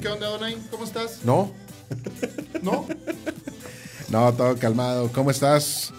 ¿Qué 0.00 0.08
onda, 0.08 0.28
Donay? 0.28 0.56
¿Cómo 0.70 0.84
estás? 0.84 1.20
¿No? 1.24 1.52
¿No? 2.62 2.86
No, 4.08 4.32
todo 4.34 4.56
calmado. 4.56 5.08
¿Cómo 5.12 5.30
estás? 5.30 5.92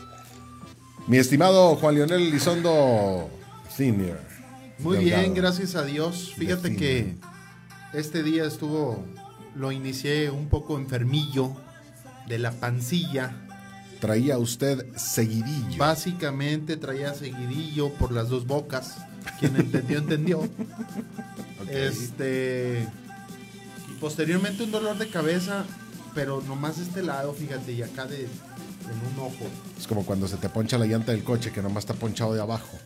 Mi 1.08 1.16
estimado 1.16 1.78
Juan 1.78 1.96
Leonel 1.96 2.24
Elizondo 2.24 3.30
Senior. 3.74 4.20
Muy 4.80 4.98
Delgado. 4.98 5.22
bien, 5.22 5.34
gracias 5.34 5.76
a 5.76 5.86
Dios. 5.86 6.34
Fíjate 6.36 6.76
que 6.76 7.16
este 7.94 8.22
día 8.22 8.44
estuvo, 8.44 9.06
lo 9.56 9.72
inicié 9.72 10.30
un 10.30 10.50
poco 10.50 10.78
enfermillo 10.78 11.56
de 12.28 12.38
la 12.38 12.52
pancilla. 12.52 13.34
Traía 14.02 14.38
usted 14.38 14.86
seguidillo. 14.98 15.78
Básicamente 15.78 16.76
traía 16.76 17.14
seguidillo 17.14 17.94
por 17.94 18.12
las 18.12 18.28
dos 18.28 18.46
bocas. 18.46 18.98
Quien 19.40 19.56
entendió, 19.56 20.00
entendió. 20.00 20.50
Este. 21.70 22.90
Posteriormente 24.02 24.64
un 24.64 24.72
dolor 24.72 24.98
de 24.98 25.08
cabeza, 25.10 25.64
pero 26.14 26.42
nomás 26.42 26.78
de 26.78 26.84
este 26.84 27.02
lado, 27.04 27.34
fíjate, 27.34 27.72
y 27.72 27.82
acá 27.84 28.06
de, 28.06 28.24
en 28.24 29.14
un 29.14 29.20
ojo. 29.20 29.46
Es 29.80 29.88
como 29.88 30.06
cuando 30.06 30.28
se 30.28 30.36
te 30.38 30.50
poncha 30.50 30.78
la 30.78 30.86
llanta 30.88 31.14
del 31.14 31.24
coche 31.24 31.52
que 31.54 31.62
nomás 31.62 31.84
está 31.84 31.94
ponchado 31.94 32.34
de 32.34 32.42
abajo. 32.42 32.78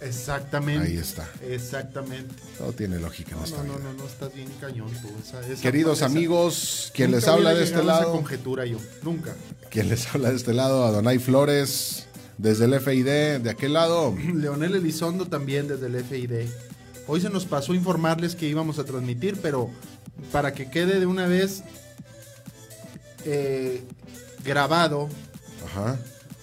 Exactamente. 0.00 0.86
Ahí 0.88 0.96
está. 0.96 1.28
Exactamente. 1.48 2.34
Todo 2.58 2.72
tiene 2.72 2.98
lógica 2.98 3.32
en 3.32 3.38
No, 3.38 3.44
esta 3.44 3.58
no, 3.58 3.64
no, 3.64 3.78
vida. 3.78 3.84
no, 3.90 3.92
no, 3.94 4.06
estás 4.06 4.34
bien 4.34 4.48
cañón 4.60 4.90
tú. 5.00 5.08
Esa- 5.22 5.40
esa- 5.46 5.62
Queridos 5.62 5.98
esa- 5.98 6.06
amigos, 6.06 6.90
quien 6.94 7.10
les 7.10 7.26
habla 7.26 7.54
de 7.54 7.64
este 7.64 7.82
lado, 7.82 8.12
conjetura 8.12 8.66
yo, 8.66 8.78
nunca. 9.02 9.34
quien 9.70 9.88
les 9.88 10.06
habla 10.14 10.30
de 10.30 10.36
este 10.36 10.52
lado, 10.52 10.84
Adonai 10.84 11.18
Flores, 11.18 12.06
desde 12.38 12.66
el 12.66 12.74
FID, 12.80 13.40
de 13.40 13.50
aquel 13.50 13.72
lado. 13.72 14.14
Leonel 14.34 14.74
Elizondo 14.74 15.26
también 15.26 15.68
desde 15.68 15.86
el 15.86 15.96
FID. 16.04 16.48
Hoy 17.06 17.20
se 17.20 17.28
nos 17.28 17.44
pasó 17.44 17.74
informarles 17.74 18.34
que 18.34 18.48
íbamos 18.48 18.78
a 18.78 18.84
transmitir, 18.84 19.38
pero 19.42 19.70
para 20.32 20.54
que 20.54 20.70
quede 20.70 21.00
de 21.00 21.06
una 21.06 21.26
vez 21.26 21.62
eh, 23.26 23.82
grabado 24.42 25.08
Ajá. 25.66 25.98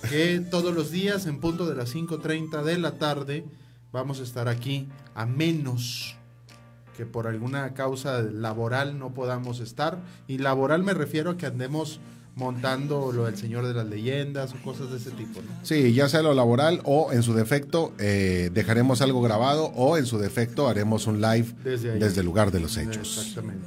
que 0.09 0.39
todos 0.39 0.73
los 0.75 0.91
días 0.91 1.25
en 1.25 1.39
punto 1.39 1.65
de 1.65 1.75
las 1.75 1.95
5.30 1.95 2.63
de 2.63 2.77
la 2.77 2.99
tarde 2.99 3.45
vamos 3.91 4.19
a 4.19 4.23
estar 4.23 4.47
aquí, 4.47 4.87
a 5.15 5.25
menos 5.25 6.15
que 6.95 7.07
por 7.07 7.25
alguna 7.25 7.73
causa 7.73 8.21
laboral 8.21 8.99
no 8.99 9.13
podamos 9.15 9.59
estar. 9.61 9.99
Y 10.27 10.37
laboral 10.37 10.83
me 10.83 10.93
refiero 10.93 11.31
a 11.31 11.37
que 11.37 11.47
andemos 11.47 11.99
montando 12.35 13.11
lo 13.11 13.25
del 13.25 13.37
Señor 13.37 13.67
de 13.67 13.73
las 13.73 13.85
Leyendas 13.87 14.53
o 14.53 14.63
cosas 14.63 14.89
de 14.91 14.97
ese 14.97 15.11
tipo. 15.11 15.41
¿no? 15.41 15.49
Sí, 15.63 15.93
ya 15.93 16.07
sea 16.09 16.21
lo 16.21 16.33
laboral 16.33 16.81
o 16.83 17.11
en 17.11 17.23
su 17.23 17.33
defecto 17.33 17.93
eh, 17.99 18.49
dejaremos 18.53 19.01
algo 19.01 19.21
grabado 19.21 19.65
o 19.75 19.97
en 19.97 20.05
su 20.05 20.17
defecto 20.17 20.67
haremos 20.67 21.07
un 21.07 21.21
live 21.21 21.47
Desde 21.63 22.19
el 22.19 22.25
lugar 22.25 22.51
de 22.51 22.59
los 22.59 22.77
hechos. 22.77 23.17
Exactamente. 23.17 23.65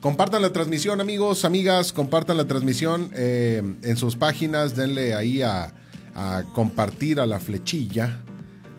Compartan 0.00 0.42
la 0.42 0.52
transmisión, 0.52 1.00
amigos, 1.00 1.44
amigas, 1.44 1.92
compartan 1.92 2.36
la 2.36 2.44
transmisión 2.44 3.10
eh, 3.14 3.62
en 3.82 3.96
sus 3.96 4.16
páginas, 4.16 4.76
denle 4.76 5.14
ahí 5.14 5.40
a, 5.40 5.72
a 6.14 6.44
compartir 6.54 7.20
a 7.20 7.26
la 7.26 7.40
flechilla 7.40 8.20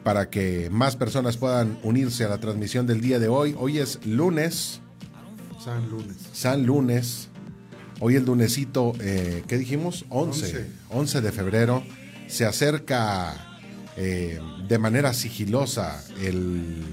para 0.04 0.30
que 0.30 0.70
más 0.70 0.96
personas 0.96 1.38
puedan 1.38 1.80
unirse 1.82 2.26
a 2.26 2.30
la 2.30 2.38
transmisión 2.38 2.86
del 2.86 3.02
día 3.02 3.18
de 3.18 3.28
hoy. 3.28 3.56
Hoy 3.58 3.80
es 3.80 4.06
lunes, 4.06 4.82
San 5.66 5.90
Lunes. 5.90 6.16
San 6.32 6.66
Lunes. 6.68 7.30
Hoy 8.08 8.18
el 8.18 8.24
lunesito, 8.26 8.94
eh, 9.00 9.44
¿qué 9.48 9.58
dijimos? 9.58 10.06
11, 10.10 10.46
Once. 10.46 10.68
11 10.92 11.22
de 11.22 11.32
febrero. 11.32 11.84
Se 12.28 12.46
acerca 12.46 13.58
eh, 13.98 14.40
de 14.68 14.78
manera 14.78 15.12
sigilosa 15.12 16.04
el, 16.22 16.84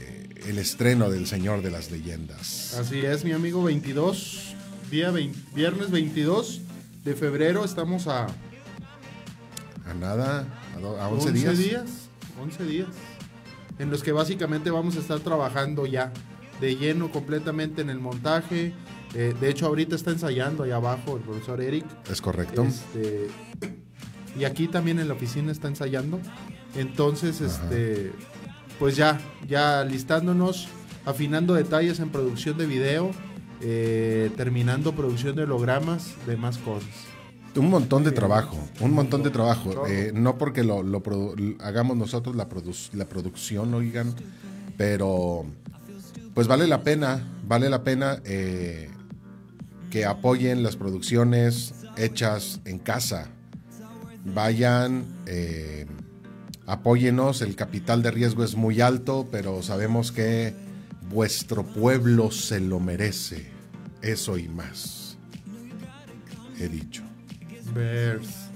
eh, 0.00 0.28
el 0.46 0.56
estreno 0.58 1.10
del 1.10 1.26
Señor 1.26 1.60
de 1.60 1.70
las 1.70 1.90
Leyendas. 1.90 2.78
Así 2.80 3.00
es, 3.00 3.26
mi 3.26 3.32
amigo, 3.32 3.62
22, 3.62 4.54
día 4.90 5.10
20 5.10 5.38
viernes 5.54 5.90
22 5.90 6.62
de 7.04 7.14
febrero, 7.14 7.62
estamos 7.62 8.06
a 8.06 8.24
A 9.84 9.92
nada, 10.00 10.46
a, 10.74 10.80
do- 10.80 10.98
a 10.98 11.08
11, 11.08 11.30
días. 11.32 11.58
11 12.40 12.64
días, 12.64 12.88
en 13.78 13.90
los 13.90 14.02
que 14.02 14.12
básicamente 14.12 14.70
vamos 14.70 14.96
a 14.96 15.00
estar 15.00 15.20
trabajando 15.20 15.84
ya 15.84 16.10
de 16.58 16.74
lleno 16.74 17.12
completamente 17.12 17.82
en 17.82 17.90
el 17.90 17.98
montaje. 17.98 18.72
Eh, 19.14 19.34
de 19.40 19.48
hecho, 19.50 19.66
ahorita 19.66 19.96
está 19.96 20.10
ensayando 20.10 20.62
ahí 20.64 20.70
abajo 20.70 21.16
el 21.16 21.22
profesor 21.22 21.60
Eric. 21.60 21.84
Es 22.10 22.20
correcto. 22.20 22.64
Este, 22.64 23.28
y 24.38 24.44
aquí 24.44 24.68
también 24.68 24.98
en 24.98 25.08
la 25.08 25.14
oficina 25.14 25.50
está 25.50 25.68
ensayando. 25.68 26.20
Entonces, 26.76 27.40
este, 27.40 28.12
pues 28.78 28.96
ya, 28.96 29.18
ya 29.48 29.84
listándonos, 29.84 30.68
afinando 31.06 31.54
detalles 31.54 31.98
en 32.00 32.10
producción 32.10 32.58
de 32.58 32.66
video, 32.66 33.10
eh, 33.60 34.30
terminando 34.36 34.94
producción 34.94 35.34
de 35.34 35.42
hologramas, 35.44 36.14
demás 36.26 36.58
cosas. 36.58 36.88
Un 37.56 37.70
montón 37.70 38.04
de 38.04 38.12
trabajo, 38.12 38.56
un 38.80 38.92
montón 38.92 39.22
de 39.24 39.30
trabajo. 39.30 39.86
Eh, 39.88 40.12
no 40.14 40.38
porque 40.38 40.62
lo, 40.62 40.84
hagamos 41.60 41.96
nosotros 41.96 42.36
la, 42.36 42.48
produ- 42.48 42.92
la 42.92 43.06
producción, 43.08 43.72
oigan, 43.74 44.14
pero 44.76 45.44
pues 46.34 46.46
vale 46.46 46.68
la 46.68 46.84
pena, 46.84 47.26
vale 47.48 47.68
la 47.68 47.82
pena 47.82 48.20
eh, 48.24 48.90
que 49.90 50.04
apoyen 50.04 50.62
las 50.62 50.76
producciones 50.76 51.74
hechas 51.96 52.60
en 52.64 52.78
casa. 52.78 53.28
Vayan, 54.24 55.04
eh, 55.26 55.86
apóyenos, 56.66 57.42
el 57.42 57.56
capital 57.56 58.02
de 58.02 58.10
riesgo 58.10 58.44
es 58.44 58.54
muy 58.54 58.80
alto, 58.80 59.28
pero 59.30 59.62
sabemos 59.62 60.12
que 60.12 60.54
vuestro 61.10 61.64
pueblo 61.64 62.30
se 62.30 62.60
lo 62.60 62.80
merece. 62.80 63.46
Eso 64.02 64.38
y 64.38 64.48
más. 64.48 65.16
He 66.58 66.68
dicho. 66.68 67.02
Vers. 67.74 68.48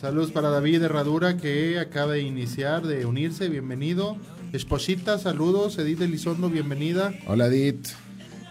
Saludos 0.00 0.30
para 0.30 0.50
David 0.50 0.82
Herradura 0.82 1.36
que 1.36 1.78
acaba 1.80 2.12
de 2.12 2.20
iniciar, 2.20 2.86
de 2.86 3.04
unirse, 3.04 3.48
bienvenido. 3.48 4.16
Esposita, 4.52 5.18
saludos. 5.18 5.76
Edith 5.78 6.00
Elizondo, 6.00 6.48
bienvenida. 6.48 7.12
Hola, 7.26 7.46
Edith. 7.46 7.88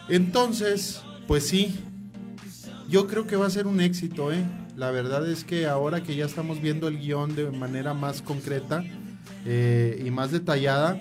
Entonces, 0.10 1.02
pues 1.28 1.48
sí, 1.48 1.80
yo 2.90 3.08
creo 3.08 3.28
que 3.28 3.36
va 3.36 3.48
a 3.48 3.50
ser 3.50 3.68
un 3.68 3.82
éxito, 3.82 4.32
¿eh? 4.32 4.44
La 4.76 4.92
verdad 4.92 5.30
es 5.30 5.44
que 5.44 5.68
ahora 5.68 6.04
que 6.04 6.16
ya 6.16 6.26
estamos 6.26 6.62
viendo 6.62 6.88
el 6.88 7.00
guion 7.00 7.36
de 7.36 7.52
manera 7.52 7.94
más 7.94 8.22
concreta 8.22 8.84
eh, 9.46 10.04
y 10.06 10.12
más 10.12 10.32
detallada, 10.32 11.00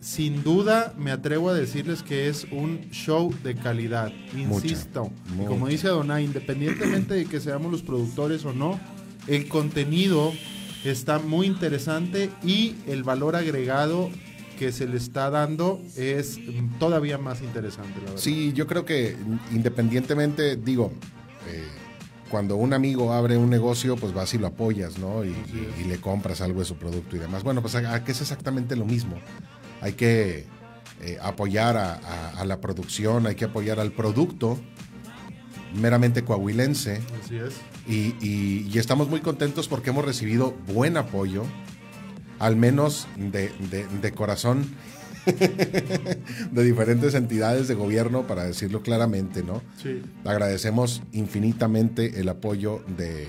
sin 0.00 0.42
duda 0.42 0.94
me 0.98 1.10
atrevo 1.10 1.50
a 1.50 1.54
decirles 1.54 2.02
que 2.02 2.28
es 2.28 2.46
un 2.50 2.90
show 2.90 3.32
de 3.42 3.54
calidad, 3.54 4.12
insisto. 4.36 5.10
Mucha. 5.36 5.48
como 5.48 5.68
dice 5.68 5.88
Adonai, 5.88 6.24
independientemente 6.24 7.14
de 7.14 7.24
que 7.24 7.40
seamos 7.40 7.70
los 7.72 7.82
productores 7.82 8.44
o 8.44 8.52
no, 8.52 8.78
el 9.26 9.48
contenido 9.48 10.32
está 10.84 11.18
muy 11.18 11.46
interesante 11.46 12.30
y 12.42 12.74
el 12.86 13.04
valor 13.04 13.36
agregado 13.36 14.10
que 14.62 14.70
se 14.72 14.86
le 14.86 14.96
está 14.96 15.28
dando 15.28 15.80
es 15.96 16.38
todavía 16.78 17.18
más 17.18 17.42
interesante, 17.42 17.94
la 17.98 18.04
verdad. 18.06 18.16
Sí, 18.18 18.52
yo 18.52 18.68
creo 18.68 18.84
que 18.84 19.16
independientemente, 19.50 20.54
digo, 20.56 20.92
eh, 21.48 21.64
cuando 22.30 22.54
un 22.56 22.72
amigo 22.72 23.12
abre 23.12 23.36
un 23.36 23.50
negocio, 23.50 23.96
pues 23.96 24.14
vas 24.14 24.32
y 24.34 24.38
lo 24.38 24.46
apoyas, 24.46 24.98
¿no? 24.98 25.24
Y, 25.24 25.30
y- 25.30 25.74
y 25.80 25.84
le 25.84 25.98
compras 26.00 26.40
algo 26.40 26.60
de 26.60 26.64
su 26.66 26.76
producto 26.76 27.16
y 27.16 27.18
demás. 27.18 27.42
Bueno, 27.42 27.60
pues 27.60 27.74
aquí 27.74 28.12
es 28.12 28.20
exactamente 28.20 28.76
lo 28.76 28.84
mismo. 28.84 29.16
Hay 29.80 29.94
que 29.94 30.46
eh, 31.00 31.18
apoyar 31.20 31.76
a, 31.76 31.94
a- 31.94 32.30
a 32.40 32.44
la 32.44 32.60
producción, 32.60 33.26
hay 33.26 33.34
que 33.34 33.46
apoyar 33.46 33.80
al 33.80 33.90
producto 33.90 34.56
meramente 35.74 36.22
coahuilense. 36.24 37.00
Así 37.24 37.36
es. 37.36 37.54
Y, 37.88 38.14
y- 38.24 38.68
y 38.72 38.78
estamos 38.78 39.08
muy 39.08 39.20
contentos 39.20 39.66
porque 39.66 39.90
hemos 39.90 40.04
recibido 40.04 40.52
buen 40.72 40.96
apoyo, 40.96 41.42
al 42.42 42.56
menos 42.56 43.06
de, 43.16 43.50
de- 43.70 43.86
de 43.86 44.12
corazón, 44.12 44.66
de 45.26 46.64
diferentes 46.64 47.14
entidades 47.14 47.68
de 47.68 47.74
gobierno, 47.74 48.26
para 48.26 48.44
decirlo 48.44 48.82
claramente, 48.82 49.42
¿no? 49.42 49.62
Sí. 49.82 50.02
Agradecemos 50.24 51.02
infinitamente 51.12 52.20
el 52.20 52.28
apoyo 52.28 52.82
de, 52.96 53.28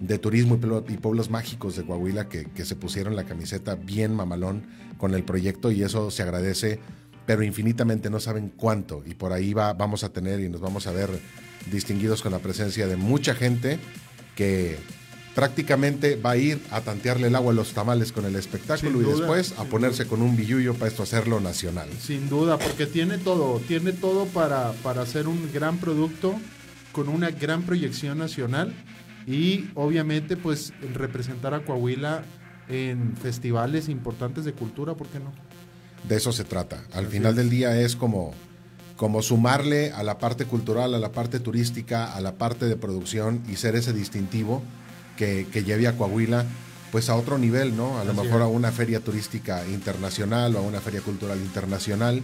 de 0.00 0.18
Turismo 0.18 0.58
y 0.88 0.96
Pueblos 0.98 1.30
Mágicos 1.30 1.76
de 1.76 1.84
Coahuila 1.84 2.28
que, 2.28 2.44
que 2.44 2.64
se 2.64 2.76
pusieron 2.76 3.16
la 3.16 3.24
camiseta 3.24 3.74
bien 3.74 4.14
mamalón 4.14 4.66
con 4.98 5.14
el 5.14 5.24
proyecto 5.24 5.70
y 5.70 5.82
eso 5.82 6.10
se 6.10 6.22
agradece, 6.22 6.78
pero 7.26 7.42
infinitamente 7.42 8.10
no 8.10 8.20
saben 8.20 8.52
cuánto. 8.54 9.02
Y 9.06 9.14
por 9.14 9.32
ahí 9.32 9.54
va, 9.54 9.72
vamos 9.72 10.04
a 10.04 10.10
tener 10.12 10.40
y 10.40 10.48
nos 10.48 10.60
vamos 10.60 10.86
a 10.86 10.92
ver 10.92 11.08
distinguidos 11.72 12.20
con 12.22 12.32
la 12.32 12.38
presencia 12.40 12.86
de 12.86 12.96
mucha 12.96 13.34
gente 13.34 13.78
que 14.36 14.76
prácticamente 15.34 16.16
va 16.16 16.32
a 16.32 16.36
ir 16.36 16.60
a 16.70 16.80
tantearle 16.80 17.26
el 17.26 17.34
agua 17.34 17.52
a 17.52 17.54
los 17.54 17.72
tamales 17.72 18.12
con 18.12 18.24
el 18.24 18.36
espectáculo 18.36 19.02
y 19.02 19.04
después 19.04 19.54
a 19.58 19.64
ponerse 19.64 20.06
con 20.06 20.22
un 20.22 20.36
billullo 20.36 20.74
para 20.74 20.88
esto 20.88 21.02
hacerlo 21.02 21.40
nacional. 21.40 21.88
Sin 22.00 22.28
duda, 22.28 22.58
porque 22.58 22.86
tiene 22.86 23.18
todo, 23.18 23.60
tiene 23.66 23.92
todo 23.92 24.26
para, 24.26 24.72
para 24.82 25.02
hacer 25.02 25.26
un 25.26 25.50
gran 25.52 25.78
producto 25.78 26.34
con 26.92 27.08
una 27.08 27.30
gran 27.30 27.62
proyección 27.62 28.18
nacional 28.18 28.72
y 29.26 29.70
obviamente 29.74 30.36
pues 30.36 30.72
representar 30.92 31.54
a 31.54 31.64
Coahuila 31.64 32.22
en 32.68 33.16
festivales 33.16 33.88
importantes 33.88 34.44
de 34.44 34.52
cultura, 34.52 34.94
¿por 34.94 35.08
qué 35.08 35.18
no? 35.18 35.32
De 36.08 36.16
eso 36.16 36.32
se 36.32 36.44
trata. 36.44 36.84
Al 36.92 37.06
Así 37.06 37.16
final 37.16 37.32
es. 37.32 37.36
del 37.36 37.50
día 37.50 37.80
es 37.80 37.96
como, 37.96 38.32
como 38.96 39.22
sumarle 39.22 39.90
a 39.90 40.02
la 40.04 40.18
parte 40.18 40.44
cultural, 40.44 40.94
a 40.94 40.98
la 40.98 41.10
parte 41.10 41.40
turística, 41.40 42.14
a 42.14 42.20
la 42.20 42.34
parte 42.34 42.66
de 42.66 42.76
producción 42.76 43.42
y 43.48 43.56
ser 43.56 43.74
ese 43.74 43.92
distintivo 43.92 44.62
que, 45.16 45.46
que 45.52 45.64
lleve 45.64 45.86
a 45.88 45.96
Coahuila 45.96 46.44
pues 46.92 47.08
a 47.08 47.16
otro 47.16 47.38
nivel, 47.38 47.76
¿no? 47.76 47.98
A 47.98 48.04
lo 48.04 48.12
Así 48.12 48.20
mejor 48.22 48.40
es. 48.40 48.44
a 48.44 48.46
una 48.46 48.70
feria 48.70 49.00
turística 49.00 49.66
internacional 49.66 50.54
o 50.54 50.58
a 50.60 50.62
una 50.62 50.80
feria 50.80 51.00
cultural 51.00 51.38
internacional, 51.38 52.22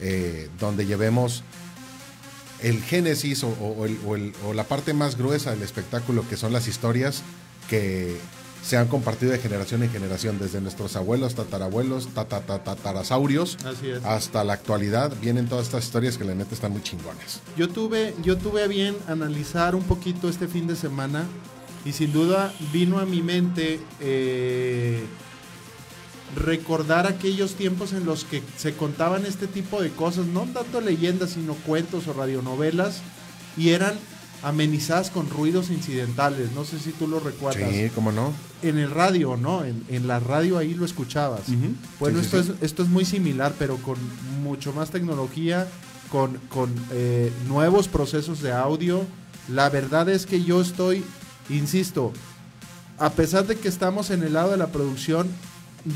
eh, 0.00 0.48
donde 0.58 0.84
llevemos 0.84 1.42
el 2.62 2.82
génesis 2.82 3.42
o, 3.44 3.48
o- 3.48 3.86
el- 3.86 3.98
o 4.06 4.16
el- 4.16 4.32
o 4.46 4.52
la 4.52 4.64
parte 4.64 4.92
más 4.92 5.16
gruesa 5.16 5.50
del 5.52 5.62
espectáculo, 5.62 6.28
que 6.28 6.36
son 6.36 6.52
las 6.52 6.68
historias 6.68 7.22
que 7.70 8.18
se 8.62 8.76
han 8.76 8.88
compartido 8.88 9.32
de 9.32 9.38
generación 9.38 9.82
en 9.84 9.90
generación, 9.90 10.38
desde 10.38 10.60
nuestros 10.60 10.94
abuelos, 10.96 11.34
tatarabuelos, 11.34 12.08
tata- 12.12 12.40
tata- 12.42 12.74
tatarasaurios, 12.76 13.56
hasta 14.04 14.44
la 14.44 14.52
actualidad, 14.52 15.14
vienen 15.22 15.48
todas 15.48 15.64
estas 15.68 15.84
historias 15.84 16.18
que 16.18 16.24
la 16.24 16.34
neta 16.34 16.54
están 16.54 16.72
muy 16.72 16.82
chingonas. 16.82 17.40
Yo 17.56 17.70
tuve, 17.70 18.14
yo 18.22 18.36
tuve 18.36 18.64
a 18.64 18.66
bien 18.66 18.94
analizar 19.08 19.74
un 19.74 19.84
poquito 19.84 20.28
este 20.28 20.46
fin 20.46 20.66
de 20.66 20.76
semana 20.76 21.24
y 21.84 21.92
sin 21.92 22.12
duda 22.12 22.52
vino 22.72 22.98
a 22.98 23.06
mi 23.06 23.22
mente 23.22 23.80
eh, 24.00 25.02
recordar 26.36 27.06
aquellos 27.06 27.54
tiempos 27.54 27.92
en 27.92 28.04
los 28.04 28.24
que 28.24 28.42
se 28.56 28.74
contaban 28.74 29.26
este 29.26 29.46
tipo 29.46 29.82
de 29.82 29.90
cosas, 29.90 30.26
no 30.26 30.42
tanto 30.42 30.80
leyendas, 30.80 31.30
sino 31.30 31.54
cuentos 31.54 32.06
o 32.06 32.12
radionovelas, 32.12 33.00
y 33.56 33.70
eran 33.70 33.94
amenizadas 34.42 35.10
con 35.10 35.28
ruidos 35.28 35.70
incidentales. 35.70 36.52
No 36.52 36.64
sé 36.64 36.78
si 36.78 36.92
tú 36.92 37.06
lo 37.06 37.20
recuerdas. 37.20 37.70
Sí, 37.70 37.90
¿cómo 37.94 38.12
no? 38.12 38.32
En 38.62 38.78
el 38.78 38.90
radio, 38.90 39.36
¿no? 39.36 39.64
En, 39.64 39.84
en 39.88 40.06
la 40.06 40.20
radio 40.20 40.58
ahí 40.58 40.74
lo 40.74 40.84
escuchabas. 40.84 41.42
Bueno, 41.98 42.20
Sí, 42.20 42.24
esto, 42.24 42.42
sí. 42.42 42.52
Es, 42.56 42.62
esto 42.62 42.82
es 42.82 42.88
muy 42.88 43.04
similar, 43.04 43.54
pero 43.58 43.76
con 43.76 43.96
mucho 44.42 44.72
más 44.72 44.90
tecnología, 44.90 45.66
con, 46.10 46.38
con, 46.48 46.72
eh, 46.92 47.32
nuevos 47.48 47.88
procesos 47.88 48.40
de 48.40 48.52
audio. 48.52 49.04
La 49.48 49.68
verdad 49.68 50.08
es 50.08 50.26
que 50.26 50.42
yo 50.42 50.60
estoy, 50.60 51.04
insisto, 51.50 52.12
a 52.98 53.10
pesar 53.10 53.46
de 53.46 53.56
que 53.56 53.68
estamos 53.68 54.10
en 54.10 54.22
el 54.22 54.34
lado 54.34 54.50
de 54.50 54.56
la 54.56 54.68
producción, 54.68 55.28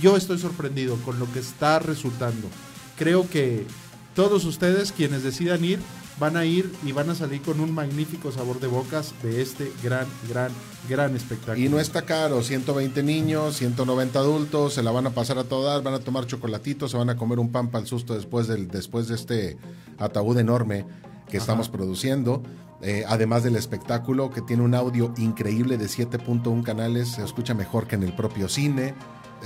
yo 0.03 0.17
estoy 0.17 0.39
sorprendido 0.39 0.97
con 1.05 1.19
lo 1.19 1.31
que 1.33 1.41
está 1.41 1.79
resultando. 1.79 2.49
Creo 2.97 3.29
que 3.29 3.67
todos 4.15 4.45
ustedes, 4.45 4.93
quienes 4.93 5.23
decidan 5.23 5.65
ir, 5.65 5.81
van 6.19 6.37
a 6.37 6.45
ir 6.45 6.73
y 6.85 6.93
van 6.93 7.11
a 7.11 7.15
salir 7.15 7.43
con 7.43 7.61
un 7.61 7.73
magnífico 7.73 8.31
sabor 8.31 8.61
de 8.61 8.69
bocas 8.69 9.13
de 9.23 9.43
este 9.43 9.73
gran, 9.83 10.07
gran, 10.29 10.53
gran 10.89 11.17
espectáculo. 11.17 11.67
Y 11.67 11.69
no 11.69 11.81
está 11.81 12.03
caro, 12.03 12.43
120 12.43 13.03
niños, 13.03 13.57
190 13.57 14.19
adultos, 14.19 14.75
se 14.75 14.83
la 14.83 14.93
van 14.93 15.07
a 15.07 15.11
pasar 15.11 15.39
a 15.39 15.45
todas, 15.45 15.83
van 15.83 15.95
a 15.95 15.99
tomar 15.99 16.27
chocolatitos, 16.27 16.93
se 16.93 16.97
van 16.97 17.11
a 17.11 17.17
comer 17.17 17.39
un 17.39 17.51
pan 17.51 17.69
para 17.69 17.83
el 17.83 17.89
susto 17.89 18.15
después, 18.15 18.47
del, 18.47 18.69
después 18.69 19.09
de 19.09 19.17
este 19.17 19.59
ataúd 19.99 20.39
enorme 20.39 20.87
que 21.29 21.37
estamos 21.37 21.69
produciendo. 21.69 22.43
Eh, 22.87 23.03
además 23.09 23.43
del 23.43 23.57
espectáculo, 23.57 24.31
que 24.31 24.43
tiene 24.43 24.63
un 24.63 24.75
audio 24.75 25.13
increíble 25.17 25.79
de 25.79 25.87
7.1 25.87 26.63
canales, 26.63 27.09
se 27.09 27.25
escucha 27.25 27.55
mejor 27.55 27.87
que 27.87 27.95
en 27.95 28.03
el 28.03 28.15
propio 28.15 28.47
cine. 28.49 28.95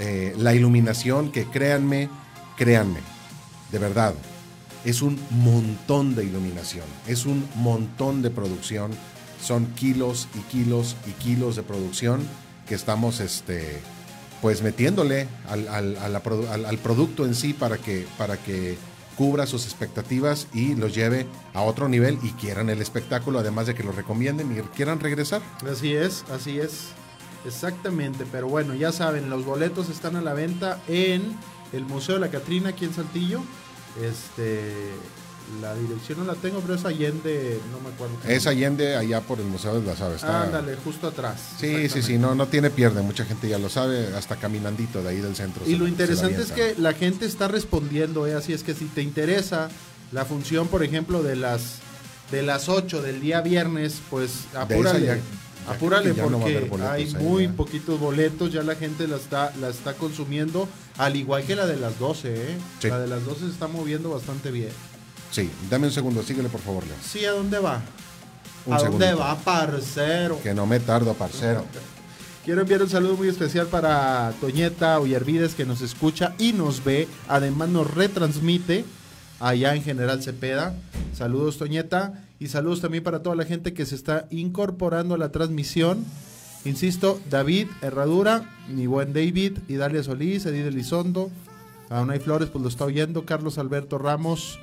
Eh, 0.00 0.35
la 0.37 0.55
iluminación, 0.55 1.31
que 1.31 1.44
créanme, 1.44 2.08
créanme, 2.56 3.00
de 3.70 3.79
verdad, 3.79 4.14
es 4.85 5.02
un 5.02 5.19
montón 5.31 6.14
de 6.17 6.25
iluminación, 6.25 6.85
es 7.06 7.26
un 7.26 7.49
montón 7.56 8.23
de 8.23 8.31
producción, 8.31 8.90
son 9.40 9.67
kilos 9.75 10.26
y 10.35 10.40
kilos 10.50 10.96
y 11.06 11.12
kilos 11.12 11.55
de 11.56 11.62
producción 11.62 12.20
que 12.69 12.75
estamos 12.75 13.20
este, 13.20 13.81
pues 14.43 14.62
metiéndole 14.62 15.29
al, 15.49 15.69
al- 15.69 15.96
al 16.67 16.79
producto 16.79 17.25
en 17.25 17.35
sí 17.35 17.52
para 17.52 17.79
que, 17.79 18.06
para 18.19 18.37
que 18.37 18.76
cubra 19.19 19.47
sus 19.47 19.65
expectativas 19.65 20.47
y 20.55 20.76
los 20.76 20.94
lleve 20.94 21.26
a 21.53 21.62
otro 21.62 21.88
nivel 21.88 22.20
y 22.23 22.31
quieran 22.31 22.70
el 22.70 22.81
espectáculo, 22.81 23.41
además 23.41 23.67
de 23.67 23.75
que 23.75 23.82
lo 23.82 23.91
recomienden 23.91 24.56
y 24.56 24.61
quieran 24.76 25.00
regresar. 25.00 25.43
Así 25.69 25.93
es, 25.93 26.25
así 26.31 26.61
es. 26.61 26.91
Exactamente, 27.44 28.25
pero 28.31 28.47
bueno, 28.47 28.75
ya 28.75 28.93
saben, 28.93 29.29
los 29.29 29.44
boletos 29.44 29.88
están 29.91 30.15
a 30.15 30.23
la 30.23 30.35
venta 30.35 30.81
en 30.87 31.37
el 31.73 31.85
Museo 31.85 32.15
de 32.15 32.20
la 32.20 32.31
Catrina 32.31 32.69
aquí 32.70 32.85
en 32.85 32.94
Saltillo. 32.94 33.43
Este, 34.00 34.93
la 35.61 35.75
dirección 35.75 36.19
no 36.19 36.25
la 36.25 36.35
tengo, 36.35 36.61
pero 36.61 36.75
es 36.75 36.85
Allende, 36.85 37.61
no 37.73 37.81
me 37.81 37.95
acuerdo. 37.95 38.15
Es 38.27 38.47
Allende 38.47 38.97
allá 38.97 39.21
por 39.21 39.39
el 39.41 39.47
Museo 39.47 39.81
de 39.81 39.87
las 39.87 40.00
Aves. 40.00 40.17
está- 40.17 40.43
Ándale, 40.43 40.77
justo 40.85 41.09
atrás. 41.09 41.41
Sí, 41.59 41.89
sí, 41.89 42.03
sí, 42.03 42.19
no, 42.19 42.35
no 42.35 42.47
tiene 42.47 42.71
pierde, 42.71 43.03
mucha 43.03 43.25
gente 43.25 43.49
ya 43.49 43.59
lo 43.59 43.69
sabe, 43.69 44.09
hasta 44.17 44.37
caminandito 44.37 45.03
de 45.03 45.09
ahí 45.11 45.17
del 45.21 45.35
centro. 45.37 45.62
Y 45.67 45.73
se- 45.73 45.77
lo 45.79 45.89
interesante 45.89 46.43
es 46.43 46.53
que 46.53 46.75
la 46.79 46.93
gente 46.93 47.27
está 47.27 47.49
respondiendo, 47.49 48.27
¿eh? 48.27 48.35
así 48.35 48.53
es 48.53 48.62
que 48.62 48.75
si 48.75 48.85
te 48.87 49.03
interesa 49.03 49.69
la 50.12 50.25
función, 50.25 50.69
por 50.69 50.83
ejemplo, 50.83 51.23
de 51.23 51.37
las 51.37 51.79
de 52.31 52.43
las 52.43 52.69
8 52.69 53.00
del 53.00 53.21
día 53.23 53.41
viernes, 53.41 54.00
pues 54.11 54.45
apúrale. 54.55 55.06
ya- 55.06 55.15
ya 55.17 55.21
apúrale 55.67 56.12
no 56.15 56.29
porque 56.29 56.61
boletos 56.69 56.81
hay 56.91 57.06
muy 57.15 57.45
ya. 57.47 57.53
poquitos 57.53 57.99
boletos, 57.99 58.53
ya 58.53 58.62
la 58.62 58.75
gente 58.75 59.09
la 59.09 59.17
está 59.17 59.53
la 59.61 59.69
está 59.71 59.95
consumiendo, 59.95 60.69
al 60.99 61.17
igual 61.17 61.45
que 61.45 61.56
la 61.56 61.67
de 61.67 61.77
las 61.77 61.99
12, 61.99 62.35
¿eh? 62.35 62.59
Sí. 62.81 62.89
La 62.89 62.99
de 63.00 63.06
las 63.06 63.25
12 63.25 63.47
se 63.47 63.50
está 63.50 63.67
moviendo 63.67 64.11
bastante 64.11 64.50
bien. 64.50 64.69
Sí, 65.30 65.50
dame 65.70 65.86
un 65.86 65.92
segundo, 65.92 66.22
síguele 66.22 66.48
por 66.48 66.60
favor, 66.60 66.86
Leo. 66.86 66.96
Sí, 67.02 67.25
¿a 67.25 67.32
dónde 67.32 67.58
va? 67.58 67.82
Un 68.66 68.75
¿A 68.75 68.78
dónde 68.78 69.14
va, 69.14 69.36
parcero? 69.36 70.40
Que 70.42 70.54
no 70.54 70.66
me 70.66 70.80
tardo, 70.80 71.14
parcero. 71.14 71.64
Quiero 72.44 72.62
enviar 72.62 72.82
un 72.82 72.88
saludo 72.88 73.14
muy 73.14 73.28
especial 73.28 73.66
para 73.66 74.32
Toñeta 74.40 74.98
Ollarvides 74.98 75.54
que 75.54 75.66
nos 75.66 75.82
escucha 75.82 76.34
y 76.38 76.54
nos 76.54 76.82
ve. 76.82 77.06
Además 77.28 77.69
nos 77.69 77.92
retransmite 77.92 78.86
allá 79.38 79.75
en 79.75 79.82
General 79.82 80.22
Cepeda. 80.22 80.75
Saludos 81.12 81.58
Toñeta 81.58 82.25
y 82.40 82.48
saludos 82.48 82.80
también 82.80 83.04
para 83.04 83.22
toda 83.22 83.36
la 83.36 83.44
gente 83.44 83.75
que 83.75 83.84
se 83.84 83.94
está 83.94 84.26
incorporando 84.30 85.14
a 85.14 85.19
la 85.19 85.30
transmisión. 85.30 86.06
Insisto, 86.64 87.20
David 87.28 87.69
Herradura, 87.82 88.48
mi 88.69 88.86
buen 88.86 89.12
David, 89.12 89.58
Idalia 89.69 90.02
Solís, 90.02 90.46
Edith 90.46 90.66
Elizondo, 90.66 91.30
a 91.90 92.00
Unai 92.00 92.19
Flores, 92.19 92.48
pues 92.48 92.62
lo 92.62 92.69
está 92.69 92.84
oyendo, 92.84 93.25
Carlos 93.25 93.58
Alberto 93.58 93.98
Ramos, 93.98 94.58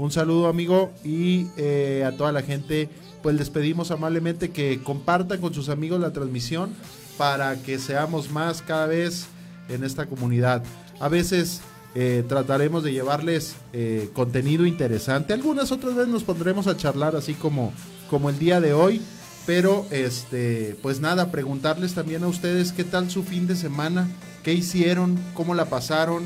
un 0.00 0.10
saludo 0.10 0.48
amigo 0.48 0.92
y 1.04 1.46
eh, 1.56 2.04
a 2.06 2.16
toda 2.16 2.32
la 2.32 2.42
gente, 2.42 2.88
pues 3.22 3.36
les 3.36 3.50
pedimos 3.50 3.90
amablemente 3.90 4.50
que 4.50 4.82
compartan 4.82 5.40
con 5.40 5.52
sus 5.52 5.68
amigos 5.68 6.00
la 6.00 6.12
transmisión 6.12 6.70
para 7.18 7.56
que 7.62 7.78
seamos 7.78 8.30
más 8.30 8.62
cada 8.62 8.86
vez 8.86 9.26
en 9.68 9.84
esta 9.84 10.06
comunidad. 10.06 10.62
A 11.00 11.08
veces 11.08 11.60
eh, 11.94 12.24
trataremos 12.26 12.82
de 12.82 12.92
llevarles 12.92 13.56
eh, 13.72 14.08
contenido 14.14 14.64
interesante, 14.64 15.34
algunas 15.34 15.70
otras 15.70 15.94
veces 15.94 16.10
nos 16.10 16.24
pondremos 16.24 16.66
a 16.66 16.76
charlar 16.76 17.14
así 17.14 17.34
como, 17.34 17.72
como 18.08 18.30
el 18.30 18.38
día 18.38 18.60
de 18.60 18.72
hoy. 18.72 19.02
Pero, 19.46 19.86
este, 19.90 20.76
pues 20.82 21.00
nada, 21.00 21.32
preguntarles 21.32 21.94
también 21.94 22.22
a 22.22 22.28
ustedes 22.28 22.72
qué 22.72 22.84
tal 22.84 23.10
su 23.10 23.24
fin 23.24 23.46
de 23.46 23.56
semana, 23.56 24.06
qué 24.44 24.52
hicieron, 24.52 25.18
cómo 25.34 25.54
la 25.54 25.64
pasaron, 25.64 26.24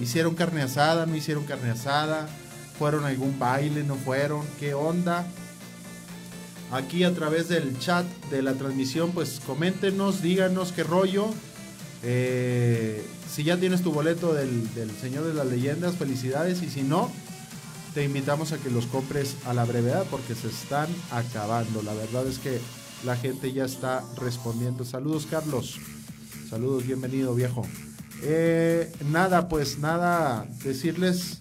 hicieron 0.00 0.34
carne 0.36 0.62
asada, 0.62 1.06
no 1.06 1.16
hicieron 1.16 1.44
carne 1.44 1.70
asada, 1.70 2.28
fueron 2.78 3.04
algún 3.04 3.38
baile, 3.38 3.82
no 3.82 3.96
fueron, 3.96 4.44
qué 4.60 4.74
onda. 4.74 5.26
Aquí 6.70 7.02
a 7.04 7.14
través 7.14 7.48
del 7.48 7.78
chat 7.78 8.06
de 8.30 8.42
la 8.42 8.54
transmisión, 8.54 9.12
pues 9.12 9.40
coméntenos, 9.46 10.22
díganos 10.22 10.72
qué 10.72 10.84
rollo. 10.84 11.26
Eh, 12.02 13.04
si 13.28 13.42
ya 13.42 13.56
tienes 13.56 13.82
tu 13.82 13.90
boleto 13.90 14.34
del, 14.34 14.72
del 14.74 14.90
Señor 14.90 15.24
de 15.24 15.34
las 15.34 15.46
Leyendas, 15.46 15.96
felicidades. 15.96 16.62
Y 16.62 16.68
si 16.68 16.82
no, 16.82 17.10
te 17.94 18.04
invitamos 18.04 18.52
a 18.52 18.58
que 18.58 18.70
los 18.70 18.86
compres 18.86 19.36
a 19.46 19.54
la 19.54 19.64
brevedad 19.64 20.04
porque 20.10 20.34
se 20.34 20.48
están 20.48 20.88
acabando. 21.10 21.82
La 21.82 21.94
verdad 21.94 22.26
es 22.26 22.38
que 22.38 22.60
la 23.04 23.16
gente 23.16 23.52
ya 23.52 23.64
está 23.64 24.04
respondiendo. 24.16 24.84
Saludos, 24.84 25.26
Carlos. 25.28 25.78
Saludos, 26.48 26.86
bienvenido, 26.86 27.34
viejo. 27.34 27.66
Eh, 28.22 28.92
nada, 29.10 29.48
pues 29.48 29.78
nada, 29.78 30.46
decirles 30.64 31.40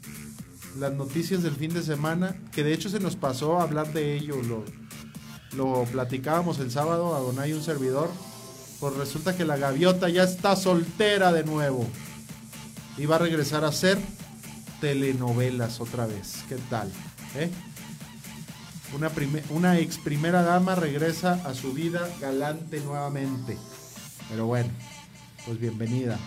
las 0.80 0.94
noticias 0.94 1.44
del 1.44 1.56
fin 1.56 1.74
de 1.74 1.82
semana, 1.84 2.36
que 2.52 2.64
de 2.64 2.74
hecho 2.74 2.90
se 2.90 3.00
nos 3.00 3.16
pasó 3.16 3.60
a 3.60 3.64
hablar 3.64 3.92
de 3.94 4.16
ello, 4.16 4.36
lo, 4.44 4.64
lo 5.56 5.84
platicábamos 5.86 6.60
el 6.60 6.72
sábado 6.72 7.16
a 7.16 7.20
Donay 7.20 7.54
un 7.54 7.64
servidor, 7.64 8.10
pues 8.80 8.94
resulta 8.96 9.36
que 9.36 9.46
la 9.46 9.58
gaviota 9.58 10.10
ya 10.10 10.24
está 10.24 10.56
soltera 10.56 11.32
de 11.34 11.44
nuevo 11.44 11.86
y 12.98 13.06
va 13.06 13.16
a 13.16 13.20
regresar 13.20 13.64
a 13.64 13.70
hacer 13.70 13.98
telenovelas 14.82 15.80
otra 15.82 16.06
vez. 16.06 16.44
¿Qué 16.48 16.58
tal? 16.70 16.92
eh? 17.36 17.50
Una, 18.96 19.10
prime- 19.10 19.44
una 19.50 19.78
ex 19.80 19.98
primera 19.98 20.44
dama 20.44 20.76
regresa 20.76 21.34
a 21.46 21.54
su 21.54 21.74
vida 21.74 22.08
galante 22.22 22.80
nuevamente. 22.82 23.58
Pero 24.30 24.46
bueno, 24.46 24.70
pues 25.46 25.60
bienvenida. 25.60 26.18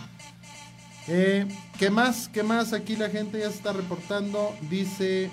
Eh, 1.13 1.45
¿Qué 1.77 1.91
más? 1.91 2.29
¿Qué 2.29 2.45
más? 2.45 2.73
Aquí 2.73 2.95
la 2.95 3.11
gente 3.11 3.41
ya 3.41 3.51
se 3.51 3.57
está 3.57 3.73
reportando. 3.73 4.55
Dice. 4.71 5.29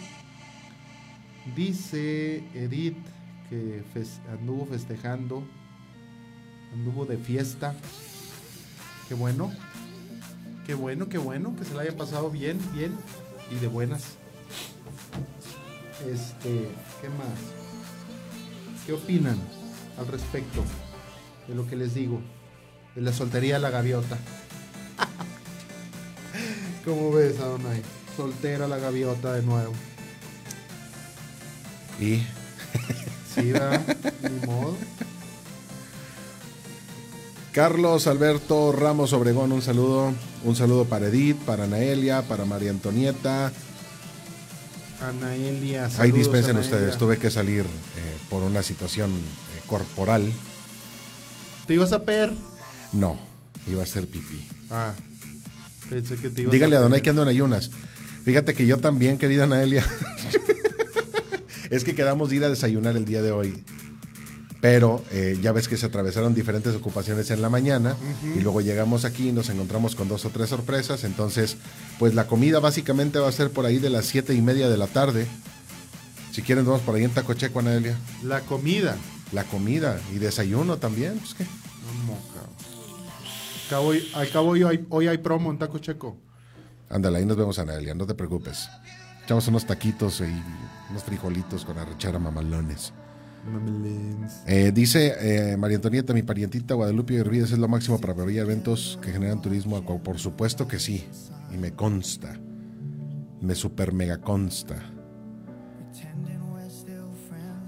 Dice 1.55 2.43
Edith 2.55 2.97
que 3.47 3.83
anduvo 4.31 4.65
festejando. 4.65 5.43
Anduvo 6.73 7.05
de 7.05 7.17
fiesta. 7.17 7.75
Qué 9.07 9.13
bueno. 9.13 9.51
Qué 10.65 10.73
bueno, 10.73 11.09
qué 11.09 11.19
bueno. 11.19 11.55
Que 11.55 11.63
se 11.63 11.75
la 11.75 11.83
haya 11.83 11.95
pasado 11.95 12.31
bien, 12.31 12.59
bien 12.73 12.97
y 13.51 13.55
de 13.59 13.67
buenas. 13.67 14.17
Este, 16.11 16.69
¿qué 17.01 17.09
más? 17.09 17.37
¿Qué 18.87 18.93
opinan 18.93 19.37
al 19.99 20.07
respecto 20.07 20.63
de 21.47 21.53
lo 21.53 21.67
que 21.67 21.75
les 21.75 21.93
digo? 21.93 22.19
De 22.95 23.01
la 23.03 23.13
soltería 23.13 23.55
de 23.55 23.59
la 23.59 23.69
gaviota. 23.69 24.17
¿Cómo 26.87 27.11
ves, 27.11 27.37
Adonai? 27.41 27.81
Soltera 28.15 28.65
la 28.65 28.77
gaviota 28.77 29.33
de 29.33 29.41
nuevo. 29.41 29.73
Y 31.99 32.21
Sí, 33.35 33.51
va, 33.51 33.77
ni 34.23 34.47
modo. 34.47 34.77
Carlos 37.51 38.07
Alberto 38.07 38.71
Ramos 38.71 39.11
Obregón, 39.11 39.51
un 39.51 39.61
saludo. 39.61 40.13
Un 40.45 40.55
saludo 40.55 40.85
para 40.85 41.07
Edith, 41.07 41.35
para 41.39 41.67
Naelia, 41.67 42.21
para 42.21 42.45
María 42.45 42.71
Antonieta. 42.71 43.51
Anaelia, 45.01 45.85
Ahí 45.87 45.91
saludos, 45.91 46.17
dispensen 46.19 46.55
Anaelia. 46.55 46.77
ustedes, 46.77 46.97
tuve 46.97 47.17
que 47.17 47.29
salir 47.29 47.65
eh, 47.65 48.17
por 48.29 48.43
una 48.43 48.63
situación 48.63 49.11
eh, 49.11 49.61
corporal. 49.67 50.31
¿Te 51.67 51.73
ibas 51.73 51.91
a 51.91 52.03
per? 52.03 52.31
No, 52.93 53.19
iba 53.67 53.83
a 53.83 53.85
ser 53.85 54.07
pipí. 54.07 54.47
Ah, 54.71 54.93
pensé 55.89 56.15
que 56.15 56.29
te 56.29 56.41
ibas 56.41 56.51
Dígale 56.51 56.75
a 56.75 56.79
per. 56.79 56.83
Donay 56.83 57.01
que 57.01 57.09
ando 57.09 57.23
en 57.23 57.29
ayunas. 57.29 57.71
Fíjate 58.23 58.53
que 58.53 58.65
yo 58.65 58.77
también, 58.77 59.17
querida 59.17 59.47
Naelia. 59.47 59.85
es 61.69 61.83
que 61.83 61.95
quedamos 61.95 62.29
de 62.29 62.37
ir 62.37 62.43
a 62.43 62.49
desayunar 62.49 62.97
el 62.97 63.05
día 63.05 63.21
de 63.21 63.31
hoy. 63.31 63.63
Pero 64.59 65.03
eh, 65.11 65.37
ya 65.41 65.51
ves 65.51 65.67
que 65.67 65.77
se 65.77 65.85
atravesaron 65.85 66.33
diferentes 66.33 66.75
ocupaciones 66.75 67.29
en 67.29 67.41
la 67.41 67.49
mañana 67.49 67.95
y 68.35 68.41
luego 68.41 68.59
llegamos 68.61 69.05
aquí 69.05 69.29
y 69.29 69.31
nos 69.31 69.49
encontramos 69.49 69.95
con 69.95 70.07
dos 70.07 70.25
o 70.25 70.29
tres 70.29 70.49
sorpresas. 70.49 71.03
Entonces, 71.03 71.57
pues 71.99 72.15
la 72.15 72.27
comida 72.27 72.59
básicamente 72.59 73.19
va 73.19 73.29
a 73.29 73.31
ser 73.31 73.51
por 73.51 73.65
ahí 73.65 73.77
de 73.77 73.89
las 73.89 74.05
siete 74.05 74.33
y 74.33 74.41
media 74.41 74.67
de 74.67 74.77
la 74.77 74.87
tarde. 74.87 75.27
Si 76.31 76.41
quieren, 76.41 76.65
vamos 76.65 76.81
por 76.81 76.95
ahí 76.95 77.03
en 77.03 77.11
Tacocheco, 77.11 77.61
Naelia. 77.61 77.97
La 78.23 78.41
comida. 78.41 78.97
La 79.31 79.43
comida 79.43 79.99
y 80.13 80.17
desayuno 80.17 80.77
también. 80.77 81.17
Pues, 81.19 81.33
¿qué? 81.35 81.43
No, 81.43 82.17
cabrón. 82.33 82.76
Al 83.67 83.71
cabo, 83.71 83.87
hoy- 83.87 84.07
al 84.15 84.29
cabo 84.29 84.49
hoy, 84.51 84.63
hay, 84.63 84.85
hoy 84.89 85.07
hay 85.09 85.17
promo 85.17 85.51
en 85.51 85.57
Taco 85.57 85.77
Checo. 85.79 86.15
Ándale, 86.89 87.17
ahí 87.17 87.25
nos 87.25 87.35
vemos, 87.35 87.59
Anaelia, 87.59 87.93
no 87.93 88.05
te 88.07 88.15
preocupes. 88.15 88.69
Echamos 89.25 89.45
unos 89.49 89.65
taquitos 89.65 90.21
y 90.21 90.41
unos 90.89 91.03
frijolitos 91.03 91.65
con 91.65 91.77
arrechera 91.77 92.17
mamalones. 92.17 92.93
Eh, 94.45 94.71
dice 94.73 95.15
eh, 95.51 95.57
María 95.57 95.75
Antonieta, 95.77 96.13
mi 96.13 96.21
parientita 96.23 96.75
Guadalupe 96.75 97.15
Hervides 97.15 97.51
es 97.51 97.57
lo 97.59 97.67
máximo 97.67 97.99
para 97.99 98.13
prever 98.15 98.37
eventos 98.37 98.97
que 99.01 99.11
generan 99.11 99.41
turismo. 99.41 99.81
Por 100.01 100.17
supuesto 100.17 100.65
que 100.65 100.79
sí, 100.79 101.05
y 101.53 101.57
me 101.57 101.73
consta. 101.73 102.37
Me 103.41 103.53
super 103.53 103.91
mega 103.91 104.21
consta. 104.21 104.75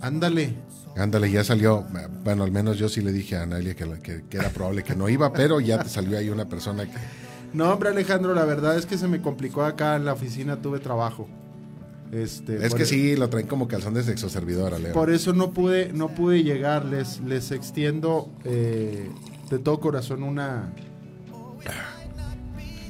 Ándale. 0.02 0.56
Ándale, 1.00 1.32
ya 1.32 1.44
salió. 1.44 1.86
Bueno, 2.24 2.44
al 2.44 2.52
menos 2.52 2.78
yo 2.78 2.90
sí 2.90 3.02
le 3.02 3.12
dije 3.12 3.38
a 3.38 3.44
Anaelia 3.44 3.76
que, 3.76 3.86
que- 4.02 4.24
que 4.30 4.38
era 4.38 4.50
probable 4.50 4.84
que 4.84 4.96
no 4.96 5.08
iba, 5.10 5.32
pero 5.34 5.60
ya 5.60 5.82
te 5.82 5.90
salió 5.90 6.18
ahí 6.18 6.30
una 6.30 6.46
persona 6.50 6.86
que. 6.86 6.98
No, 7.54 7.72
hombre, 7.74 7.90
Alejandro, 7.90 8.34
la 8.36 8.46
verdad 8.46 8.78
es 8.78 8.86
que 8.86 8.98
se 8.98 9.08
me 9.08 9.22
complicó 9.22 9.64
acá 9.64 9.96
en 9.96 10.06
la 10.06 10.14
oficina, 10.14 10.62
tuve 10.62 10.80
trabajo. 10.80 11.28
Este, 12.12 12.66
Es 12.66 12.74
que 12.74 12.84
e- 12.84 12.86
sí, 12.88 13.16
lo 13.16 13.30
traen 13.30 13.48
como 13.48 13.68
calzón 13.68 13.94
de 13.94 14.04
sexo 14.04 14.30
servidora, 14.30 14.78
Leo. 14.80 14.94
Por 14.94 15.10
eso 15.12 15.32
no 15.34 15.52
pude, 15.52 15.94
no 15.94 16.10
pude 16.10 16.44
llegar. 16.44 16.86
Les, 16.86 17.20
les 17.22 17.52
extiendo 17.52 18.30
eh, 18.46 19.10
de 19.50 19.60
todo 19.60 19.80
corazón 19.80 20.24
una. 20.24 20.74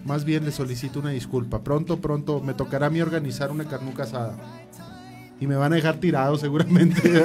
Más 0.06 0.24
bien 0.24 0.46
les 0.46 0.56
solicito 0.56 1.00
una 1.00 1.12
disculpa. 1.12 1.62
Pronto, 1.64 2.00
pronto 2.00 2.42
me 2.42 2.54
tocará 2.54 2.88
a 2.88 2.90
mí 2.90 3.02
organizar 3.02 3.52
una 3.52 3.66
carnuca 3.66 4.04
asada. 4.04 4.36
Y 5.40 5.48
me 5.48 5.56
van 5.56 5.72
a 5.74 5.76
dejar 5.78 6.00
tirado 6.00 6.38
seguramente. 6.38 7.02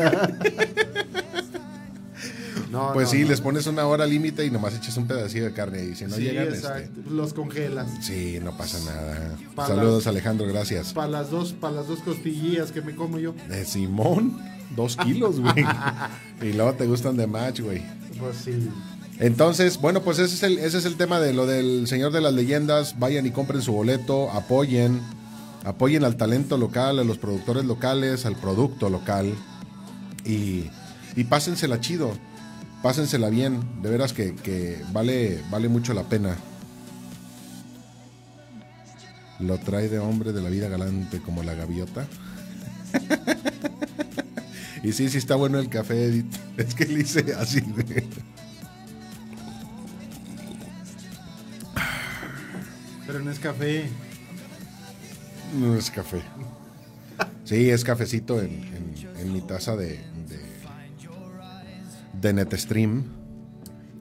no, 2.70 2.92
Pues 2.92 3.08
no, 3.08 3.12
sí, 3.12 3.22
no. 3.22 3.28
les 3.28 3.40
pones 3.40 3.66
una 3.66 3.86
hora 3.86 4.06
límite 4.06 4.44
y 4.44 4.50
nomás 4.50 4.74
echas 4.74 4.96
un 4.96 5.06
pedacito 5.06 5.44
de 5.44 5.52
carne 5.52 5.84
y 5.84 5.94
si 5.94 6.04
no 6.04 6.16
sí, 6.16 6.22
llegan, 6.22 6.48
este. 6.52 6.88
Los 7.10 7.34
congelas. 7.34 7.88
sí, 8.00 8.38
no 8.42 8.56
pasa 8.56 8.78
nada. 8.84 9.36
Pa' 9.54 9.66
Saludos, 9.66 10.06
Alejandro, 10.06 10.46
gracias. 10.46 10.92
Para 10.92 11.08
las 11.08 11.30
dos, 11.30 11.52
para 11.52 11.74
las 11.76 11.88
dos 11.88 12.00
costillillas 12.00 12.72
que 12.72 12.82
me 12.82 12.94
como 12.94 13.18
yo. 13.18 13.34
De 13.48 13.64
Simón, 13.64 14.38
dos 14.76 14.96
kilos, 14.96 15.40
güey. 15.40 15.64
y 16.42 16.52
luego 16.52 16.74
te 16.74 16.86
gustan 16.86 17.16
de 17.16 17.26
match, 17.26 17.60
güey. 17.60 17.82
Pues 18.18 18.36
sí. 18.44 18.68
Entonces, 19.20 19.80
bueno, 19.80 20.02
pues 20.02 20.18
ese 20.18 20.34
es, 20.34 20.42
el, 20.42 20.58
ese 20.58 20.78
es 20.78 20.84
el 20.86 20.96
tema 20.96 21.20
de 21.20 21.32
lo 21.32 21.46
del 21.46 21.86
Señor 21.86 22.12
de 22.12 22.20
las 22.20 22.34
Leyendas. 22.34 22.98
Vayan 22.98 23.24
y 23.26 23.30
compren 23.30 23.62
su 23.62 23.72
boleto, 23.72 24.30
apoyen, 24.32 25.00
apoyen 25.64 26.04
al 26.04 26.16
talento 26.16 26.56
local, 26.56 26.98
a 26.98 27.04
los 27.04 27.18
productores 27.18 27.64
locales, 27.64 28.26
al 28.26 28.36
producto 28.36 28.90
local 28.90 29.34
y, 30.24 30.70
y 31.16 31.24
pásensela 31.24 31.80
chido, 31.80 32.12
pásensela 32.82 33.30
bien. 33.30 33.82
De 33.82 33.90
veras 33.90 34.12
que, 34.12 34.34
que 34.34 34.82
vale, 34.92 35.42
vale 35.50 35.68
mucho 35.68 35.94
la 35.94 36.04
pena. 36.04 36.36
Lo 39.40 39.58
trae 39.58 39.88
de 39.88 39.98
hombre 39.98 40.32
de 40.32 40.42
la 40.42 40.50
vida 40.50 40.68
galante 40.68 41.20
como 41.20 41.42
la 41.42 41.54
gaviota. 41.54 42.06
y 44.82 44.92
sí, 44.92 45.08
sí 45.08 45.18
está 45.18 45.34
bueno 45.34 45.58
el 45.58 45.68
café, 45.68 46.04
Edith. 46.04 46.34
Es 46.56 46.74
que 46.74 46.86
le 46.86 47.00
hice 47.00 47.34
así. 47.34 47.62
Pero 53.06 53.20
no 53.20 53.30
es 53.30 53.38
café. 53.40 53.90
No 55.58 55.76
es 55.76 55.90
café. 55.90 56.22
Sí, 57.44 57.70
es 57.70 57.84
cafecito 57.84 58.40
en, 58.40 58.50
en- 58.50 58.94
en 59.18 59.32
mi 59.32 59.40
taza 59.40 59.76
de, 59.76 59.88
de, 60.28 60.40
de 62.20 62.32
NetStream. 62.32 63.04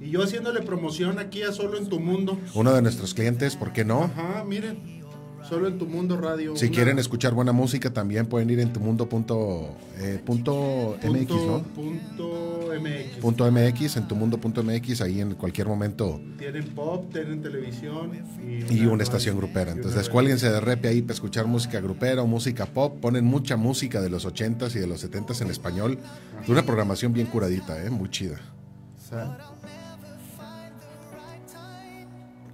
Y 0.01 0.10
yo 0.10 0.24
haciéndole 0.24 0.62
promoción 0.62 1.19
aquí 1.19 1.43
a 1.43 1.51
Solo 1.51 1.77
en 1.77 1.88
tu 1.88 2.00
Mundo. 2.00 2.38
Uno 2.55 2.74
de 2.74 2.81
nuestros 2.81 3.13
clientes, 3.13 3.55
¿por 3.55 3.72
qué 3.72 3.86
no? 3.86 4.03
Ajá, 4.03 4.43
miren. 4.45 5.02
Solo 5.47 5.67
en 5.67 5.77
tu 5.77 5.85
mundo 5.85 6.17
radio. 6.17 6.55
Si 6.55 6.65
una- 6.65 6.73
quieren 6.75 7.00
escuchar 7.00 7.33
buena 7.33 7.51
música, 7.51 7.91
también 7.91 8.25
pueden 8.27 8.50
ir 8.50 8.59
en 8.59 8.71
tumundo.mx, 8.71 10.01
eh, 10.01 10.21
punto 10.25 10.97
MX, 11.03 11.27
punto, 11.27 11.35
¿no? 11.45 11.63
punto 11.75 12.69
MX. 12.79 13.17
Punto 13.21 13.51
MX, 13.51 13.97
en 13.97 14.07
tumundo.mx, 14.07 15.01
ahí 15.01 15.19
en 15.21 15.35
cualquier 15.35 15.67
momento. 15.67 16.19
Tienen 16.39 16.63
pop, 16.69 17.12
tienen 17.12 17.41
televisión 17.41 18.12
y, 18.41 18.73
Y 18.73 18.85
una 18.85 19.03
estación 19.03 19.38
grupera. 19.38 19.71
Entonces, 19.71 19.93
una- 19.93 20.01
descuélguense 20.01 20.50
de 20.50 20.59
repe 20.59 20.88
ahí 20.88 21.01
para 21.01 21.13
escuchar 21.13 21.45
música 21.45 21.79
grupera 21.81 22.21
o 22.23 22.27
música 22.27 22.65
pop. 22.65 23.00
Ponen 23.01 23.25
mucha 23.25 23.57
música 23.57 24.01
de 24.01 24.09
los 24.09 24.25
80s 24.25 24.75
y 24.75 24.79
de 24.79 24.88
los 24.88 25.01
70s 25.03 25.41
en 25.41 25.51
español. 25.51 26.00
Es 26.41 26.50
una 26.50 26.63
programación 26.65 27.13
bien 27.13 27.27
curadita, 27.27 27.83
¿eh? 27.83 27.89
Muy 27.89 28.09
chida. 28.09 28.39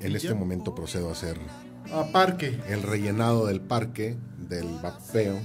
En 0.01 0.15
este 0.15 0.33
momento 0.33 0.73
procedo 0.73 1.09
a 1.09 1.11
hacer 1.11 1.37
a 1.91 2.11
parque. 2.11 2.59
el 2.67 2.83
rellenado 2.83 3.45
del 3.47 3.61
parque, 3.61 4.17
del 4.47 4.67
vapeo, 4.81 5.39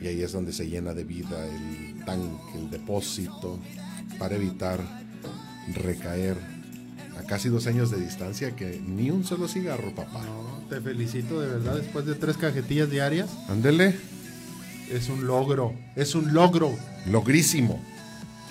y 0.00 0.06
ahí 0.06 0.22
es 0.22 0.32
donde 0.32 0.52
se 0.52 0.68
llena 0.68 0.92
de 0.92 1.04
vida 1.04 1.46
el 1.46 2.04
tanque, 2.04 2.58
el 2.58 2.70
depósito, 2.70 3.58
para 4.18 4.36
evitar 4.36 4.80
recaer 5.72 6.36
a 7.18 7.22
casi 7.22 7.48
dos 7.48 7.66
años 7.66 7.90
de 7.90 8.00
distancia 8.00 8.54
que 8.54 8.80
ni 8.84 9.10
un 9.10 9.24
solo 9.24 9.48
cigarro, 9.48 9.94
papá. 9.94 10.22
No, 10.24 10.66
te 10.68 10.80
felicito 10.80 11.40
de 11.40 11.48
verdad. 11.48 11.76
Después 11.76 12.04
de 12.06 12.14
tres 12.14 12.36
cajetillas 12.36 12.90
diarias, 12.90 13.30
Ándele, 13.48 13.96
es 14.90 15.08
un 15.08 15.26
logro. 15.26 15.74
Es 15.96 16.14
un 16.14 16.34
logro. 16.34 16.76
logrísimo, 17.06 17.82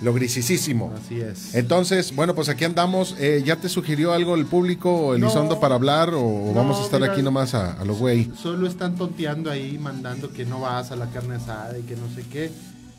logrisísimo. 0.04 0.94
Así 0.96 1.20
es. 1.22 1.56
Entonces, 1.56 2.16
bueno, 2.16 2.36
pues 2.36 2.50
aquí 2.50 2.64
andamos. 2.66 3.16
Eh, 3.20 3.42
¿Ya 3.46 3.56
te 3.56 3.70
sugirió 3.70 4.14
algo 4.14 4.36
el 4.36 4.46
público, 4.46 5.16
Elizondo, 5.16 5.56
No. 5.56 5.60
para 5.62 5.76
hablar 5.76 6.10
o, 6.14 6.20
No, 6.48 6.54
vamos 6.54 6.80
a 6.80 6.84
estar 6.84 7.00
mira. 7.02 7.14
aquí 7.14 7.22
nomás 7.22 7.54
a, 7.54 7.74
a 7.74 7.86
lo 7.86 7.96
güey? 7.96 8.32
Solo 8.42 8.68
están 8.68 8.96
tonteando 8.96 9.50
ahí, 9.50 9.78
mandando 9.80 10.32
que 10.32 10.46
no 10.46 10.60
vas 10.62 10.92
a 10.92 10.96
la 10.96 11.08
carne 11.10 11.36
asada 11.36 11.78
y 11.80 11.84
que 11.84 11.96
no 11.96 12.08
sé 12.16 12.24
qué. 12.32 12.52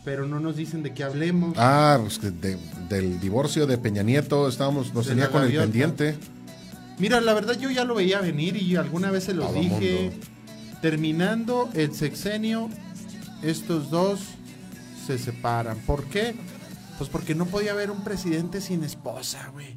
Pero 0.05 0.27
no 0.27 0.39
nos 0.39 0.57
dicen 0.57 0.83
de 0.83 0.93
qué 0.93 1.03
hablemos. 1.03 1.55
Ah, 1.57 1.99
pues 2.01 2.21
de- 2.21 2.59
del 2.91 3.21
divorcio 3.21 3.67
de 3.67 3.79
Peña 3.79 4.03
Nieto, 4.03 4.47
estábamos, 4.49 4.93
nos 4.93 5.07
De 5.07 5.13
tenía 5.13 5.31
con 5.31 5.43
el 5.45 5.53
pendiente. 5.57 6.17
Mira, 6.99 7.21
la 7.23 7.33
verdad 7.35 7.59
yo 7.59 7.71
ya 7.71 7.85
lo 7.85 7.95
veía 7.95 8.21
venir 8.21 8.57
y 8.57 8.77
alguna 8.77 9.11
vez 9.11 9.25
se 9.25 9.33
los 9.35 9.47
Todo 9.47 9.59
dije. 9.61 10.11
mundo. 10.11 10.17
Terminando 10.83 11.71
el 11.73 11.95
sexenio, 11.95 12.69
estos 13.43 13.89
dos 13.91 14.21
se 15.07 15.19
separan. 15.19 15.79
¿Por 15.87 16.05
qué? 16.05 16.35
Pues 16.99 17.11
porque 17.11 17.35
no 17.35 17.47
podía 17.47 17.73
haber 17.73 17.91
un 17.91 18.05
presidente 18.05 18.61
sin 18.61 18.85
esposa, 18.85 19.49
güey. 19.53 19.77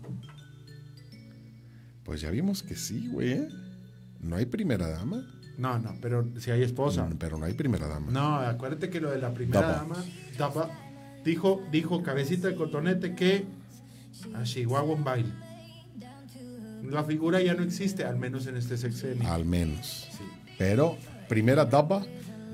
Pues 2.04 2.22
ya 2.22 2.30
vimos 2.30 2.64
que 2.64 2.76
sí, 2.76 3.08
güey. 3.12 3.32
¿eh? 3.34 3.48
No 4.20 4.36
hay 4.36 4.46
primera 4.46 4.88
dama. 4.88 5.26
No, 5.58 5.80
no, 5.80 5.96
pero 6.02 6.28
si 6.40 6.52
hay 6.52 6.62
esposa. 6.62 7.06
Mm, 7.06 7.18
Pero 7.18 7.38
no 7.40 7.46
hay 7.46 7.54
primera 7.54 7.88
dama. 7.88 8.12
No, 8.12 8.36
acuérdate 8.38 8.90
que 8.92 9.02
lo 9.02 9.10
de 9.10 9.18
la 9.18 9.34
primera 9.34 9.62
Daba. 9.62 9.74
dama, 9.78 10.06
daba, 10.38 10.70
dijo, 11.26 11.64
dijo 11.72 12.04
cabecita 12.04 12.48
de 12.48 12.56
cotonete 12.56 13.16
que 13.16 13.46
a 14.36 14.44
Chihuahua 14.44 14.94
un 14.94 15.04
baile. 15.04 15.32
La 16.84 17.04
figura 17.04 17.42
ya 17.42 17.56
no 17.56 17.64
existe, 17.64 18.06
al 18.06 18.18
menos 18.18 18.46
en 18.46 18.56
este 18.58 18.78
sexenio. 18.78 19.28
Al 19.30 19.46
menos. 19.46 20.08
Sí. 20.12 20.24
Pero 20.60 20.96
primera 21.28 21.66
dama, 21.66 22.06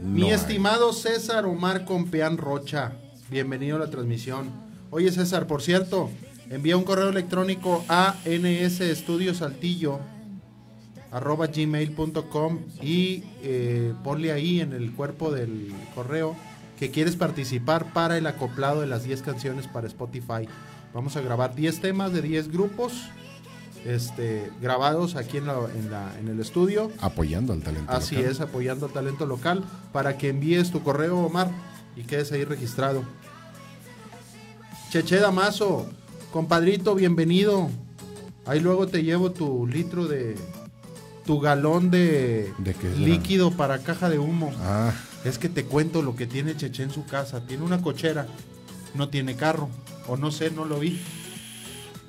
Mi 0.01 0.21
No 0.21 0.25
hay. 0.27 0.31
estimado 0.33 0.93
César 0.93 1.45
Omar 1.45 1.83
Compeán 1.83 2.37
Rocha, 2.37 2.93
bienvenido 3.33 3.77
a 3.77 3.79
la 3.79 3.89
transmisión. 3.89 4.49
Oye 4.91 5.11
César, 5.11 5.47
por 5.47 5.61
cierto, 5.63 6.09
envía 6.51 6.77
un 6.77 6.83
correo 6.83 7.09
electrónico 7.09 7.83
a 7.89 8.15
nsestudiosaltillo 8.25 9.99
arroba 11.11 11.47
gmail.com 11.47 12.59
y 12.81 13.23
eh, 13.41 13.93
ponle 14.03 14.31
ahí 14.31 14.61
en 14.61 14.73
el 14.73 14.91
cuerpo 14.93 15.31
del 15.31 15.71
correo 15.95 16.35
que 16.79 16.91
quieres 16.91 17.15
participar 17.15 17.91
para 17.93 18.17
el 18.17 18.27
acoplado 18.27 18.81
de 18.81 18.87
las 18.87 19.03
10 19.03 19.21
canciones 19.23 19.67
para 19.67 19.87
Spotify. 19.87 20.47
Vamos 20.93 21.15
a 21.15 21.21
grabar 21.21 21.55
10 21.55 21.81
temas 21.81 22.13
de 22.13 22.21
10 22.21 22.51
grupos 22.51 22.93
este, 23.85 24.51
grabados 24.61 25.15
aquí 25.15 25.37
en, 25.37 25.47
la- 25.47 25.67
en 25.75 25.89
la- 25.91 26.19
en 26.19 26.27
el 26.29 26.39
estudio. 26.39 26.91
Apoyando 27.01 27.53
al 27.53 27.61
talento. 27.61 27.91
Así 27.91 28.15
local. 28.15 28.31
es, 28.31 28.41
apoyando 28.41 28.85
al 28.85 28.91
talento 28.93 29.25
local 29.25 29.63
para 29.91 30.17
que 30.17 30.29
envíes 30.29 30.71
tu 30.71 30.83
correo, 30.83 31.17
Omar, 31.19 31.49
y 31.95 32.03
quedes 32.03 32.31
ahí 32.31 32.43
registrado. 32.43 33.03
Cheche 34.93 35.17
Damaso, 35.17 35.87
compadrito, 36.31 36.93
bienvenido. 36.93 37.71
Ahí 38.45 38.59
luego 38.59 38.85
te 38.85 39.01
llevo 39.01 39.31
tu 39.31 39.65
litro 39.65 40.05
de. 40.05 40.35
tu 41.25 41.39
galón 41.39 41.89
de, 41.89 42.53
¿De 42.59 42.75
líquido 42.99 43.49
para 43.49 43.79
caja 43.79 44.07
de 44.07 44.19
humo. 44.19 44.53
Ah, 44.59 44.93
Es 45.25 45.39
que 45.39 45.49
te 45.49 45.65
cuento 45.65 46.03
lo 46.03 46.15
que 46.15 46.27
tiene 46.27 46.55
Cheche 46.55 46.83
en 46.83 46.91
su 46.91 47.07
casa. 47.07 47.47
Tiene 47.47 47.63
una 47.63 47.81
cochera, 47.81 48.27
no 48.93 49.09
tiene 49.09 49.35
carro, 49.35 49.67
o 50.07 50.15
no 50.15 50.29
sé, 50.29 50.51
no 50.51 50.63
lo 50.63 50.79
vi. 50.79 51.01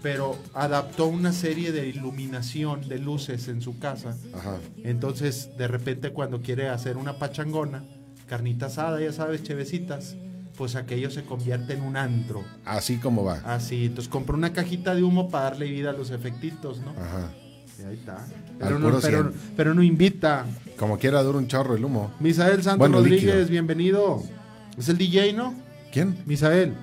Pero 0.03 0.37
adaptó 0.53 1.07
una 1.07 1.33
serie 1.33 1.73
de 1.73 1.89
iluminación 1.89 2.87
de 2.87 2.99
luces 2.99 3.49
en 3.49 3.63
su 3.63 3.79
casa. 3.79 4.15
ajá. 4.35 4.59
Entonces, 4.83 5.57
de 5.57 5.69
repente, 5.69 6.11
cuando 6.11 6.43
quiere 6.43 6.69
hacer 6.69 6.99
una 6.99 7.19
pachangona, 7.19 7.83
carnita 8.29 8.67
asada, 8.67 9.01
ya 9.01 9.15
sabes, 9.15 9.43
chevecitas, 9.43 10.17
pues 10.57 10.77
aquello 10.77 11.11
se 11.11 11.25
convierte 11.25 11.75
en 11.75 11.83
un 11.83 11.97
antro. 11.97 12.45
Así 12.65 12.99
como 12.99 13.25
va. 13.25 13.41
Así, 13.45 13.87
entonces 13.87 14.11
compró 14.11 14.37
una 14.37 14.53
cajita 14.53 14.95
de 14.95 15.03
humo 15.03 15.29
para 15.31 15.45
darle 15.51 15.67
vida 15.67 15.91
a 15.91 15.93
los 15.93 16.11
efectitos, 16.11 16.81
¿no? 16.81 16.91
Ajá. 16.91 17.31
Y 17.81 17.83
ahí 17.87 17.95
está. 17.95 18.25
Pero 18.59 18.79
no, 18.79 18.99
pero, 19.01 19.33
pero 19.57 19.75
no 19.75 19.83
invita. 19.83 20.47
Como 20.79 20.99
quiera 20.99 21.23
dura 21.23 21.39
un 21.39 21.49
chorro 21.49 21.75
el 21.75 21.85
humo. 21.85 22.13
Misael 22.21 22.63
Santos 22.63 22.79
Bueno, 22.79 22.99
Rodríguez, 22.99 23.25
líquido. 23.25 23.47
bienvenido. 23.49 24.23
Es 24.79 24.89
el 24.89 24.99
DJ, 24.99 25.33
¿no? 25.33 25.55
¿Quién? 25.93 26.17
Misael. 26.27 26.75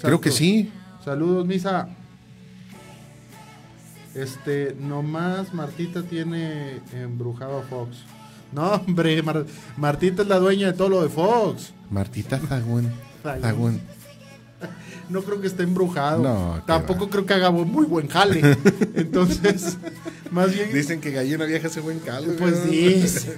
Creo 0.00 0.20
que 0.20 0.30
sí. 0.30 0.70
Saludos, 1.04 1.46
Misa. 1.46 1.88
Este, 4.14 4.76
nomás 4.78 5.54
Martita 5.54 6.02
tiene 6.02 6.80
embrujado 6.92 7.58
a 7.58 7.62
Fox. 7.62 7.98
No, 8.52 8.72
hombre, 8.72 9.22
Mar- 9.22 9.46
Martita 9.76 10.22
es 10.22 10.28
la 10.28 10.38
dueña 10.38 10.68
de 10.68 10.72
todo 10.72 10.88
lo 10.88 11.02
de 11.02 11.08
Fox. 11.08 11.72
Martita 11.90 12.38
Zagún. 12.38 12.90
Zagún. 13.22 13.80
No 15.08 15.22
creo 15.22 15.40
que 15.40 15.48
esté 15.48 15.64
embrujado. 15.64 16.22
No, 16.22 16.62
Tampoco 16.68 17.06
va. 17.06 17.10
creo 17.10 17.26
que 17.26 17.34
haga 17.34 17.50
muy 17.50 17.84
buen 17.84 18.06
jale. 18.06 18.56
Entonces, 18.94 19.76
más 20.30 20.54
bien. 20.54 20.72
Dicen 20.72 21.00
que 21.00 21.10
gallina 21.10 21.46
vieja 21.46 21.66
hace 21.66 21.80
buen 21.80 21.98
caldo. 21.98 22.32
Pues 22.38 22.70
dice. 22.70 23.36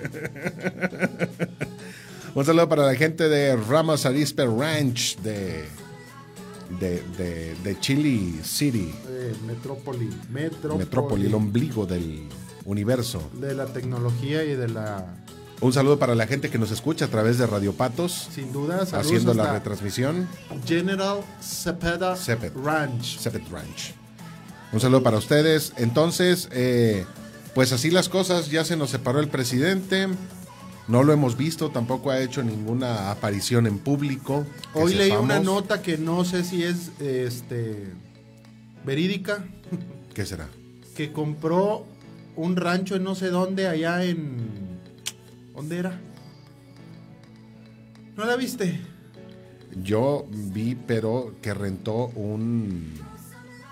Un 2.34 2.44
saludo 2.44 2.68
para 2.68 2.84
la 2.86 2.94
gente 2.94 3.26
de 3.28 3.56
Ramos 3.56 4.04
Arispe 4.04 4.44
Ranch 4.46 5.16
de, 5.20 5.64
de, 6.78 7.02
de, 7.16 7.54
de 7.64 7.80
Chile 7.80 8.34
City, 8.42 8.92
Eh, 9.08 9.32
Metrópoli. 9.46 10.10
Metrópoli. 10.30 10.78
Metrópoli, 10.84 11.26
el 11.26 11.34
ombligo 11.34 11.86
del 11.86 12.24
universo. 12.64 13.30
De 13.34 13.54
la 13.54 13.66
tecnología 13.66 14.44
y 14.44 14.54
de 14.54 14.68
la. 14.68 15.06
Un 15.60 15.72
saludo 15.72 15.98
para 15.98 16.14
la 16.16 16.26
gente 16.26 16.50
que 16.50 16.58
nos 16.58 16.72
escucha 16.72 17.04
a 17.04 17.08
través 17.08 17.38
de 17.38 17.46
Radio 17.46 17.72
Patos, 17.72 18.28
Sin 18.34 18.52
duda, 18.52 18.82
haciendo 18.92 19.32
la 19.32 19.52
retransmisión. 19.52 20.26
General 20.66 21.20
Cepeda 21.40 22.16
Ceped. 22.16 22.52
Ranch. 22.64 23.18
Sepet 23.18 23.48
Ranch. 23.48 23.94
Un 24.72 24.80
saludo 24.80 25.02
para 25.02 25.18
ustedes. 25.18 25.72
Entonces, 25.76 26.48
eh, 26.50 27.04
pues 27.54 27.72
así 27.72 27.90
las 27.90 28.08
cosas, 28.08 28.50
ya 28.50 28.64
se 28.64 28.76
nos 28.76 28.90
separó 28.90 29.20
el 29.20 29.28
presidente. 29.28 30.08
No 30.88 31.04
lo 31.04 31.12
hemos 31.12 31.36
visto, 31.36 31.70
tampoco 31.70 32.10
ha 32.10 32.18
hecho 32.20 32.42
ninguna 32.42 33.12
aparición 33.12 33.68
en 33.68 33.78
público. 33.78 34.44
Hoy 34.74 34.94
leí 34.94 35.12
una 35.12 35.38
nota 35.38 35.80
que 35.80 35.96
no 35.96 36.24
sé 36.24 36.42
si 36.42 36.64
es 36.64 36.90
este 36.98 37.92
verídica, 38.84 39.44
¿Qué 40.12 40.26
será? 40.26 40.48
que 40.96 41.12
compró 41.12 41.86
un 42.36 42.56
rancho 42.56 42.96
en 42.96 43.04
no 43.04 43.14
sé 43.14 43.28
dónde 43.28 43.68
allá 43.68 44.04
en 44.04 44.78
¿dónde 45.54 45.78
era? 45.78 46.00
¿No 48.16 48.24
la 48.26 48.36
viste? 48.36 48.80
Yo 49.82 50.26
vi, 50.30 50.74
pero 50.74 51.34
que 51.40 51.54
rentó 51.54 52.08
un, 52.08 52.92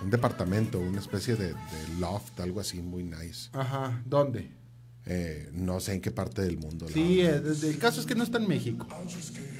un 0.02 0.10
departamento, 0.10 0.78
una 0.80 1.00
especie 1.00 1.36
de, 1.36 1.48
de 1.48 1.54
loft, 1.98 2.40
algo 2.40 2.60
así 2.60 2.80
muy 2.80 3.02
nice. 3.04 3.50
Ajá, 3.52 4.02
¿dónde? 4.06 4.50
Eh, 5.06 5.48
no 5.52 5.80
sé 5.80 5.94
en 5.94 6.00
qué 6.00 6.10
parte 6.10 6.42
del 6.42 6.56
mundo. 6.58 6.86
Sí, 6.92 7.18
verdad. 7.22 7.52
eh, 7.52 7.68
el 7.70 7.78
caso 7.78 8.00
es 8.00 8.06
que 8.06 8.14
no 8.14 8.22
está 8.22 8.38
en 8.38 8.48
México. 8.48 8.86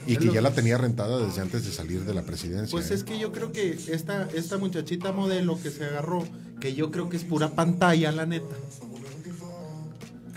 y 0.07 0.17
que 0.17 0.33
ya 0.33 0.41
la 0.41 0.53
tenía 0.53 0.79
rentada 0.79 1.19
desde 1.19 1.41
antes 1.41 1.65
de 1.65 1.73
salir 1.73 2.05
de 2.05 2.15
la 2.15 2.23
presidencia. 2.23 2.71
Pues 2.71 2.91
¿eh? 2.91 2.95
es 2.95 3.05
que 3.05 3.19
yo 3.19 3.33
creo 3.33 3.53
que 3.53 3.73
esta, 3.89 4.29
esta 4.35 4.59
muchachita 4.59 5.13
modelo 5.13 5.61
que 5.61 5.71
se 5.71 5.85
agarró, 5.85 6.25
que 6.61 6.75
yo 6.75 6.91
creo 6.91 7.09
que 7.09 7.17
es 7.17 7.25
pura 7.25 7.51
pantalla, 7.51 8.13
la 8.13 8.27
neta. 8.27 8.55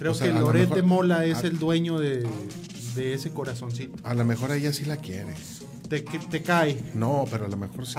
Creo 0.04 0.12
O 0.12 0.16
sea, 0.16 0.28
que 0.28 0.38
Loret 0.38 0.64
mejor- 0.64 0.76
de 0.76 0.82
Mola 0.84 1.26
es 1.26 1.38
a- 1.46 1.48
el 1.48 1.58
dueño 1.58 1.98
de, 1.98 2.28
de 2.94 3.14
ese 3.14 3.30
corazoncito. 3.32 3.96
A 4.06 4.14
lo 4.14 4.26
mejor 4.26 4.52
ella 4.52 4.74
sí 4.74 4.84
la 4.84 4.98
quiere. 4.98 5.34
Te, 5.88 6.04
cae. 6.44 6.78
No, 6.94 7.24
pero 7.32 7.46
a 7.46 7.48
lo 7.48 7.56
mejor 7.56 7.88
sí. 7.88 7.96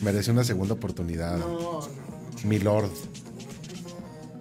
Merece 0.00 0.30
una 0.30 0.44
segunda 0.44 0.72
oportunidad. 0.72 1.36
No, 1.36 1.80
Mi 2.44 2.58
lord. 2.58 2.88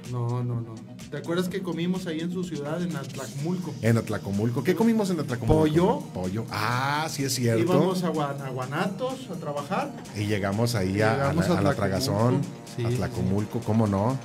no, 0.09 0.41
no, 0.41 0.61
no. 0.61 0.75
¿Te 1.11 1.17
acuerdas 1.17 1.49
que 1.49 1.61
comimos 1.61 2.07
ahí 2.07 2.21
en 2.21 2.31
su 2.31 2.45
ciudad, 2.45 2.81
en 2.81 2.95
Atlacmulco? 2.95 3.73
En 3.81 3.97
Atlacomulco. 3.97 4.63
¿Qué 4.63 4.73
comimos 4.75 5.09
en 5.09 5.19
Atlacomulco? 5.19 5.59
Pollo. 5.63 5.99
Pollo. 6.13 6.45
Ah, 6.49 7.07
sí 7.09 7.25
es 7.25 7.33
cierto. 7.35 7.61
Íbamos 7.73 8.03
a, 8.03 8.09
Guan- 8.13 8.39
a 8.41 8.49
Guanatos 8.51 9.27
a 9.29 9.33
trabajar. 9.39 9.91
Y 10.15 10.27
llegamos 10.27 10.75
ahí 10.75 11.01
a, 11.01 11.17
la, 11.17 11.29
a 11.31 11.33
la 11.33 11.41
Atlacomulco. 11.41 11.75
Tragazón. 11.75 12.41
Sí, 12.77 12.85
Atlacomulco, 12.85 13.59
¿cómo 13.59 13.85
no? 13.87 14.17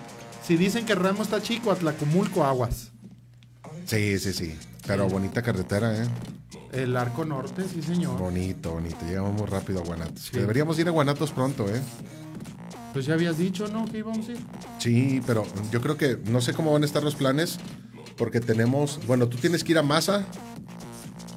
Si 0.47 0.57
dicen 0.57 0.85
que 0.85 0.95
Ramos 0.95 1.29
está 1.29 1.43
chico, 1.43 1.71
Atlacomulco, 1.71 2.45
aguas. 2.45 2.91
Sí, 3.87 4.19
sí, 4.19 4.33
sí. 4.33 4.57
Pero 4.87 5.09
bonita 5.09 5.43
carretera, 5.43 6.03
¿eh? 6.03 6.07
El 6.73 6.97
arco 6.97 7.25
norte, 7.25 7.65
sí 7.73 7.83
señor. 7.83 8.19
Bonito, 8.19 8.73
bonito. 8.73 8.99
Llegamos 9.07 9.33
muy 9.33 9.47
rápido 9.47 9.81
a 9.81 9.83
Guanatos. 9.85 10.25
Sí. 10.25 10.31
Que 10.33 10.41
Deberíamos 10.41 10.79
ir 10.79 10.89
a 10.89 10.91
Guanatos 10.91 11.31
pronto, 11.33 11.67
¿eh? 11.69 11.81
Pues 12.93 13.07
ya 13.07 13.15
habías 13.15 13.39
dicho, 13.39 13.69
¿no? 13.69 13.87
Que 13.87 13.99
íbamos 13.99 14.29
a 14.29 14.33
ir. 14.33 14.39
Sí, 14.79 15.23
pero 15.27 15.47
yo 15.71 15.81
creo 15.81 15.97
que 15.97 16.19
no 16.27 16.41
sé 16.41 16.53
cómo 16.53 16.73
van 16.73 16.83
a 16.83 16.87
estar 16.87 17.03
los 17.03 17.15
planes. 17.15 17.59
Porque 18.17 18.41
tenemos. 18.41 19.01
Bueno, 19.07 19.29
tú 19.29 19.39
tienes 19.39 19.65
que 19.65 19.73
ir 19.73 19.79
a 19.79 19.83
Masa. 19.83 20.25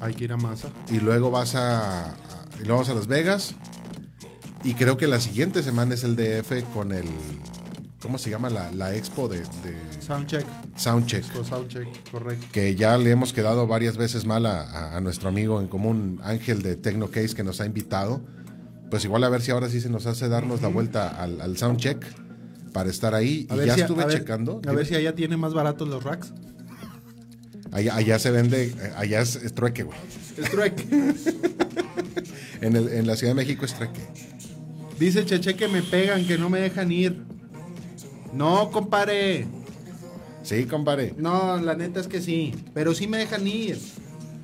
Hay 0.00 0.14
que 0.14 0.24
ir 0.24 0.32
a 0.32 0.36
Masa. 0.36 0.68
y 0.90 1.00
luego 1.00 1.30
vas 1.30 1.54
a, 1.54 2.14
y 2.60 2.64
luego 2.64 2.80
vas 2.80 2.88
a 2.88 2.94
Las 2.94 3.08
Vegas 3.08 3.54
y 4.64 4.74
creo 4.74 4.96
que 4.96 5.06
la 5.06 5.20
siguiente 5.20 5.62
semana 5.62 5.94
es 5.94 6.04
el 6.04 6.14
DF 6.14 6.62
con 6.72 6.92
el 6.92 7.06
¿cómo 8.00 8.18
se 8.18 8.30
llama? 8.30 8.48
la, 8.50 8.70
la 8.72 8.94
expo 8.94 9.28
de, 9.28 9.38
de 9.40 9.76
Soundcheck. 10.00 10.44
Soundcheck 10.76 11.24
Soundcheck, 11.44 12.10
correcto. 12.10 12.46
que 12.52 12.74
ya 12.74 12.96
le 12.98 13.10
hemos 13.10 13.32
quedado 13.32 13.66
varias 13.66 13.96
veces 13.96 14.24
mal 14.24 14.46
a, 14.46 14.62
a- 14.62 14.96
a 14.96 15.00
nuestro 15.00 15.28
amigo 15.28 15.60
en 15.60 15.68
común 15.68 16.20
Ángel 16.22 16.62
de 16.62 16.76
Tecnocase 16.76 17.34
que 17.34 17.42
nos 17.44 17.60
ha 17.60 17.66
invitado 17.66 18.20
pues 18.90 19.04
igual 19.04 19.22
a 19.24 19.28
ver 19.28 19.42
si 19.42 19.50
ahora 19.50 19.68
sí 19.68 19.80
se 19.80 19.90
nos 19.90 20.06
hace 20.06 20.28
darnos 20.28 20.62
la 20.62 20.68
vuelta 20.68 21.08
al, 21.08 21.40
al 21.40 21.56
Soundcheck 21.58 22.04
para 22.72 22.88
estar 22.90 23.14
ahí 23.14 23.46
A 23.50 23.56
y 23.56 23.66
ya 23.66 23.74
si- 23.74 23.80
estuve 23.82 24.04
ver- 24.06 24.18
checando 24.18 24.60
A 24.66 24.72
ver 24.72 24.86
si 24.86 24.94
allá 24.94 25.14
tiene 25.14 25.36
más 25.36 25.52
baratos 25.52 25.88
los 25.88 26.02
racks. 26.04 26.32
allá, 27.72 27.96
allá 27.96 28.18
se 28.18 28.30
vende 28.30 28.74
allá 28.96 29.20
es, 29.20 29.36
es 29.36 29.54
trueque 29.54 29.82
güey 29.82 29.98
El 30.36 30.48
trueque. 30.48 30.86
en, 32.60 32.76
el- 32.76 32.88
en 32.88 33.06
la 33.06 33.16
Ciudad 33.16 33.32
de 33.32 33.42
México 33.42 33.64
es 33.64 33.74
trueque 33.74 34.00
Dice 34.98 35.24
Cheche 35.24 35.54
que 35.54 35.68
me 35.68 35.80
pegan, 35.82 36.26
que 36.26 36.36
no 36.38 36.50
me 36.50 36.58
dejan 36.60 36.90
ir. 36.90 37.22
No, 38.32 38.70
compadre. 38.70 39.46
sí 40.42 40.64
compadre 40.64 41.14
No, 41.16 41.56
la 41.58 41.74
neta 41.74 42.00
es 42.00 42.08
que 42.08 42.20
sí. 42.20 42.54
Pero 42.74 42.94
sí 42.94 43.06
me 43.06 43.18
dejan 43.18 43.46
ir. 43.46 43.78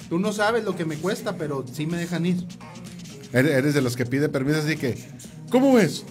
Tú 0.08 0.18
no 0.18 0.32
sabes 0.32 0.64
lo 0.64 0.76
que 0.76 0.84
me 0.84 0.96
cuesta, 0.96 1.36
pero 1.36 1.64
sí 1.72 1.86
me 1.86 1.96
dejan 1.96 2.26
ir. 2.26 2.44
Eres, 3.32 3.74
de 3.74 3.80
los 3.82 3.96
que 3.96 4.06
pide 4.06 4.28
permiso, 4.28 4.58
así 4.60 4.76
que. 4.76 4.96
¿Cómo 5.50 5.74
ves? 5.74 6.04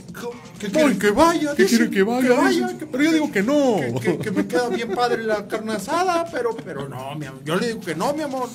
¿Qué 0.60 0.70
quieren 0.70 1.00
que 1.00 1.12
vaya? 1.12 1.54
¿Qué 1.56 1.64
Dicen 1.64 1.90
quieren 1.90 1.94
que 1.94 2.04
vaya? 2.04 2.28
Que 2.30 2.34
vaya, 2.34 2.78
que- 2.78 2.86
Pero 2.86 3.04
yo 3.04 3.12
digo 3.14 3.32
que 3.32 3.44
no. 3.44 3.76
que, 3.78 3.94
que- 4.00 4.18
que 4.18 4.32
me 4.32 4.48
queda 4.48 4.70
bien 4.70 4.90
padre 4.92 5.24
la 5.24 5.48
carne 5.48 5.74
asada, 5.74 6.26
pero, 6.32 6.56
pero 6.56 6.88
no, 6.88 7.16
mi 7.16 7.26
amor. 7.26 7.42
Yo 7.44 7.56
le 7.56 7.68
digo 7.68 7.82
que 7.82 7.96
no, 7.96 8.14
mi 8.14 8.22
amor. 8.24 8.50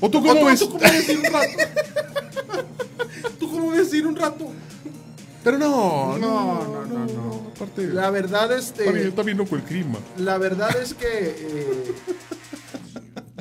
¿O 0.00 0.10
tú 0.10 0.18
¿O 0.18 0.22
cómo 0.22 0.44
ves? 0.46 0.60
¿Tú 0.60 0.68
cómo 0.70 0.80
ves 0.82 1.08
ir 1.08 1.18
un 1.18 1.24
rato? 1.24 1.58
¿Tú 3.38 3.50
cómo 3.50 3.70
ves 3.70 3.92
ir 3.94 4.06
un 4.06 4.16
rato? 4.16 4.50
Pero 5.44 5.58
no, 5.58 6.16
No, 6.18 6.64
no, 6.64 6.84
no, 6.86 7.04
no. 7.06 7.42
Aparte, 7.54 7.86
La 7.88 8.10
verdad, 8.10 8.50
este. 8.52 8.90
bien, 8.90 9.08
está 9.08 9.22
bien 9.22 9.38
loco 9.38 9.54
el 9.56 9.62
clima. 9.62 9.98
La 10.18 10.38
verdad 10.38 10.74
es 10.82 10.94
que 10.94 11.06
eh, 11.06 11.94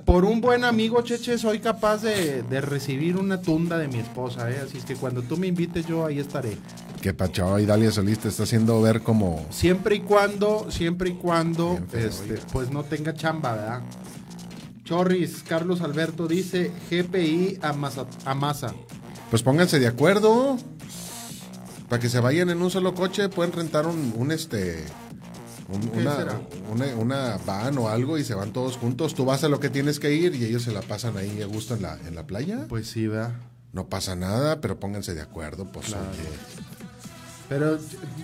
por 0.05 0.25
un 0.25 0.41
buen 0.41 0.65
amigo, 0.65 1.01
Cheche, 1.01 1.37
soy 1.37 1.59
capaz 1.59 2.03
de, 2.03 2.43
de 2.43 2.61
recibir 2.61 3.17
una 3.17 3.41
tunda 3.41 3.77
de 3.77 3.87
mi 3.87 3.99
esposa, 3.99 4.51
¿eh? 4.51 4.61
Así 4.63 4.77
es 4.77 4.85
que 4.85 4.95
cuando 4.95 5.21
tú 5.23 5.37
me 5.37 5.47
invites, 5.47 5.87
yo 5.87 6.05
ahí 6.05 6.19
estaré. 6.19 6.57
Que 7.01 7.13
Pachao 7.13 7.57
y 7.59 7.65
Dalia 7.65 7.91
Solís 7.91 8.19
te 8.19 8.27
está 8.27 8.43
haciendo 8.43 8.81
ver 8.81 9.01
como. 9.01 9.45
Siempre 9.49 9.95
y 9.95 9.99
cuando, 10.01 10.67
siempre 10.69 11.09
y 11.11 11.13
cuando, 11.13 11.79
este, 11.93 12.33
oiga. 12.33 12.41
pues 12.51 12.69
no 12.69 12.83
tenga 12.83 13.13
chamba, 13.13 13.53
¿verdad? 13.55 13.81
Chorris, 14.83 15.43
Carlos 15.47 15.81
Alberto 15.81 16.27
dice 16.27 16.71
GPI 16.91 17.59
a 17.61 17.71
masa. 17.73 18.05
A 18.25 18.33
masa. 18.35 18.73
Pues 19.29 19.41
pónganse 19.41 19.79
de 19.79 19.87
acuerdo. 19.87 20.57
Para 21.93 22.01
que 22.01 22.09
se 22.09 22.19
vayan 22.19 22.49
en 22.49 22.59
un 22.59 22.71
solo 22.71 22.95
coche, 22.95 23.29
pueden 23.29 23.51
rentar 23.53 23.85
un, 23.85 24.15
un, 24.17 24.31
este. 24.31 24.83
un- 25.69 25.79
¿Qué 25.91 25.99
una, 25.99 26.41
una, 26.71 26.85
una 26.95 27.37
van 27.45 27.77
o 27.77 27.87
algo 27.87 28.17
y 28.17 28.23
se 28.23 28.33
van 28.33 28.51
todos 28.51 28.77
juntos. 28.77 29.13
Tú 29.13 29.25
vas 29.25 29.43
a 29.43 29.47
lo 29.47 29.59
que 29.59 29.69
tienes 29.69 29.99
que 29.99 30.11
ir 30.11 30.33
y 30.33 30.43
ellos 30.43 30.63
se 30.63 30.71
la 30.71 30.81
pasan 30.81 31.17
ahí 31.17 31.39
a 31.43 31.45
gusto 31.45 31.75
en 31.75 31.83
la, 31.83 31.93
en 32.07 32.15
la 32.15 32.25
playa. 32.25 32.65
Pues 32.67 32.87
sí, 32.87 33.05
¿verdad? 33.05 33.33
No 33.73 33.89
pasa 33.89 34.15
nada, 34.15 34.59
pero 34.59 34.79
pónganse 34.79 35.13
de 35.13 35.21
acuerdo, 35.21 35.71
pues 35.71 35.85
Claro. 35.85 36.07
oye. 36.09 36.29
Pero, 37.47 37.77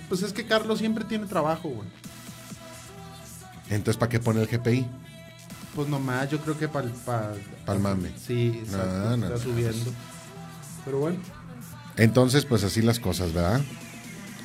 pues 0.08 0.22
es 0.24 0.32
que 0.32 0.46
Carlos 0.46 0.80
siempre 0.80 1.04
tiene 1.04 1.26
trabajo, 1.26 1.68
güey. 1.68 1.88
Entonces, 3.68 3.96
¿para 3.98 4.10
qué 4.10 4.18
pone 4.18 4.40
el 4.42 4.48
GPI? 4.48 4.84
Pues 5.76 5.86
nomás, 5.88 6.28
yo 6.28 6.40
creo 6.40 6.58
que 6.58 6.66
para 6.66 6.88
el. 6.88 6.92
Pa'l 7.64 7.78
mame. 7.78 8.10
Sí, 8.18 8.62
exacto, 8.64 9.16
no, 9.16 9.26
está 9.28 9.38
subiendo. 9.38 9.92
Pero 10.84 10.98
bueno. 10.98 11.18
Entonces, 12.00 12.46
pues 12.46 12.64
así 12.64 12.80
las 12.82 12.98
cosas, 12.98 13.32
¿verdad? 13.32 13.60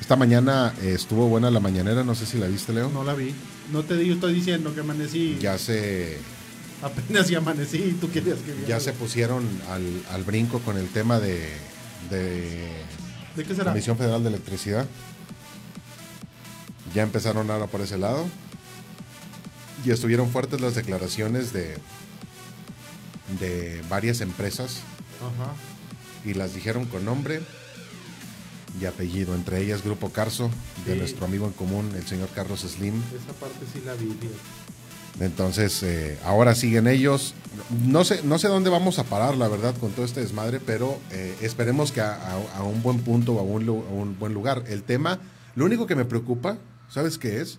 Esta 0.00 0.14
mañana 0.14 0.74
eh, 0.82 0.92
estuvo 0.94 1.26
buena 1.26 1.50
la 1.50 1.58
mañanera, 1.58 2.04
no 2.04 2.14
sé 2.14 2.26
si 2.26 2.38
la 2.38 2.46
viste, 2.46 2.72
Leo. 2.72 2.90
No 2.90 3.02
la 3.02 3.14
vi. 3.14 3.34
No 3.72 3.82
te 3.82 3.96
digo, 3.96 4.14
estoy 4.14 4.34
diciendo 4.34 4.74
que 4.74 4.80
amanecí. 4.80 5.38
Ya 5.40 5.56
se, 5.58 6.18
Apenas 6.82 7.30
y 7.30 7.34
amanecí 7.34 7.78
y 7.78 7.92
tú 7.92 8.10
querías 8.10 8.38
que 8.40 8.52
viera. 8.52 8.68
ya 8.68 8.80
se 8.80 8.92
pusieron 8.92 9.44
al, 9.70 9.82
al 10.12 10.22
brinco 10.22 10.60
con 10.60 10.76
el 10.76 10.88
tema 10.88 11.18
de, 11.18 11.48
de 12.10 12.68
¿De 13.34 13.44
qué 13.44 13.54
será? 13.54 13.70
Comisión 13.72 13.96
Federal 13.96 14.22
de 14.22 14.28
Electricidad. 14.28 14.86
Ya 16.94 17.02
empezaron 17.02 17.50
ahora 17.50 17.66
por 17.66 17.80
ese 17.80 17.96
lado. 17.98 18.26
Y 19.84 19.90
estuvieron 19.90 20.30
fuertes 20.30 20.60
las 20.60 20.74
declaraciones 20.74 21.52
de, 21.52 21.76
de 23.40 23.82
varias 23.88 24.20
empresas 24.20 24.80
Ajá. 25.20 25.52
Y 26.26 26.34
las 26.34 26.54
dijeron 26.54 26.84
con 26.86 27.04
nombre 27.04 27.40
y 28.80 28.84
apellido, 28.84 29.34
entre 29.34 29.60
ellas 29.62 29.82
Grupo 29.82 30.10
Carso, 30.10 30.50
de 30.84 30.96
nuestro 30.96 31.24
amigo 31.24 31.46
en 31.46 31.52
común, 31.52 31.90
el 31.96 32.06
señor 32.06 32.28
Carlos 32.34 32.60
Slim. 32.60 32.94
Esa 33.14 33.32
parte 33.40 33.64
sí 33.72 33.80
la 33.86 33.94
vi. 33.94 34.14
Entonces, 35.18 35.82
eh, 35.82 36.18
ahora 36.24 36.54
siguen 36.54 36.86
ellos. 36.86 37.32
No 37.86 38.04
sé, 38.04 38.20
no 38.22 38.38
sé 38.38 38.48
dónde 38.48 38.68
vamos 38.68 38.98
a 38.98 39.04
parar, 39.04 39.34
la 39.38 39.48
verdad, 39.48 39.74
con 39.78 39.92
todo 39.92 40.04
este 40.04 40.20
desmadre, 40.20 40.60
pero 40.60 40.98
eh, 41.10 41.34
esperemos 41.40 41.90
que 41.90 42.02
a, 42.02 42.12
a- 42.14 42.58
a 42.58 42.62
un 42.64 42.82
buen 42.82 42.98
punto 43.00 43.32
o 43.32 43.38
a 43.40 43.42
un, 43.42 43.64
lu- 43.64 43.82
a 43.88 43.92
un 43.92 44.18
buen 44.18 44.34
lugar. 44.34 44.64
El 44.68 44.82
tema, 44.82 45.20
lo 45.54 45.64
único 45.64 45.86
que 45.86 45.94
me 45.94 46.04
preocupa, 46.04 46.58
¿sabes 46.90 47.16
qué 47.16 47.40
es? 47.40 47.56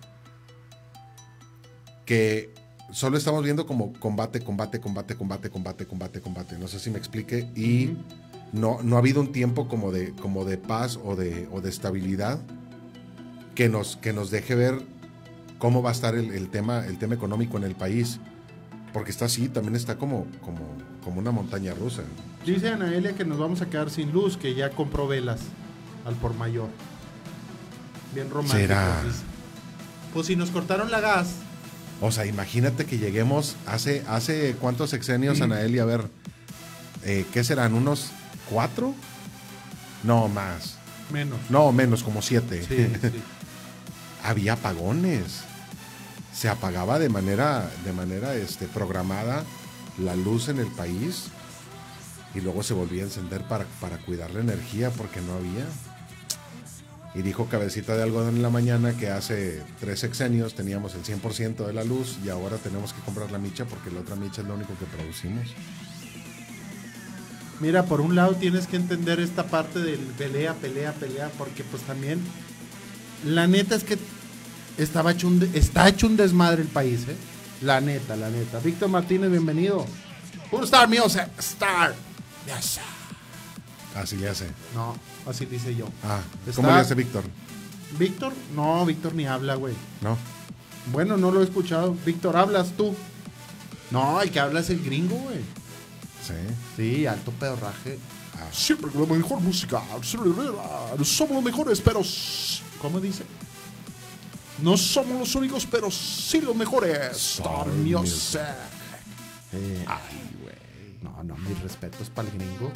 Que 2.06 2.54
solo 2.92 3.18
estamos 3.18 3.42
viendo 3.42 3.66
como 3.66 3.92
combate, 3.94 4.40
combate, 4.40 4.78
combate, 4.80 5.16
combate, 5.16 5.50
combate, 5.50 5.86
combate, 5.86 6.20
combate. 6.20 6.58
No 6.58 6.68
sé 6.68 6.78
si 6.78 6.90
me 6.90 6.98
explique. 6.98 7.48
Y. 7.56 7.90
no, 8.52 8.78
no 8.82 8.96
ha 8.96 8.98
habido 8.98 9.20
un 9.20 9.32
tiempo 9.32 9.68
como 9.68 9.92
de, 9.92 10.12
como 10.12 10.44
de 10.44 10.58
paz 10.58 10.98
o 11.04 11.16
de, 11.16 11.48
o 11.52 11.60
de 11.60 11.68
estabilidad 11.70 12.38
que 13.54 13.68
nos, 13.68 13.96
que 13.96 14.12
nos 14.12 14.30
deje 14.30 14.54
ver 14.54 14.80
cómo 15.58 15.82
va 15.82 15.90
a 15.90 15.92
estar 15.92 16.14
el, 16.14 16.30
el 16.32 16.48
tema, 16.48 16.86
el 16.86 16.98
tema 16.98 17.14
económico 17.14 17.56
en 17.56 17.64
el 17.64 17.74
país. 17.74 18.20
Porque 18.92 19.10
está 19.10 19.26
así, 19.26 19.48
también 19.48 19.76
está 19.76 19.96
como, 19.96 20.26
como, 20.40 20.60
como 21.04 21.18
una 21.20 21.30
montaña 21.30 21.74
rusa. 21.74 22.02
Dice 22.46 22.68
Anaelia 22.68 23.14
que 23.14 23.24
nos 23.24 23.38
vamos 23.38 23.60
a 23.60 23.66
quedar 23.66 23.90
sin 23.90 24.12
luz, 24.12 24.36
que 24.38 24.54
ya 24.54 24.70
compró 24.70 25.06
velas 25.06 25.40
al 26.06 26.14
por 26.14 26.34
mayor. 26.34 26.68
Bien 28.14 28.30
romántico. 28.30 28.58
¿Será? 28.58 29.02
Pues 30.14 30.26
si 30.26 30.36
nos 30.36 30.50
cortaron 30.50 30.90
la 30.90 31.00
gas, 31.00 31.28
O 32.00 32.10
sea, 32.12 32.24
imagínate 32.26 32.86
que 32.86 32.96
lleguemos 32.96 33.56
hace, 33.66 34.02
hace 34.08 34.54
cuántos 34.60 34.90
sexenios, 34.90 35.40
Mm. 35.40 35.42
Anaeli, 35.42 35.78
a 35.80 35.84
ver, 35.84 36.04
eh, 37.04 37.26
¿qué 37.32 37.42
serán? 37.44 37.74
¿Unos 37.74 38.10
cuatro? 38.50 38.94
No, 40.02 40.28
más. 40.28 40.76
menos. 41.10 41.38
No, 41.48 41.72
menos, 41.72 42.02
como 42.02 42.22
siete. 42.22 42.62
Sí, 42.62 42.92
sí. 43.00 43.22
Había 44.24 44.54
apagones. 44.54 45.42
Se 46.32 46.48
apagaba 46.48 46.98
de 46.98 47.08
manera, 47.08 47.68
de 47.84 47.92
manera 47.92 48.34
este, 48.34 48.66
programada 48.66 49.44
la 49.98 50.14
luz 50.14 50.48
en 50.48 50.58
el 50.58 50.68
país 50.68 51.30
y 52.34 52.40
luego 52.40 52.62
se 52.62 52.74
volvía 52.74 53.02
a 53.02 53.06
encender 53.06 53.42
para, 53.42 53.64
para 53.80 53.98
cuidar 53.98 54.30
la 54.30 54.40
energía 54.40 54.90
porque 54.90 55.20
no 55.20 55.34
había. 55.34 55.66
Y 57.14 57.22
dijo 57.22 57.46
Cabecita 57.46 57.96
de 57.96 58.02
Algodón 58.02 58.36
en 58.36 58.42
la 58.42 58.50
mañana 58.50 58.92
que 58.92 59.08
hace 59.08 59.62
tres 59.80 60.00
sexenios 60.00 60.54
teníamos 60.54 60.94
el 60.94 61.02
100% 61.02 61.66
de 61.66 61.72
la 61.72 61.82
luz 61.82 62.18
y 62.24 62.28
ahora 62.28 62.58
tenemos 62.58 62.92
que 62.92 63.00
comprar 63.00 63.32
la 63.32 63.38
micha 63.38 63.64
porque 63.64 63.90
la 63.90 64.00
otra 64.00 64.14
micha 64.14 64.42
es 64.42 64.46
lo 64.46 64.54
único 64.54 64.74
que 64.78 64.84
producimos. 64.84 65.48
Mira, 67.60 67.84
por 67.84 68.00
un 68.00 68.14
lado 68.14 68.34
tienes 68.34 68.66
que 68.66 68.76
entender 68.76 69.18
esta 69.20 69.46
parte 69.46 69.80
del 69.80 69.98
pelea, 69.98 70.54
pelea, 70.54 70.92
pelea, 70.92 71.30
porque 71.36 71.64
pues 71.64 71.82
también 71.82 72.20
la 73.24 73.46
neta 73.46 73.74
es 73.74 73.82
que 73.82 73.98
estaba 74.76 75.10
hecho 75.12 75.26
un 75.26 75.42
está 75.54 75.88
hecho 75.88 76.06
un 76.06 76.16
desmadre 76.16 76.62
el 76.62 76.68
país, 76.68 77.08
¿eh? 77.08 77.16
La 77.62 77.80
neta, 77.80 78.14
la 78.14 78.30
neta. 78.30 78.60
Víctor 78.60 78.88
Martínez, 78.88 79.30
bienvenido. 79.30 79.84
Un 80.52 80.64
Star 80.64 80.88
Music, 80.88 81.28
Star. 81.38 81.94
Yes. 82.46 82.78
Así 83.96 84.16
le 84.16 84.28
hace. 84.28 84.46
No, 84.74 84.96
así 85.26 85.44
dice 85.44 85.74
yo. 85.74 85.88
Ah, 86.04 86.20
¿cómo 86.54 86.68
le 86.68 86.74
hace 86.74 86.94
Víctor? 86.94 87.24
Víctor, 87.98 88.32
no, 88.54 88.86
Víctor 88.86 89.14
ni 89.14 89.26
habla, 89.26 89.56
güey. 89.56 89.74
¿No? 90.00 90.16
Bueno, 90.92 91.16
no 91.16 91.32
lo 91.32 91.40
he 91.40 91.44
escuchado. 91.44 91.96
Víctor, 92.06 92.36
hablas 92.36 92.70
tú. 92.76 92.94
No, 93.90 94.20
el 94.22 94.30
que 94.30 94.38
habla 94.38 94.60
es 94.60 94.70
el 94.70 94.82
gringo, 94.84 95.16
güey. 95.16 95.38
Sí. 96.28 96.34
Sí, 96.76 97.06
alto 97.06 97.30
pedorraje. 97.32 97.98
Ah, 98.34 98.48
Siempre 98.52 98.90
la 98.94 99.06
mejor 99.06 99.40
música. 99.40 99.82
Somos 100.02 101.34
los 101.34 101.42
mejores, 101.42 101.80
pero. 101.80 102.02
¿Cómo 102.80 103.00
dice? 103.00 103.24
No 104.62 104.76
somos 104.76 105.18
los 105.18 105.34
únicos, 105.34 105.66
pero 105.66 105.90
sí 105.90 106.40
los 106.40 106.54
mejores. 106.54 106.98
Star 107.16 107.66
Star 107.66 107.66
Music. 107.68 108.40
eh, 109.52 109.84
Ay, 109.86 110.30
güey. 110.42 110.54
No, 111.02 111.22
no, 111.24 111.36
mis 111.36 111.60
respetos 111.60 112.10
para 112.10 112.28
el 112.28 112.34
gringo. 112.38 112.70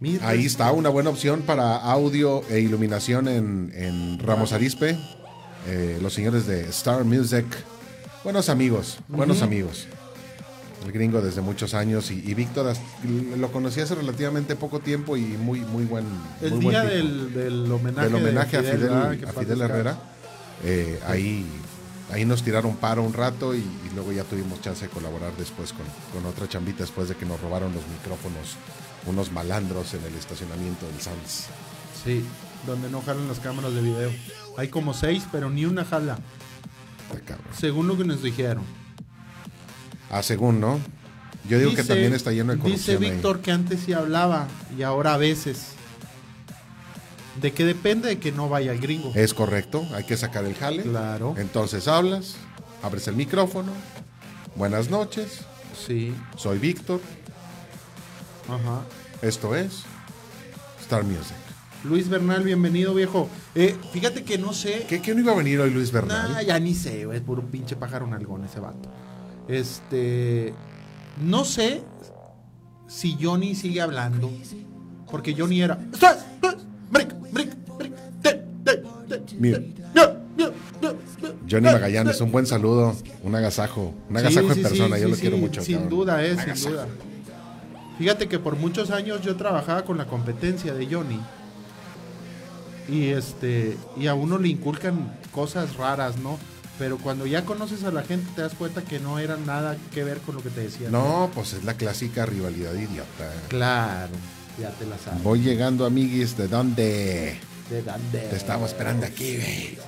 Mis 0.00 0.20
Ahí 0.22 0.46
está 0.46 0.72
una 0.72 0.88
buena 0.88 1.10
opción 1.10 1.42
para 1.42 1.76
audio 1.76 2.42
e 2.48 2.60
iluminación 2.60 3.28
en, 3.28 3.72
en 3.74 4.18
Ramos 4.18 4.52
Arispe. 4.52 4.98
Eh, 5.66 5.98
los 6.02 6.12
señores 6.12 6.46
de 6.46 6.68
Star 6.70 7.04
Music. 7.04 7.46
Buenos 8.24 8.48
amigos, 8.48 8.98
buenos 9.08 9.42
amigos. 9.42 9.86
El 10.84 10.92
gringo 10.92 11.20
desde 11.20 11.40
muchos 11.40 11.74
años 11.74 12.10
y, 12.10 12.14
y 12.28 12.34
Víctor 12.34 12.74
lo 13.38 13.52
conocí 13.52 13.80
hace 13.80 13.94
relativamente 13.94 14.56
poco 14.56 14.80
tiempo 14.80 15.16
y 15.16 15.22
muy 15.22 15.60
muy 15.60 15.84
buen 15.84 16.04
El 16.40 16.54
muy 16.54 16.70
día 16.70 16.82
del, 16.82 17.32
del 17.32 17.70
homenaje, 17.70 18.06
del 18.08 18.14
homenaje 18.16 18.62
de 18.62 18.68
a 18.68 18.72
Fidel, 18.72 18.88
¿verdad? 18.88 19.18
Que 19.18 19.24
a 19.24 19.32
paz 19.32 19.44
Fidel 19.44 19.58
descanse. 19.58 19.72
Herrera. 19.74 19.98
Eh, 20.64 21.00
ahí, 21.06 21.46
ahí 22.10 22.24
nos 22.24 22.42
tiraron 22.42 22.76
paro 22.76 23.02
un 23.02 23.12
rato 23.12 23.54
y, 23.54 23.58
y 23.58 23.94
luego 23.94 24.12
ya 24.12 24.24
tuvimos 24.24 24.60
chance 24.60 24.84
de 24.86 24.90
colaborar 24.90 25.32
después 25.36 25.72
con, 25.72 25.86
con 26.12 26.28
otra 26.28 26.48
chambita 26.48 26.82
después 26.82 27.08
de 27.08 27.14
que 27.14 27.26
nos 27.26 27.40
robaron 27.40 27.72
los 27.74 27.86
micrófonos 27.88 28.56
unos 29.06 29.32
malandros 29.32 29.94
en 29.94 30.04
el 30.04 30.14
estacionamiento 30.14 30.86
del 30.86 31.00
Sans. 31.00 31.46
Sí, 32.04 32.24
donde 32.66 32.88
no 32.90 33.02
jalan 33.02 33.28
las 33.28 33.40
cámaras 33.40 33.74
de 33.74 33.80
video. 33.82 34.10
Hay 34.56 34.68
como 34.68 34.94
seis, 34.94 35.24
pero 35.30 35.50
ni 35.50 35.64
una 35.64 35.84
jala. 35.84 36.18
Está 37.08 37.24
cabrón. 37.24 37.52
Según 37.58 37.88
lo 37.88 37.96
que 37.96 38.04
nos 38.04 38.22
dijeron. 38.22 38.64
Ah, 40.12 40.22
según, 40.22 40.60
¿no? 40.60 40.78
Yo 41.48 41.58
digo 41.58 41.70
que 41.72 41.78
Dice- 41.78 41.88
también 41.88 42.12
está 42.14 42.30
lleno 42.30 42.52
de 42.52 42.56
Dice 42.58 42.68
corrupción 42.68 43.02
ahí. 43.02 43.10
Víctor 43.10 43.40
que 43.40 43.50
antes 43.50 43.80
sí 43.80 43.92
hablaba 43.92 44.46
y 44.78 44.82
ahora 44.82 45.14
a 45.14 45.16
veces. 45.16 45.70
De 47.40 47.52
que 47.52 47.64
depende 47.64 48.08
de 48.08 48.18
que 48.18 48.30
no 48.30 48.48
vaya 48.48 48.72
el 48.72 48.78
gringo. 48.78 49.10
Es 49.14 49.32
correcto, 49.34 49.84
hay 49.94 50.04
que 50.04 50.16
sacar 50.16 50.44
el 50.44 50.54
jale. 50.54 50.82
Claro. 50.82 51.34
Entonces 51.38 51.88
hablas, 51.88 52.36
abres 52.82 53.08
el 53.08 53.16
micrófono. 53.16 53.72
Buenas 54.54 54.90
noches, 54.90 55.40
Sí. 55.86 56.14
soy 56.36 56.58
Víctor. 56.58 57.00
Ajá. 58.48 58.82
Esto 59.22 59.56
es 59.56 59.82
Star 60.82 61.04
Music. 61.04 61.36
Luis 61.84 62.08
Bernal, 62.08 62.44
bienvenido, 62.44 62.94
viejo. 62.94 63.28
Eh, 63.54 63.76
fíjate 63.92 64.22
que 64.24 64.36
no 64.38 64.52
sé. 64.52 64.84
¿Qué, 64.88 65.00
qué 65.00 65.14
no 65.14 65.20
iba 65.20 65.32
a 65.32 65.36
venir 65.36 65.58
hoy 65.58 65.70
Luis 65.70 65.90
Bernal? 65.90 66.32
Nah, 66.32 66.42
ya 66.42 66.58
ni 66.60 66.74
sé, 66.74 67.06
es 67.12 67.20
puro 67.22 67.42
pinche 67.50 67.74
pájaro 67.76 68.06
nalgón 68.06 68.44
ese 68.44 68.60
vato. 68.60 68.92
Este. 69.52 70.54
No 71.20 71.44
sé 71.44 71.82
si 72.88 73.18
Johnny 73.20 73.54
sigue 73.54 73.82
hablando. 73.82 74.30
Porque 75.10 75.34
Johnny 75.36 75.60
era. 75.60 75.78
Mira. 79.38 79.60
Johnny 81.48 81.66
Magallanes, 81.66 82.20
un 82.22 82.32
buen 82.32 82.46
saludo, 82.46 82.96
un 83.22 83.34
agasajo, 83.34 83.94
un 84.08 84.16
agasajo 84.16 84.52
en 84.52 84.62
persona, 84.62 84.98
yo 84.98 85.08
lo 85.08 85.16
quiero 85.16 85.36
mucho. 85.36 85.60
Sin 85.60 85.88
duda, 85.88 86.24
eh, 86.24 86.34
sin 86.54 86.70
duda. 86.70 86.86
Fíjate 87.98 88.26
que 88.28 88.38
por 88.38 88.56
muchos 88.56 88.90
años 88.90 89.20
yo 89.20 89.36
trabajaba 89.36 89.84
con 89.84 89.98
la 89.98 90.06
competencia 90.06 90.72
de 90.72 90.86
Johnny. 90.86 91.20
Y 92.88 93.08
este, 93.08 93.76
y 93.98 94.06
a 94.06 94.14
uno 94.14 94.38
le 94.38 94.48
inculcan 94.48 95.14
cosas 95.30 95.76
raras, 95.76 96.16
¿no? 96.16 96.38
Pero 96.82 96.98
cuando 96.98 97.26
ya 97.26 97.44
conoces 97.44 97.84
a 97.84 97.92
la 97.92 98.02
gente 98.02 98.28
te 98.34 98.42
das 98.42 98.54
cuenta 98.54 98.82
que 98.82 98.98
no 98.98 99.20
era 99.20 99.36
nada 99.36 99.76
que 99.94 100.02
ver 100.02 100.18
con 100.18 100.34
lo 100.34 100.42
que 100.42 100.50
te 100.50 100.62
decían. 100.62 100.90
No, 100.90 101.30
pues 101.32 101.52
es 101.52 101.62
la 101.62 101.74
clásica 101.74 102.26
rivalidad 102.26 102.74
idiota. 102.74 103.30
Claro, 103.46 104.10
ya 104.60 104.70
te 104.70 104.86
la 104.86 104.98
sabes. 104.98 105.22
Voy 105.22 105.42
llegando, 105.42 105.86
amiguis, 105.86 106.36
¿de 106.36 106.48
dónde? 106.48 107.38
¿De 107.70 107.82
dónde? 107.82 108.18
Te 108.18 108.34
estamos 108.34 108.70
esperando 108.70 109.06
aquí, 109.06 109.36
güey. 109.36 109.78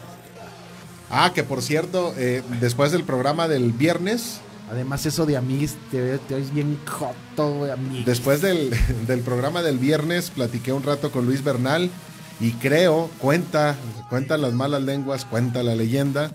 Ah, 1.10 1.32
que 1.34 1.42
por 1.42 1.62
cierto, 1.62 2.14
eh, 2.16 2.44
después 2.60 2.92
del 2.92 3.02
programa 3.02 3.48
del 3.48 3.72
viernes. 3.72 4.38
Además, 4.70 5.04
eso 5.04 5.26
de 5.26 5.36
amiguis, 5.36 5.74
te, 5.90 6.00
ves 6.00 6.54
bien 6.54 6.78
joto, 6.86 7.54
güey, 7.54 7.72
amiguis. 7.72 8.06
Después 8.06 8.40
del, 8.40 8.70
del 9.08 9.18
programa 9.22 9.62
del 9.62 9.78
viernes, 9.78 10.30
platiqué 10.30 10.72
un 10.72 10.84
rato 10.84 11.10
con 11.10 11.26
Luis 11.26 11.42
Bernal 11.42 11.90
y 12.38 12.52
creo, 12.52 13.10
cuenta, 13.18 13.74
cuenta 14.10 14.38
las 14.38 14.52
malas 14.52 14.82
lenguas, 14.82 15.24
cuenta 15.24 15.64
la 15.64 15.74
leyenda, 15.74 16.30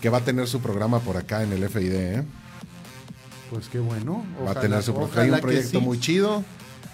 que 0.00 0.08
va 0.08 0.18
a 0.18 0.20
tener 0.20 0.46
su 0.46 0.60
programa 0.60 1.00
por 1.00 1.16
acá 1.16 1.42
en 1.42 1.52
el 1.52 1.68
FID. 1.68 1.92
¿eh? 1.92 2.24
Pues 3.50 3.68
qué 3.68 3.78
bueno. 3.78 4.24
va 4.46 4.52
a 4.52 4.60
tener 4.60 4.82
su 4.82 4.94
programa. 4.94 5.22
Hay 5.22 5.30
un 5.30 5.40
proyecto 5.40 5.80
muy 5.80 6.00
chido, 6.00 6.44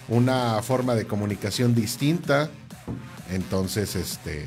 una 0.08 0.62
forma 0.62 0.94
de 0.94 1.06
comunicación 1.06 1.74
distinta. 1.74 2.50
Entonces, 3.30 3.96
este. 3.96 4.46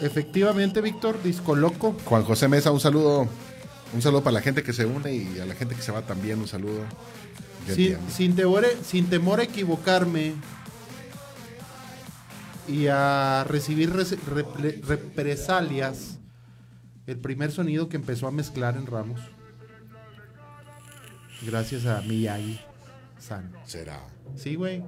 Efectivamente, 0.00 0.80
Víctor, 0.80 1.22
Disco 1.22 1.54
Loco. 1.54 1.94
Juan 2.06 2.24
José 2.24 2.48
Mesa, 2.48 2.70
un 2.70 2.80
saludo. 2.80 3.28
Un 3.92 4.02
saludo 4.02 4.22
para 4.22 4.34
la 4.34 4.40
gente 4.40 4.62
que 4.62 4.72
se 4.72 4.86
une 4.86 5.12
y 5.12 5.40
a 5.40 5.46
la 5.46 5.54
gente 5.54 5.74
que 5.74 5.82
se 5.82 5.92
va 5.92 6.02
también, 6.02 6.38
un 6.38 6.48
saludo. 6.48 6.82
Sin, 7.74 7.98
sin, 8.08 8.34
temor, 8.34 8.64
sin 8.84 9.06
temor 9.06 9.40
a 9.40 9.44
equivocarme, 9.44 10.34
y 12.70 12.86
a 12.86 13.44
recibir 13.48 13.92
represalias. 13.92 16.19
El 17.10 17.18
primer 17.18 17.50
sonido 17.50 17.88
que 17.88 17.96
empezó 17.96 18.28
a 18.28 18.30
mezclar 18.30 18.76
en 18.76 18.86
Ramos. 18.86 19.20
Gracias 21.42 21.84
a 21.84 22.02
Miyagi 22.02 22.60
San. 23.18 23.50
Será. 23.64 24.00
Sí, 24.36 24.54
güey. 24.54 24.84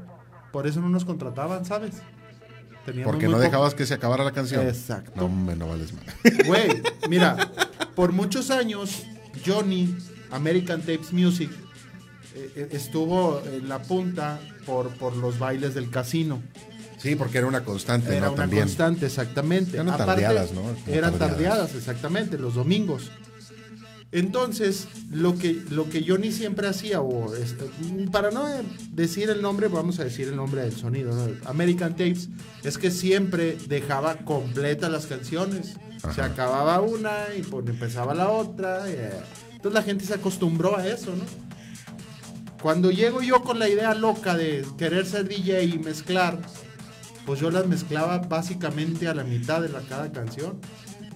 Por 0.53 0.69
eso 0.69 0.81
no 0.81 0.89
nos 0.89 1.05
contrataban, 1.05 1.65
¿sabes? 1.65 1.95
Porque 3.03 3.27
no 3.27 3.41
dejabas 3.41 3.75
que 3.75 3.87
se 3.87 3.95
acabara 3.95 4.23
la 4.23 4.31
canción. 4.31 4.65
Exacto. 4.65 5.13
No, 5.17 5.29
me 5.29 5.57
no 5.57 5.67
vales 5.67 5.93
mal. 5.95 6.05
Güey, 6.47 6.83
mira, 7.09 7.51
por 7.97 8.13
muchos 8.13 8.53
años, 8.53 9.03
Johnny, 9.45 9.93
American 10.31 10.81
Tapes 10.81 11.13
Music, 11.13 11.51
eh, 12.37 12.53
eh, 12.55 12.69
estuvo 12.71 13.43
en 13.47 13.69
la 13.69 13.83
punta 13.83 14.39
por, 14.65 14.91
por 14.91 15.17
los 15.17 15.41
bailes 15.41 15.75
del 15.75 15.91
casino. 15.91 16.41
Sí, 17.03 17.17
porque 17.17 17.38
era 17.38 17.49
una 17.49 17.65
constante, 17.65 18.17
era 18.17 18.27
¿no? 18.27 18.35
una 18.35 18.49
constante, 18.49 19.07
exactamente. 19.07 19.77
Eran 19.77 19.97
tardeadas, 19.97 20.53
¿no? 20.53 20.62
eran 20.87 21.19
tardeadas. 21.19 21.75
exactamente, 21.75 22.38
los 22.38 22.55
domingos. 22.55 23.11
Entonces, 24.12 24.87
lo 25.11 25.37
que, 25.37 25.62
lo 25.71 25.88
que 25.88 26.05
Johnny 26.07 26.31
siempre 26.31 26.69
hacía, 26.69 27.01
o 27.01 27.35
este, 27.35 27.65
para 28.12 28.31
no 28.31 28.47
decir 28.91 29.31
el 29.31 29.41
nombre, 29.41 29.69
vamos 29.69 29.99
a 29.99 30.05
decir 30.05 30.29
el 30.29 30.37
nombre 30.37 30.62
del 30.62 30.77
sonido, 30.77 31.12
American 31.47 31.93
Tapes, 31.93 32.29
es 32.62 32.79
que 32.79 32.91
siempre 32.91 33.57
dejaba 33.67 34.19
completas 34.19 34.91
las 34.93 35.07
canciones. 35.07 35.75
Se 36.15 36.21
acababa 36.21 36.81
una 36.83 37.35
y 37.37 37.43
pues, 37.43 37.67
empezaba 37.67 38.12
la 38.12 38.29
otra. 38.29 38.88
Eh, 38.88 39.12
entonces 39.53 39.73
la 39.73 39.83
gente 39.83 40.05
se 40.05 40.15
acostumbró 40.15 40.77
a 40.77 40.87
eso, 40.87 41.17
¿no? 41.17 41.25
Cuando 42.61 42.91
llego 42.91 43.23
yo 43.23 43.43
con 43.43 43.59
la 43.59 43.69
idea 43.69 43.95
loca 43.95 44.37
de 44.37 44.65
querer 44.79 45.07
ser 45.07 45.27
DJ 45.27 45.65
y 45.65 45.79
mezclar, 45.79 46.38
pues 47.27 47.41
yo 47.41 47.51
las 47.51 47.67
mezclaba 47.67 48.19
básicamente 48.19 49.09
a 49.09 49.15
la 49.15 49.25
mitad 49.25 49.61
de 49.61 49.69
la 49.69 49.81
cada 49.81 50.11
canción. 50.13 50.61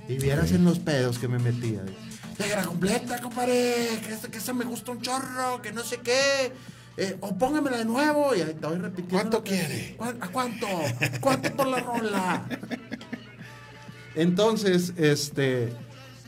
Y 0.08 0.18
vieras 0.18 0.52
en 0.52 0.64
los 0.64 0.78
pedos 0.78 1.18
que 1.18 1.26
me 1.26 1.38
metía. 1.38 1.82
era 2.38 2.62
completa, 2.62 3.20
compadre, 3.20 3.88
que 4.30 4.38
esa, 4.38 4.52
me 4.52 4.64
gusta 4.64 4.92
un 4.92 5.02
chorro, 5.02 5.60
que 5.62 5.72
no 5.72 5.82
sé 5.82 5.98
qué. 5.98 6.52
Eh, 6.96 7.16
o 7.20 7.36
póngamela 7.36 7.76
de 7.76 7.84
nuevo 7.84 8.34
y 8.34 8.40
ahí 8.40 8.50
estoy 8.50 8.78
repitiendo. 8.78 9.10
¿Cuánto 9.10 9.44
quiere? 9.44 9.96
¿A 9.98 10.28
cuánto? 10.28 10.66
¿Cuánto 11.20 11.54
por 11.54 11.66
la 11.66 11.80
rola? 11.80 12.46
Entonces, 14.14 14.94
este, 14.96 15.74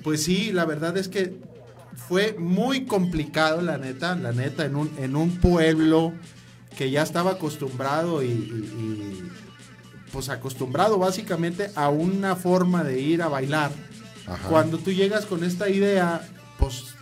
pues 0.03 0.25
sí, 0.25 0.53
la 0.53 0.67
verdad 0.67 0.99
es 0.99 1.09
que 1.09 1.39
fue 2.09 2.35
muy 2.35 2.85
complicado, 2.85 3.63
la 3.63 3.79
neta, 3.79 4.15
la 4.15 4.33
neta, 4.33 4.67
en 4.67 4.77
un, 4.77 4.91
en 4.99 5.17
un 5.17 5.39
pueblo 5.39 6.13
que 6.77 6.91
ya 6.91 7.03
estaba 7.03 7.33
acostumbrado 7.33 8.23
y 8.23 9.31
pues 10.13 10.29
acostumbrado 10.29 10.99
básicamente 10.99 11.71
a 11.75 11.89
una 11.89 12.37
forma 12.37 12.85
de 12.85 13.01
ir 13.01 13.23
a 13.23 13.29
bailar. 13.29 13.71
Cuando 14.49 14.79
tú 14.79 14.93
llegas 14.93 15.25
con 15.25 15.43
esta 15.43 15.71
idea, 15.71 16.27
pues 16.59 16.95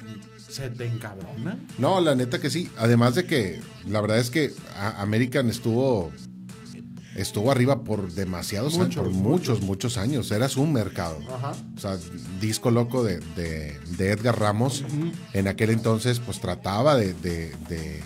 se 0.49 0.71
te 0.71 0.87
encabrona. 0.87 1.59
No, 1.79 2.01
la 2.01 2.15
neta 2.15 2.41
que 2.41 2.51
sí. 2.51 2.71
Además 2.77 3.15
de 3.15 3.27
que 3.27 3.61
la 3.89 4.01
verdad 4.01 4.19
es 4.19 4.31
que 4.31 4.53
American 4.99 5.51
estuvo 5.51 6.13
estuvo 7.17 7.51
arriba 7.51 7.83
por 7.83 8.13
demasiados 8.13 8.79
años, 8.79 8.95
por 8.95 9.11
muchos, 9.11 9.63
muchos, 9.63 9.97
años. 9.97 10.31
Era 10.31 10.49
su 10.49 10.65
mercado. 10.67 11.19
O 11.77 11.81
sea, 11.81 11.99
disco 12.41 12.71
loco 12.71 13.03
de, 13.03 13.21
Edgar 13.99 14.39
Ramos. 14.39 14.85
En 15.33 15.49
aquel 15.49 15.71
entonces, 15.71 16.21
pues 16.21 16.41
trataba 16.41 16.95
de 16.97 17.15
de 17.15 18.03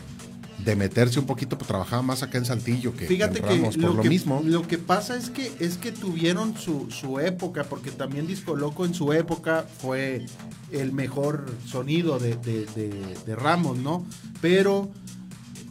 meterse 0.77 1.19
un 1.19 1.27
poquito, 1.27 1.57
pues 1.59 1.69
trabajaba 1.69 2.03
más 2.03 2.23
acá 2.23 2.39
en 2.39 2.45
Saltillo 2.45 2.95
que 2.95 3.07
Fíjate 3.07 3.39
en 3.39 3.45
Ramos, 3.45 3.77
que 3.77 3.83
por 3.83 3.97
lo, 3.97 4.03
lo 4.03 4.09
mismo. 4.09 4.43
Lo 4.45 4.67
que 4.67 4.79
pasa 4.79 5.17
es 5.17 5.31
que 5.31 5.53
es 5.59 5.79
que 5.79 5.93
tuvieron 5.93 6.57
su, 6.57 6.91
su 6.91 7.19
época, 7.21 7.65
porque 7.65 7.91
también 7.91 8.27
Disco 8.27 8.57
Loco 8.57 8.85
en 8.85 8.95
su 8.95 9.13
época 9.13 9.67
fue 9.79 10.27
el 10.73 10.93
mejor 10.93 11.47
sonido 11.67 12.19
de, 12.19 12.37
de, 12.37 13.37
Ramos, 13.37 13.79
¿no? 13.79 14.07
Pero 14.41 14.91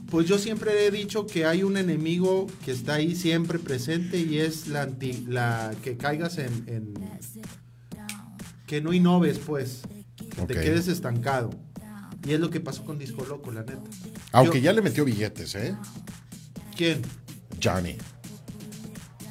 pues 0.10 0.28
yo 0.28 0.40
siempre 0.40 0.86
he 0.86 0.92
dicho 0.92 1.28
que 1.28 1.46
hay 1.46 1.64
un 1.64 1.78
enemigo 1.78 2.48
que 2.66 2.72
está 2.72 2.96
ahí 2.96 3.16
siempre 3.16 3.60
presente 3.60 4.18
y 4.18 4.40
es 4.40 4.68
la, 4.68 4.84
anti, 4.84 5.26
la 5.28 5.72
que 5.84 5.98
caigas 5.98 6.40
en, 6.40 6.64
en 6.68 6.94
que 8.66 8.82
no 8.82 8.94
innoves, 8.94 9.40
pues, 9.40 9.82
que 10.36 10.42
te 10.44 10.54
quedes 10.54 10.88
estancado. 10.88 11.50
Y 12.28 12.34
es 12.34 12.40
lo 12.40 12.50
que 12.50 12.60
pasó 12.60 12.84
con 12.84 13.00
Disco 13.00 13.26
Loco, 13.26 13.52
la 13.52 13.62
neta. 13.62 13.82
Aunque 14.32 14.62
ya 14.62 14.74
le 14.74 14.82
metió 14.82 15.06
billetes, 15.06 15.56
¿eh? 15.56 15.76
¿Quién? 16.76 17.02
Johnny. 17.62 17.98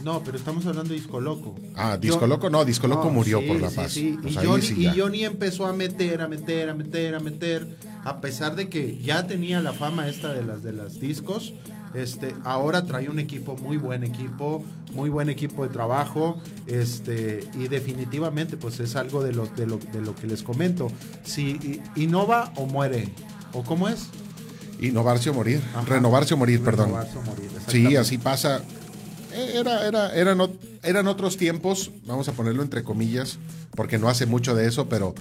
No, 0.03 0.23
pero 0.23 0.39
estamos 0.39 0.65
hablando 0.67 0.91
de 0.91 1.01
Disco 1.01 1.21
Loco. 1.21 1.57
Ah, 1.75 1.97
Disco 1.97 2.27
Loco, 2.27 2.49
no, 2.51 2.65
Disco 2.65 2.87
Loco 2.87 3.11
murió 3.11 3.45
por 3.45 3.61
La 3.61 3.71
Paz. 3.71 3.93
Sí, 3.93 4.17
y, 4.25 4.35
Johnny, 4.35 4.67
y, 4.77 4.99
Johnny, 4.99 5.25
empezó 5.25 5.67
a 5.67 5.73
meter, 5.73 6.23
a 6.23 6.29
meter, 6.29 6.71
a 6.71 6.75
meter, 6.75 7.15
a 7.15 7.21
meter, 7.21 7.77
a 8.05 8.21
pesar 8.21 8.55
de 8.55 8.69
que 8.69 8.99
ya 8.99 9.27
tenía 9.27 9.61
la 9.61 9.73
fama 9.73 10.09
esta 10.09 10.33
de 10.33 10.45
las 10.45 10.63
de 10.63 10.73
las 10.73 11.01
discos, 11.01 11.53
este, 11.95 12.35
ahora 12.45 12.85
trae 12.85 13.09
un 13.09 13.19
equipo, 13.19 13.57
muy 13.57 13.77
buen 13.77 14.05
equipo, 14.05 14.65
muy 14.93 15.11
buen 15.11 15.31
equipo 15.31 15.67
de 15.67 15.73
trabajo, 15.73 16.41
este, 16.67 17.49
y 17.55 17.69
definitivamente 17.69 18.57
pues 18.57 18.79
es 18.81 18.95
algo 18.95 19.23
de 19.25 19.33
lo, 19.33 19.47
de 19.47 19.67
lo, 19.67 19.79
de 19.79 20.01
lo 20.01 20.15
que 20.15 20.27
les 20.27 20.43
comento. 20.43 20.93
Si 21.25 21.83
innova 21.97 22.53
o 22.57 22.67
muere, 22.67 23.09
¿o 23.53 23.65
cómo 23.65 23.89
es? 23.89 24.09
Innovarse 24.81 25.31
o 25.31 25.35
morir, 25.35 25.61
renovarse 25.87 26.35
o 26.35 26.37
morir, 26.37 26.62
perdón. 26.62 26.95
sí, 27.67 27.97
así 27.97 28.19
pasa. 28.19 28.62
Eh, 29.33 29.53
era, 29.57 29.87
era, 29.87 30.14
eran, 30.14 30.38
eran 30.83 31.09
otros 31.09 31.37
tiempos, 31.37 31.91
vamos 32.07 32.29
a 32.29 32.33
ponerlo 32.33 32.62
entre 32.62 32.85
comillas, 32.85 33.38
porque 33.75 33.99
no 33.99 34.09
hace 34.09 34.27
mucho 34.27 34.55
de 34.55 34.67
eso, 34.67 34.88
pero 34.88 35.14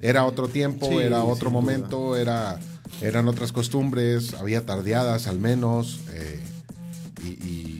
era 0.00 0.24
otro 0.24 0.48
tiempo, 0.48 1.00
era 1.00 1.24
otro 1.24 1.50
momento, 1.50 2.16
era 2.16 2.58
eran 3.00 3.28
otras 3.28 3.52
costumbres, 3.52 4.34
había 4.34 4.66
tardeadas 4.66 5.26
al 5.26 5.38
menos, 5.38 6.00
eh, 6.12 6.40
y, 7.24 7.70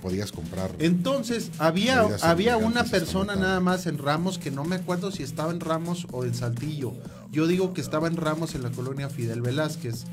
podías 0.00 0.32
comprar. 0.32 0.72
Entonces, 0.80 1.52
había, 1.58 2.08
había 2.22 2.56
una 2.56 2.82
persona 2.82 3.36
nada 3.36 3.60
más 3.60 3.86
en 3.86 3.98
Ramos, 3.98 4.36
que 4.36 4.50
no 4.50 4.64
me 4.64 4.74
acuerdo 4.74 5.12
si 5.12 5.22
estaba 5.22 5.52
en 5.52 5.60
Ramos 5.60 6.08
o 6.10 6.24
en 6.24 6.34
Saltillo. 6.34 6.92
Yo 7.30 7.46
digo 7.46 7.72
que 7.72 7.80
estaba 7.80 8.08
en 8.08 8.16
Ramos 8.16 8.56
en 8.56 8.64
la 8.64 8.70
colonia 8.70 9.08
Fidel 9.08 9.42
Velázquez, 9.42 10.06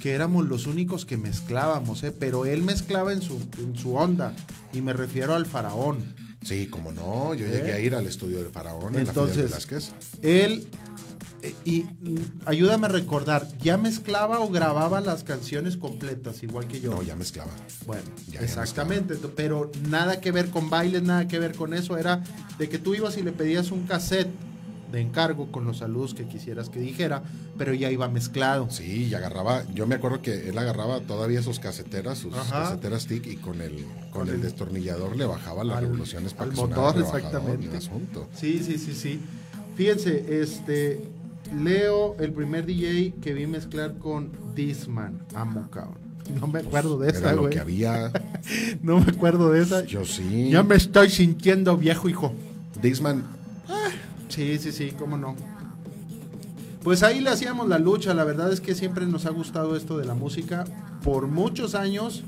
que 0.00 0.12
éramos 0.12 0.48
los 0.48 0.66
únicos 0.66 1.04
que 1.04 1.16
mezclábamos, 1.16 2.02
¿eh? 2.02 2.12
pero 2.12 2.46
él 2.46 2.62
mezclaba 2.62 3.12
en 3.12 3.22
su, 3.22 3.40
en 3.58 3.76
su 3.76 3.94
onda, 3.94 4.34
y 4.72 4.80
me 4.80 4.92
refiero 4.92 5.34
al 5.34 5.46
faraón. 5.46 6.14
Sí, 6.42 6.66
como 6.68 6.90
no, 6.90 7.34
yo 7.34 7.46
llegué 7.46 7.74
a 7.74 7.80
ir 7.80 7.94
al 7.94 8.06
estudio 8.06 8.38
del 8.38 8.50
faraón 8.50 8.94
en 8.94 9.00
Entonces, 9.00 9.50
la 9.50 9.58
Fidel 9.60 9.70
Velázquez. 9.70 9.92
Él 10.22 10.68
eh, 11.42 11.54
y 11.64 11.82
mm, 11.82 12.42
ayúdame 12.46 12.86
a 12.86 12.90
recordar, 12.90 13.46
¿ya 13.58 13.76
mezclaba 13.78 14.40
o 14.40 14.50
grababa 14.50 15.00
las 15.00 15.24
canciones 15.24 15.76
completas 15.76 16.42
igual 16.42 16.66
que 16.66 16.80
yo? 16.80 16.90
No, 16.90 17.02
ya 17.02 17.16
mezclaba. 17.16 17.50
Bueno, 17.86 18.04
exactamente, 18.40 19.16
pero 19.36 19.70
nada 19.88 20.20
que 20.20 20.32
ver 20.32 20.50
con 20.50 20.68
bailes, 20.70 21.02
nada 21.02 21.28
que 21.28 21.38
ver 21.38 21.54
con 21.54 21.74
eso, 21.74 21.96
era 21.96 22.22
de 22.58 22.68
que 22.68 22.78
tú 22.78 22.94
ibas 22.94 23.16
y 23.16 23.22
le 23.22 23.32
pedías 23.32 23.70
un 23.70 23.86
cassette 23.86 24.30
de 24.90 25.00
encargo 25.00 25.50
con 25.52 25.64
los 25.64 25.78
saludos 25.78 26.14
que 26.14 26.26
quisieras 26.26 26.68
que 26.68 26.80
dijera, 26.80 27.22
pero 27.58 27.74
ya 27.74 27.90
iba 27.90 28.08
mezclado. 28.08 28.68
Sí, 28.70 29.06
y 29.06 29.14
agarraba, 29.14 29.64
yo 29.74 29.86
me 29.86 29.94
acuerdo 29.94 30.22
que 30.22 30.48
él 30.48 30.58
agarraba 30.58 31.00
todavía 31.00 31.42
sus 31.42 31.58
caseteras, 31.60 32.18
sus 32.18 32.34
Ajá. 32.34 32.64
caseteras 32.64 33.06
TIC 33.06 33.26
y 33.26 33.36
con 33.36 33.60
el, 33.60 33.84
con 34.10 34.28
el, 34.28 34.40
destornillador 34.42 35.16
le 35.16 35.24
bajaba 35.26 35.64
las 35.64 35.76
al- 35.78 35.84
revoluciones 35.84 36.34
para 36.34 36.50
al 36.50 36.56
que 36.56 36.60
motor, 36.60 36.98
exactamente. 36.98 37.66
el 37.68 37.76
asunto. 37.76 38.28
Sí, 38.34 38.60
sí, 38.64 38.78
sí, 38.78 38.94
sí. 38.94 39.20
Fíjense, 39.76 40.40
este 40.42 41.00
Leo, 41.56 42.16
el 42.20 42.32
primer 42.32 42.66
DJ 42.66 43.14
que 43.20 43.32
vi 43.34 43.46
mezclar 43.46 43.94
con 43.98 44.30
Disman, 44.54 45.20
amo 45.34 45.68
cabrón. 45.70 45.98
No 46.38 46.46
me 46.46 46.60
acuerdo 46.60 46.98
de 46.98 47.10
esa, 47.10 47.32
güey. 47.34 47.50
que 47.50 47.58
había. 47.60 48.12
No 48.82 49.00
me 49.00 49.10
acuerdo 49.10 49.50
de 49.50 49.62
esa. 49.62 49.84
Yo 49.84 50.04
sí. 50.04 50.48
Ya 50.50 50.62
me 50.62 50.76
estoy 50.76 51.10
sintiendo 51.10 51.76
viejo, 51.76 52.08
hijo. 52.08 52.32
Dixman, 52.80 53.24
Sí, 54.30 54.58
sí, 54.58 54.72
sí, 54.72 54.92
cómo 54.98 55.18
no. 55.18 55.36
Pues 56.82 57.02
ahí 57.02 57.20
le 57.20 57.28
hacíamos 57.28 57.68
la 57.68 57.78
lucha, 57.78 58.14
la 58.14 58.24
verdad 58.24 58.50
es 58.52 58.60
que 58.62 58.74
siempre 58.74 59.04
nos 59.04 59.26
ha 59.26 59.30
gustado 59.30 59.76
esto 59.76 59.98
de 59.98 60.06
la 60.06 60.14
música. 60.14 60.64
Por 61.04 61.26
muchos 61.26 61.74
años 61.74 62.22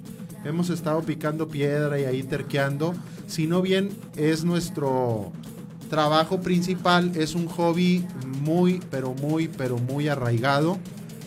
hemos 0.45 0.69
estado 0.69 1.01
picando 1.03 1.49
piedra 1.49 1.99
y 1.99 2.05
ahí 2.05 2.23
terqueando. 2.23 2.95
Si 3.27 3.47
no 3.47 3.63
bien 3.63 3.91
es 4.17 4.45
nuestro 4.45 5.33
trabajo 5.89 6.41
principal, 6.41 7.13
es 7.15 7.35
un 7.35 7.47
hobby 7.49 8.05
muy, 8.43 8.83
pero 8.91 9.15
muy, 9.15 9.49
pero 9.49 9.79
muy 9.79 10.09
arraigado. 10.09 10.79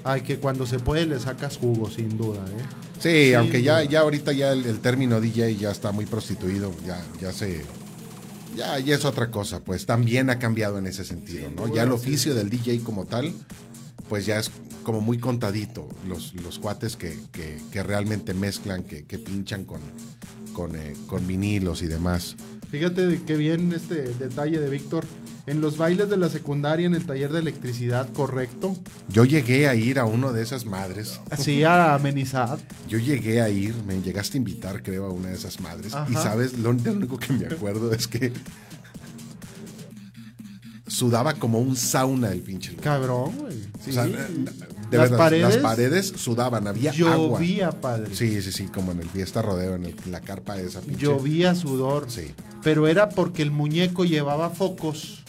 Al 0.04 0.22
que 0.22 0.38
cuando 0.38 0.68
se 0.68 0.78
puede 0.78 1.08
le 1.08 1.20
sacas 1.20 1.58
jugo, 1.58 1.90
sin 1.90 2.16
duda. 2.16 2.46
¿eh? 2.46 2.64
Sí, 3.00 3.34
aunque 3.34 3.64
ya, 3.64 3.84
ya 3.84 4.02
ahorita 4.02 4.34
ya 4.34 4.52
el, 4.52 4.66
el 4.68 4.80
término 4.80 5.20
DJ 5.20 5.56
ya 5.56 5.72
está 5.72 5.92
muy 5.92 6.06
prostituido, 6.06 6.72
ya, 6.86 7.04
ya 7.20 7.32
se. 7.32 7.66
Ya, 8.56 8.80
ya 8.80 8.96
es 8.96 9.06
otra 9.06 9.32
cosa, 9.32 9.63
pues 9.63 9.86
también 9.86 10.30
ha 10.30 10.39
cambiado 10.39 10.78
en 10.78 10.88
ese 10.88 11.04
sentido, 11.04 11.50
¿no? 11.52 11.74
Ya 11.74 11.84
el 11.84 11.91
oficio 11.91 12.34
del 12.34 12.50
DJ 12.50 12.80
como 12.80 13.06
tal, 13.06 13.34
pues 14.08 14.26
ya 14.26 14.39
es 14.39 14.52
como 14.84 15.02
muy 15.02 15.18
contadito 15.18 15.89
los, 16.08 16.34
los 16.36 16.60
cuates 16.60 16.96
que, 16.96 17.18
que, 17.34 17.84
realmente 17.84 18.34
mezclan, 18.34 18.84
que, 18.84 19.04
que 19.06 19.18
pinchan 19.18 19.65
con, 19.65 19.82
con, 20.54 20.76
eh, 20.76 20.96
con 21.08 21.28
vinilos 21.28 21.82
y 21.82 21.88
demás. 21.88 22.36
Fíjate 22.70 23.22
qué 23.26 23.36
bien 23.36 23.74
este 23.74 23.96
detalle 24.13 24.60
de 24.60 24.70
Víctor. 24.70 25.06
En 25.48 25.62
los 25.62 25.78
bailes 25.78 26.10
de 26.10 26.18
la 26.18 26.28
secundaria, 26.30 26.88
en 26.88 26.96
el 26.96 27.06
taller 27.06 27.32
de 27.32 27.40
electricidad, 27.40 28.10
correcto. 28.14 28.76
Yo 29.10 29.26
llegué 29.26 29.68
a 29.68 29.76
ir 29.76 30.00
a 30.00 30.06
uno 30.06 30.34
de 30.34 30.42
esas 30.42 30.66
madres. 30.66 31.20
Así 31.30 31.64
a 31.64 31.94
amenizar. 31.94 32.58
Yo 32.90 32.98
llegué 32.98 33.42
a 33.42 33.50
ir, 33.50 33.76
me 33.86 34.02
llegaste 34.02 34.38
a 34.38 34.40
invitar, 34.40 34.82
creo, 34.82 35.06
a 35.06 35.12
una 35.12 35.30
de 35.30 35.36
esas 35.36 35.60
madres. 35.60 35.94
Ajá. 35.94 36.08
Y 36.12 36.16
sabes, 36.16 36.58
lo, 36.58 36.74
lo 36.74 36.92
único 36.94 37.20
que 37.20 37.32
me 37.34 37.46
acuerdo 37.46 37.94
es 37.94 38.08
que 38.08 38.34
sudaba 40.88 41.34
como 41.34 41.60
un 41.60 41.76
sauna 41.76 42.32
el 42.32 42.42
pinche 42.42 42.72
lugar. 42.72 42.84
Cabrón, 42.84 43.36
güey. 43.38 43.54
Sí. 43.84 43.90
O 43.90 43.94
sea, 43.94 44.06
de 44.06 44.98
Las 44.98 45.10
verdad, 45.10 45.18
paredes 45.18 45.56
las 45.56 45.58
paredes 45.58 46.14
sudaban, 46.16 46.68
había 46.68 46.92
agua. 46.92 47.40
llovía, 47.40 47.72
padre. 47.72 48.16
Sí, 48.16 48.42
sí, 48.42 48.52
sí, 48.52 48.66
como 48.68 48.92
en 48.92 49.00
el 49.00 49.10
fiesta 49.10 49.42
rodeo, 49.42 49.76
en, 49.76 49.86
el- 49.86 49.96
la 50.12 50.22
carpa 50.22 50.58
esa 50.60 50.82
pinche. 50.82 51.02
Llovía 51.02 51.56
sudor. 51.56 52.06
Sí. 52.10 52.32
Pero 52.64 52.88
era 52.88 53.10
porque 53.10 53.42
el 53.42 53.52
muñeco 53.52 54.06
llevaba 54.06 54.50
focos. 54.52 55.24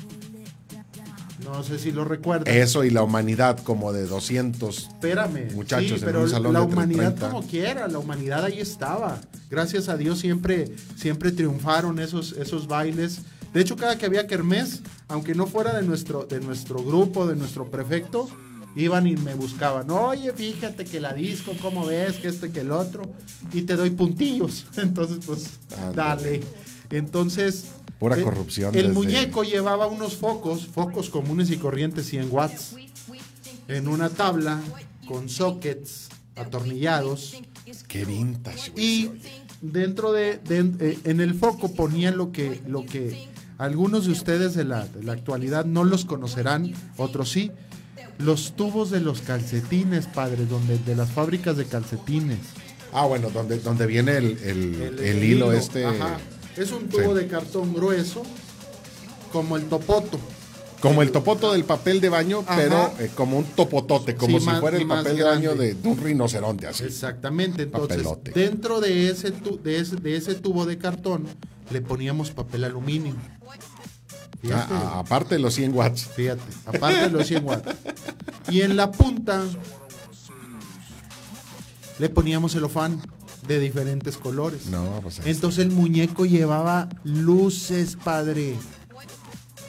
No 1.47 1.63
sé 1.63 1.79
si 1.79 1.93
lo 1.93 2.05
recuerdas. 2.05 2.53
Eso 2.53 2.83
y 2.83 2.91
la 2.91 3.05
humanidad 3.05 3.59
como 3.61 3.93
de 3.93 4.07
200. 4.07 4.79
Espérame. 4.79 5.53
Muchachos 5.55 5.89
sí, 5.89 5.95
en 5.95 6.01
pero 6.05 6.23
un 6.23 6.29
salón 6.29 6.53
la 6.53 6.61
de 6.61 6.67
humanidad 6.67 7.15
30. 7.15 7.31
como 7.31 7.47
quiera, 7.47 7.87
la 7.87 7.99
humanidad 7.99 8.45
ahí 8.45 8.59
estaba. 8.59 9.21
Gracias 9.49 9.89
a 9.89 9.97
Dios 9.97 10.19
siempre, 10.19 10.75
siempre 10.97 11.31
triunfaron 11.31 12.01
esos, 12.01 12.33
esos 12.33 12.67
bailes. 12.67 13.21
De 13.55 13.61
hecho, 13.61 13.77
cada 13.77 13.97
que 13.97 14.07
había 14.07 14.27
kermés, 14.27 14.83
aunque 15.07 15.37
no 15.37 15.47
fuera 15.47 15.73
de 15.73 15.83
nuestro, 15.83 16.25
de 16.25 16.41
nuestro 16.41 16.83
grupo, 16.83 17.29
de 17.29 17.37
nuestro 17.37 17.71
prefecto, 17.71 18.29
iban 18.75 19.07
y 19.07 19.17
me 19.17 19.35
buscaban. 19.35 19.89
Oye, 19.91 20.33
fíjate 20.33 20.85
que 20.85 21.01
la 21.01 21.15
disco, 21.15 21.53
¿cómo 21.63 21.87
ves? 21.87 22.17
Que 22.17 22.27
esto 22.29 22.47
y 22.47 22.51
que 22.51 22.61
el 22.61 22.73
otro. 22.73 23.05
Y 23.53 23.63
te 23.63 23.77
doy 23.77 23.91
puntillos. 23.91 24.67
Entonces, 24.77 25.19
pues, 25.25 25.61
dale. 25.95 26.41
Entonces. 26.91 27.67
Pura 27.99 28.21
corrupción 28.23 28.75
El 28.75 28.89
desde- 28.89 28.95
muñeco 28.95 29.43
llevaba 29.43 29.87
unos 29.87 30.17
focos, 30.17 30.67
focos 30.67 31.09
comunes 31.11 31.51
y 31.51 31.57
corrientes 31.57 32.07
100 32.07 32.29
watts 32.31 32.75
en 33.69 33.89
una 33.89 34.11
tabla 34.11 34.61
con 35.09 35.29
sockets 35.29 36.09
atornillados 36.37 37.35
Qué 37.89 38.05
vintage, 38.05 38.71
güey. 38.73 38.85
y 38.85 39.11
dentro 39.63 40.13
de, 40.13 40.39
de- 40.39 40.73
eh, 40.81 40.99
en 41.05 41.21
el 41.21 41.35
foco 41.35 41.73
ponían 41.75 42.17
lo 42.19 42.33
que 42.33 42.61
lo 42.67 42.85
que 42.85 43.29
algunos 43.59 44.05
de 44.07 44.13
ustedes 44.13 44.55
de 44.55 44.65
la, 44.65 44.87
de 44.87 45.03
la 45.03 45.13
actualidad 45.15 45.65
no 45.65 45.83
los 45.85 46.05
conocerán, 46.05 46.75
otros 46.99 47.31
sí, 47.31 47.51
los 48.19 48.55
tubos 48.55 48.91
de 48.91 49.01
los 49.01 49.23
calcetines, 49.23 50.07
padre, 50.07 50.45
donde 50.45 50.79
de 50.79 50.95
las 50.95 51.11
fábricas 51.11 51.57
de 51.57 51.65
calcetines. 51.65 52.39
Ah, 52.93 53.07
bueno, 53.07 53.31
donde, 53.31 53.59
donde 53.61 53.87
viene 53.87 54.17
el, 54.19 54.39
el- 54.45 54.99
el 55.01 55.25
hilo, 55.25 55.53
este. 55.53 55.87
Ajá. 55.87 56.19
Es 56.57 56.73
un 56.73 56.89
tubo 56.89 57.15
Sí. 57.17 57.23
de 57.23 57.29
cartón 57.29 57.75
grueso 57.75 58.23
como 59.33 59.57
el 59.57 59.65
topoto. 59.65 60.19
Como 60.81 61.03
el 61.03 61.11
topoto 61.11 61.53
del 61.53 61.65
papel 61.65 62.01
de 62.01 62.09
baño, 62.11 62.45
Ajá. 62.47 62.57
pero 62.57 62.93
eh, 62.99 63.11
como 63.15 63.39
un 63.39 63.45
topotote, 63.45 64.15
como 64.15 64.35
Sí, 64.39 64.41
si 64.45 64.47
más- 64.47 64.61
fuera 64.61 64.77
el 64.77 64.87
papel 64.87 65.17
de 65.17 65.23
baño 65.23 65.55
de, 65.55 65.75
de 65.75 65.89
un 65.89 65.97
rinoceronte, 65.99 66.67
así. 66.67 66.85
Exactamente, 66.85 67.63
entonces 67.63 67.97
Papelote. 68.03 68.31
dentro 68.33 68.81
de 68.81 69.09
ese, 69.11 69.31
tu- 69.33 69.61
de, 69.63 69.79
ese, 69.81 69.97
de 69.97 70.17
ese 70.17 70.35
tubo 70.35 70.67
de 70.67 70.77
cartón 70.79 71.27
le 71.71 71.81
poníamos 71.81 72.31
papel 72.31 72.65
aluminio. 72.65 73.15
Fíjate, 74.43 74.75
Ah, 74.75 74.93
ah, 74.97 74.99
aparte 75.01 75.37
de 75.37 75.41
los 75.41 75.55
100 75.55 75.75
watts. 75.75 76.07
fíjate, 76.15 76.43
aparte 76.67 77.01
de 77.01 77.11
los 77.11 77.27
100 77.27 77.45
watts. 77.45 77.69
Y 78.51 78.61
en 78.61 78.77
la 78.77 78.93
punta 78.93 79.43
le 81.99 82.09
poníamos 82.11 82.53
celofán 82.53 83.01
de 83.47 83.61
diferentes 83.61 84.17
colores. 84.17 84.67
No, 84.67 85.01
pues 85.03 85.21
Entonces 85.25 85.65
el 85.65 85.71
muñeco 85.71 86.27
llevaba 86.27 86.89
luces, 87.05 87.97
padre, 87.97 88.55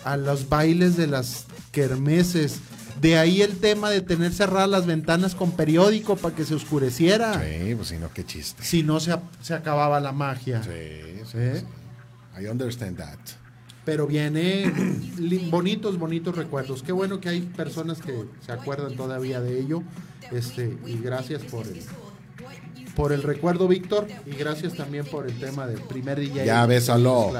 a 0.04 0.18
los 0.18 0.50
bailes 0.50 0.98
de 0.98 1.08
las 1.08 1.46
kermeses. 1.72 2.60
De 3.02 3.18
ahí 3.18 3.42
el 3.42 3.58
tema 3.58 3.92
de 3.92 4.02
tener 4.02 4.34
cerradas 4.34 4.70
las 4.70 4.86
ventanas 4.88 5.36
con 5.36 5.52
periódico 5.52 6.16
para 6.16 6.36
que 6.36 6.46
se 6.46 6.56
oscureciera. 6.56 7.34
Sí, 7.34 7.76
pues 7.76 7.90
si 7.90 7.98
no, 7.98 8.12
qué 8.12 8.26
chiste. 8.26 8.63
Si 8.63 8.82
no 8.82 9.00
se, 9.00 9.16
se 9.42 9.54
acababa 9.54 10.00
la 10.00 10.12
magia. 10.12 10.63
Sí, 10.63 10.70
sí, 11.32 11.38
¿Eh? 11.38 11.63
sí. 11.63 12.44
I 12.44 12.48
understand 12.48 12.98
that. 12.98 13.20
Pero 13.86 14.08
viene 14.08 14.72
bonitos, 15.50 15.98
bonitos 15.98 16.36
recuerdos. 16.36 16.84
Qué 16.84 16.92
bueno 16.92 17.20
que 17.20 17.30
hay 17.30 17.42
personas 17.42 18.00
que 18.02 18.26
se 18.46 18.52
acuerdan 18.52 18.96
todavía 18.96 19.40
de 19.40 19.60
ello. 19.60 19.84
Este, 20.32 20.78
y 20.86 20.98
gracias 20.98 21.44
por 21.44 21.66
el, 21.68 21.80
por 22.98 23.14
el 23.14 23.22
recuerdo, 23.22 23.68
Víctor. 23.68 24.08
Y 24.26 24.32
gracias 24.32 24.74
también 24.74 25.06
por 25.06 25.28
el 25.28 25.40
tema 25.40 25.68
del 25.68 25.80
primer 25.82 26.20
DJ. 26.20 26.48
Ya, 26.48 26.66
bésalo. 26.66 27.32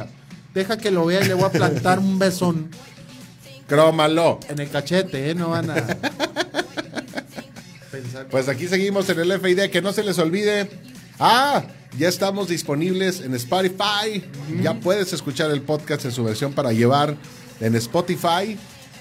Deja 0.54 0.78
que 0.78 0.92
lo 0.92 1.08
vea 1.08 1.26
y 1.26 1.28
le 1.28 1.34
voy 1.34 1.46
a 1.46 1.50
plantar 1.50 1.98
un 2.00 2.20
besón 2.20 2.70
Crómalo. 3.68 4.40
en 4.50 4.60
el 4.60 4.70
cachete, 4.70 5.32
¿eh? 5.32 5.36
No 5.36 5.50
van 5.50 5.72
a 5.72 5.76
pensar. 7.92 8.28
Pues 8.30 8.48
aquí 8.48 8.68
seguimos 8.68 9.10
en 9.10 9.20
el 9.20 9.40
FID. 9.40 9.72
Que 9.72 9.82
no 9.82 9.92
se 9.94 10.04
les 10.04 10.20
olvide. 10.20 10.70
Ah, 11.20 11.64
ya 11.98 12.08
estamos 12.08 12.48
disponibles 12.48 13.22
en 13.22 13.34
Spotify. 13.34 14.24
Ya 14.62 14.76
puedes 14.76 15.12
escuchar 15.12 15.50
el 15.50 15.64
podcast 15.64 16.06
en 16.06 16.12
su 16.12 16.24
versión 16.24 16.54
para 16.54 16.72
llevar 16.72 17.18
en 17.60 17.76
Spotify. 17.76 18.60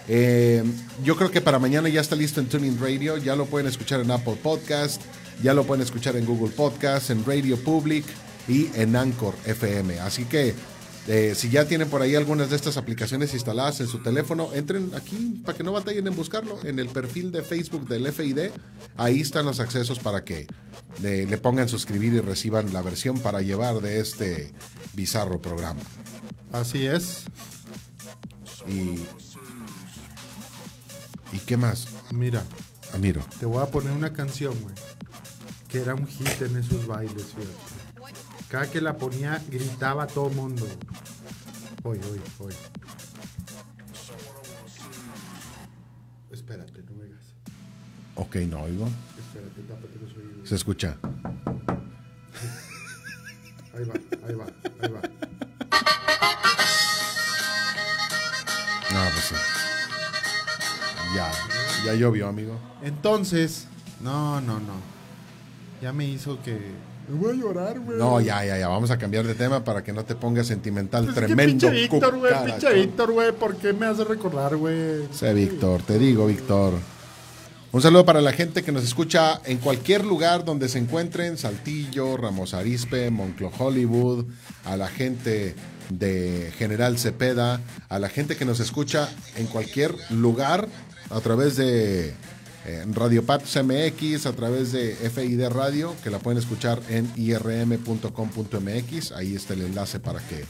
Eh, 0.08 0.64
yo 1.04 1.16
creo 1.16 1.30
que 1.30 1.42
para 1.42 1.58
mañana 1.58 1.90
ya 1.90 2.00
está 2.00 2.16
listo 2.16 2.40
en 2.40 2.46
Tuning 2.46 2.80
Radio. 2.80 3.18
Ya 3.18 3.36
lo 3.36 3.44
pueden 3.44 3.68
escuchar 3.68 4.00
en 4.00 4.10
Apple 4.10 4.38
Podcast. 4.42 5.02
Ya 5.42 5.54
lo 5.54 5.64
pueden 5.64 5.82
escuchar 5.82 6.16
en 6.16 6.24
Google 6.24 6.52
Podcast, 6.54 7.10
en 7.10 7.24
Radio 7.24 7.58
Public 7.58 8.04
y 8.48 8.68
en 8.74 8.96
Anchor 8.96 9.34
FM. 9.44 10.00
Así 10.00 10.24
que 10.24 10.54
eh, 11.08 11.34
si 11.36 11.50
ya 11.50 11.66
tienen 11.66 11.88
por 11.88 12.02
ahí 12.02 12.16
algunas 12.16 12.50
de 12.50 12.56
estas 12.56 12.76
aplicaciones 12.76 13.32
instaladas 13.32 13.80
en 13.80 13.86
su 13.86 14.02
teléfono, 14.02 14.50
entren 14.54 14.90
aquí 14.94 15.40
para 15.44 15.56
que 15.56 15.62
no 15.62 15.70
batallen 15.72 16.06
en 16.06 16.16
buscarlo 16.16 16.58
en 16.64 16.80
el 16.80 16.88
perfil 16.88 17.30
de 17.30 17.42
Facebook 17.42 17.86
del 17.86 18.12
FID. 18.12 18.50
Ahí 18.96 19.20
están 19.20 19.46
los 19.46 19.60
accesos 19.60 20.00
para 20.00 20.24
que 20.24 20.48
le, 21.00 21.26
le 21.26 21.38
pongan 21.38 21.68
suscribir 21.68 22.14
y 22.14 22.20
reciban 22.20 22.72
la 22.72 22.82
versión 22.82 23.20
para 23.20 23.40
llevar 23.40 23.80
de 23.80 24.00
este 24.00 24.52
bizarro 24.94 25.40
programa. 25.40 25.80
Así 26.50 26.86
es. 26.86 27.24
Y, 28.66 28.98
¿y 31.32 31.38
qué 31.46 31.56
más? 31.56 31.86
Mira, 32.12 32.42
Amiro. 32.92 33.24
te 33.38 33.46
voy 33.46 33.62
a 33.62 33.66
poner 33.66 33.92
una 33.92 34.12
canción, 34.12 34.54
güey. 34.60 34.74
Que 35.68 35.80
era 35.82 35.94
un 35.94 36.06
hit 36.06 36.42
en 36.42 36.56
esos 36.56 36.86
bailes, 36.86 37.26
fíjate. 37.26 38.14
Cada 38.48 38.70
que 38.70 38.80
la 38.80 38.96
ponía, 38.96 39.42
gritaba 39.48 40.06
todo 40.06 40.28
el 40.28 40.36
mundo. 40.36 40.66
Hoy, 41.82 42.00
hoy, 42.10 42.20
hoy. 42.38 42.54
Espérate, 46.30 46.82
no 46.82 46.92
me 46.92 47.04
digas. 47.04 47.24
Ok, 48.14 48.36
no 48.36 48.62
oigo. 48.62 48.88
Espérate, 49.18 49.60
tápate 49.62 49.98
los 50.00 50.16
oídos. 50.16 50.48
Se 50.48 50.54
escucha. 50.54 50.96
Ahí 53.74 53.84
va, 53.84 53.94
ahí 54.26 54.34
va, 54.34 54.46
ahí 54.80 54.90
va. 54.92 55.00
No, 58.92 59.10
pues 59.12 59.24
sí. 59.24 59.34
Ya 61.84 61.94
llovió, 61.94 62.28
amigo. 62.28 62.58
Entonces, 62.82 63.66
no, 64.00 64.40
no, 64.40 64.58
no. 64.58 64.95
Ya 65.80 65.92
me 65.92 66.06
hizo 66.06 66.40
que. 66.42 66.58
Me 67.08 67.14
voy 67.18 67.32
a 67.32 67.40
llorar, 67.40 67.78
güey. 67.78 67.98
No, 67.98 68.20
ya, 68.20 68.44
ya, 68.44 68.58
ya. 68.58 68.68
Vamos 68.68 68.90
a 68.90 68.98
cambiar 68.98 69.26
de 69.26 69.34
tema 69.34 69.62
para 69.62 69.84
que 69.84 69.92
no 69.92 70.04
te 70.04 70.16
pongas 70.16 70.48
sentimental. 70.48 71.04
Pues 71.04 71.16
Es 71.16 71.20
que 71.20 71.26
Tremendo. 71.26 71.68
pinche 71.68 71.70
Víctor, 71.70 72.18
güey. 72.18 72.32
Pinche 72.44 72.72
Víctor, 72.72 73.12
güey. 73.12 73.32
¿Por 73.32 73.56
qué 73.56 73.72
me 73.72 73.86
hace 73.86 74.02
recordar, 74.04 74.56
güey? 74.56 75.06
Sé, 75.12 75.32
Víctor, 75.32 75.82
te 75.82 75.98
digo, 75.98 76.26
Víctor. 76.26 76.74
Un 77.72 77.82
saludo 77.82 78.06
para 78.06 78.20
la 78.22 78.32
gente 78.32 78.62
que 78.62 78.72
nos 78.72 78.84
escucha 78.84 79.40
en 79.44 79.58
cualquier 79.58 80.04
lugar 80.04 80.44
donde 80.44 80.68
se 80.68 80.78
encuentren, 80.78 81.36
Saltillo, 81.36 82.16
Ramos 82.16 82.54
Arispe, 82.54 83.10
Monclo 83.10 83.52
Hollywood, 83.56 84.24
a 84.64 84.76
la 84.76 84.88
gente 84.88 85.54
de 85.90 86.52
General 86.56 86.98
Cepeda, 86.98 87.60
a 87.88 87.98
la 87.98 88.08
gente 88.08 88.36
que 88.36 88.44
nos 88.44 88.60
escucha 88.60 89.08
en 89.36 89.46
cualquier 89.46 89.94
lugar 90.10 90.68
a 91.10 91.20
través 91.20 91.56
de 91.56 92.14
eh, 92.66 92.84
Radio 92.92 93.22
MX, 93.22 94.26
a 94.26 94.32
través 94.32 94.72
de 94.72 94.94
FID 94.94 95.48
Radio, 95.48 95.94
que 96.02 96.10
la 96.10 96.18
pueden 96.18 96.38
escuchar 96.38 96.80
en 96.88 97.10
irm.com.mx. 97.16 99.12
Ahí 99.12 99.34
está 99.34 99.54
el 99.54 99.62
enlace 99.62 100.00
para 100.00 100.20
que 100.20 100.44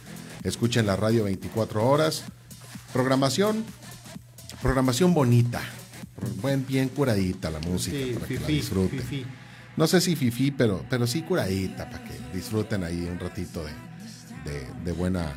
escuchen 0.44 0.86
la 0.86 0.96
radio 0.96 1.24
24 1.24 1.86
horas. 1.86 2.24
Programación 2.92 3.64
programación 4.62 5.12
bonita. 5.14 5.60
Buen, 6.40 6.66
bien 6.66 6.88
curadita 6.88 7.50
la 7.50 7.60
música 7.60 7.96
Sí, 7.98 8.12
para 8.14 8.26
que 8.26 8.40
la 8.40 8.46
disfruten. 8.46 9.26
No 9.76 9.86
sé 9.86 10.00
si 10.00 10.16
fifí, 10.16 10.50
pero, 10.50 10.82
pero 10.88 11.06
sí 11.06 11.20
curadita 11.22 11.90
para 11.90 12.02
que 12.04 12.14
disfruten 12.34 12.82
ahí 12.82 13.06
un 13.12 13.18
ratito 13.20 13.62
de, 13.62 14.50
de- 14.50 14.66
de 14.84 14.92
buena, 14.92 15.34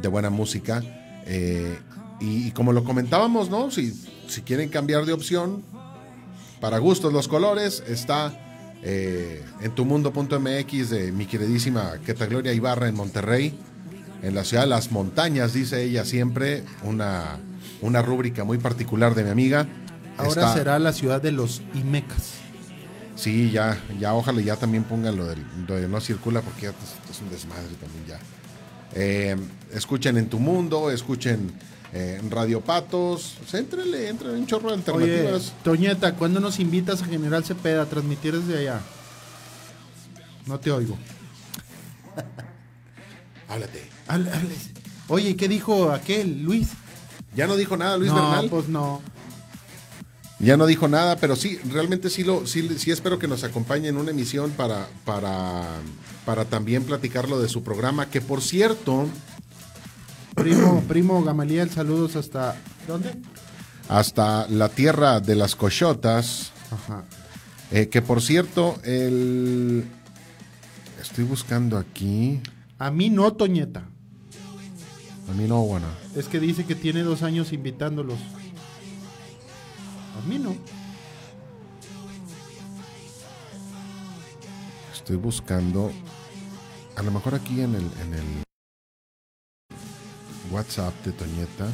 de 0.00 0.06
buena 0.08 0.30
música. 0.30 0.80
Eh, 1.26 1.76
y, 2.20 2.46
y 2.46 2.50
como 2.52 2.72
lo 2.72 2.84
comentábamos, 2.84 3.50
¿no? 3.50 3.72
Si, 3.72 3.92
si 4.28 4.42
quieren 4.42 4.68
cambiar 4.68 5.04
de 5.04 5.12
opción, 5.12 5.64
para 6.64 6.78
gustos 6.78 7.12
los 7.12 7.28
colores, 7.28 7.84
está 7.86 8.32
eh, 8.82 9.44
en 9.60 9.72
tumundo.mx 9.72 10.88
de 10.88 11.12
mi 11.12 11.26
queridísima 11.26 11.98
Queta 12.06 12.24
Gloria 12.24 12.54
Ibarra 12.54 12.88
en 12.88 12.94
Monterrey, 12.94 13.54
en 14.22 14.34
la 14.34 14.44
ciudad 14.44 14.62
de 14.62 14.70
las 14.70 14.90
montañas, 14.90 15.52
dice 15.52 15.82
ella 15.82 16.06
siempre, 16.06 16.64
una, 16.82 17.36
una 17.82 18.00
rúbrica 18.00 18.44
muy 18.44 18.56
particular 18.56 19.14
de 19.14 19.24
mi 19.24 19.28
amiga. 19.28 19.66
Ahora 20.16 20.30
Está- 20.30 20.54
será 20.54 20.78
la 20.78 20.94
ciudad 20.94 21.20
de 21.20 21.32
los 21.32 21.60
Imecas. 21.74 22.30
Sí, 23.14 23.50
ya, 23.50 23.78
ya, 24.00 24.14
ojalá 24.14 24.40
ya 24.40 24.56
también 24.56 24.84
pongan 24.84 25.16
lo 25.16 25.26
del, 25.26 25.44
lo 25.68 25.74
de 25.74 25.86
no 25.86 26.00
circula 26.00 26.40
porque 26.40 26.62
ya 26.62 26.70
es, 26.70 27.14
es 27.14 27.20
un 27.20 27.28
desmadre 27.28 27.74
también 27.78 28.06
ya. 28.08 28.18
Eh, 28.94 29.36
escuchen 29.74 30.16
en 30.16 30.30
tu 30.30 30.38
mundo, 30.38 30.90
escuchen 30.90 31.52
eh, 31.94 32.20
Radio 32.28 32.60
Patos, 32.60 33.36
pues, 33.38 33.54
éntrenle, 33.54 34.08
éntrenle 34.08 34.38
un 34.38 34.46
chorro 34.46 34.68
de 34.68 34.74
Oye, 34.74 35.04
alternativas. 35.04 35.52
Toñeta, 35.62 36.16
¿cuándo 36.16 36.40
nos 36.40 36.58
invitas 36.58 37.02
a 37.02 37.06
General 37.06 37.44
Cepeda 37.44 37.82
a 37.82 37.86
transmitir 37.86 38.36
desde 38.36 38.58
allá? 38.58 38.80
No 40.46 40.58
te 40.58 40.72
oigo. 40.72 40.98
Háblate. 43.48 43.88
Hable. 44.08 44.30
Oye, 45.08 45.36
¿qué 45.36 45.48
dijo 45.48 45.92
aquel, 45.92 46.42
Luis? 46.42 46.68
Ya 47.36 47.46
no 47.46 47.56
dijo 47.56 47.76
nada 47.76 47.96
Luis 47.96 48.10
no, 48.10 48.16
Bernal. 48.16 48.48
pues 48.50 48.68
no. 48.68 49.00
Ya 50.40 50.56
no 50.56 50.66
dijo 50.66 50.88
nada, 50.88 51.16
pero 51.16 51.36
sí, 51.36 51.58
realmente 51.70 52.10
sí 52.10 52.24
lo, 52.24 52.46
sí, 52.46 52.68
sí 52.76 52.90
espero 52.90 53.18
que 53.18 53.28
nos 53.28 53.44
acompañe 53.44 53.88
en 53.88 53.96
una 53.96 54.10
emisión 54.10 54.50
para, 54.50 54.88
para, 55.04 55.62
para 56.26 56.44
también 56.44 56.84
platicar 56.84 57.28
lo 57.28 57.40
de 57.40 57.48
su 57.48 57.62
programa, 57.62 58.10
que 58.10 58.20
por 58.20 58.42
cierto, 58.42 59.06
Primo, 60.34 60.82
primo 60.88 61.22
Gamaliel, 61.22 61.70
saludos 61.70 62.16
hasta... 62.16 62.56
¿Dónde? 62.86 63.14
hasta 63.88 64.48
la 64.48 64.70
tierra 64.70 65.20
de 65.20 65.34
las 65.36 65.54
cochotas, 65.54 66.52
Ajá. 66.70 67.04
eh, 67.70 67.88
que 67.90 68.00
por 68.00 68.22
cierto, 68.22 68.78
el 68.82 69.84
estoy 71.02 71.24
buscando 71.24 71.76
aquí, 71.76 72.40
A 72.78 72.90
mí 72.90 73.10
no, 73.10 73.30
Toñeta. 73.34 73.84
a 75.28 75.32
mí 75.34 75.46
no, 75.46 75.60
bueno, 75.64 75.86
Es 76.16 76.28
que 76.28 76.40
dice 76.40 76.64
que 76.64 76.74
tiene 76.74 77.02
dos 77.02 77.22
años 77.22 77.52
invitándolos. 77.52 78.18
A 80.18 80.26
mí 80.28 80.38
no. 80.38 80.56
estoy 84.94 85.16
buscando, 85.16 85.92
a 86.96 87.02
lo 87.02 87.10
mejor 87.10 87.34
aquí 87.34 87.60
en 87.60 87.74
el, 87.74 87.90
en 88.02 88.14
el 88.14 88.24
WhatsApp 90.50 90.94
de 91.04 91.12
Toñeta. 91.12 91.66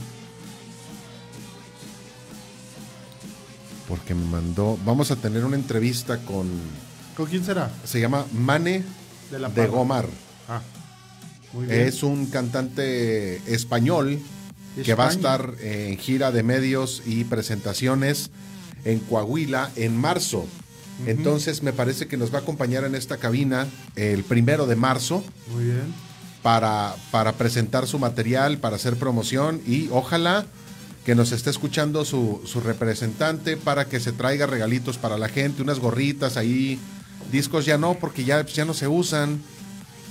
Porque 3.89 4.15
me 4.15 4.25
mandó. 4.27 4.79
Vamos 4.85 5.11
a 5.11 5.17
tener 5.17 5.45
una 5.45 5.57
entrevista 5.57 6.19
con. 6.19 6.49
¿Con 7.17 7.27
quién 7.27 7.45
será? 7.45 7.71
Se 7.85 8.01
llama 8.01 8.25
Mane 8.33 8.85
De 9.31 9.39
la 9.39 9.49
de 9.49 9.55
Parra. 9.55 9.69
Gomar. 9.69 10.07
Ah, 10.49 10.63
muy 11.53 11.67
bien. 11.67 11.81
Es 11.81 12.03
un 12.03 12.27
cantante 12.27 13.37
español 13.53 14.21
que 14.85 14.95
va 14.95 15.09
a 15.09 15.11
estar 15.11 15.55
en 15.61 15.99
gira 15.99 16.31
de 16.31 16.43
medios 16.43 17.03
y 17.05 17.25
presentaciones 17.25 18.31
en 18.85 19.01
Coahuila 19.01 19.71
en 19.77 19.97
marzo. 19.97 20.47
Entonces 21.07 21.63
me 21.63 21.73
parece 21.73 22.07
que 22.07 22.17
nos 22.17 22.33
va 22.33 22.39
a 22.39 22.43
acompañar 22.43 22.85
en 22.85 22.95
esta 22.95 23.17
cabina 23.17 23.67
el 23.97 24.23
primero 24.23 24.67
de 24.67 24.77
marzo 24.77 25.25
Muy 25.51 25.65
bien. 25.65 26.10
Para, 26.43 26.95
para 27.11 27.33
presentar 27.33 27.87
su 27.87 27.99
material, 27.99 28.59
para 28.59 28.77
hacer 28.77 28.97
promoción 28.97 29.61
y 29.67 29.89
ojalá 29.91 30.47
que 31.05 31.15
nos 31.15 31.33
esté 31.33 31.51
escuchando 31.51 32.05
su, 32.05 32.41
su 32.45 32.61
representante 32.61 33.57
para 33.57 33.87
que 33.87 34.01
se 34.01 34.13
traiga 34.13 34.47
regalitos 34.47 34.99
para 34.99 35.19
la 35.19 35.29
gente, 35.29 35.63
unas 35.63 35.79
gorritas 35.79 36.37
ahí, 36.37 36.79
discos 37.33 37.65
ya 37.65 37.79
no, 37.79 37.95
porque 37.95 38.25
ya, 38.25 38.45
ya 38.45 38.65
no 38.65 38.75
se 38.75 38.87
usan, 38.87 39.41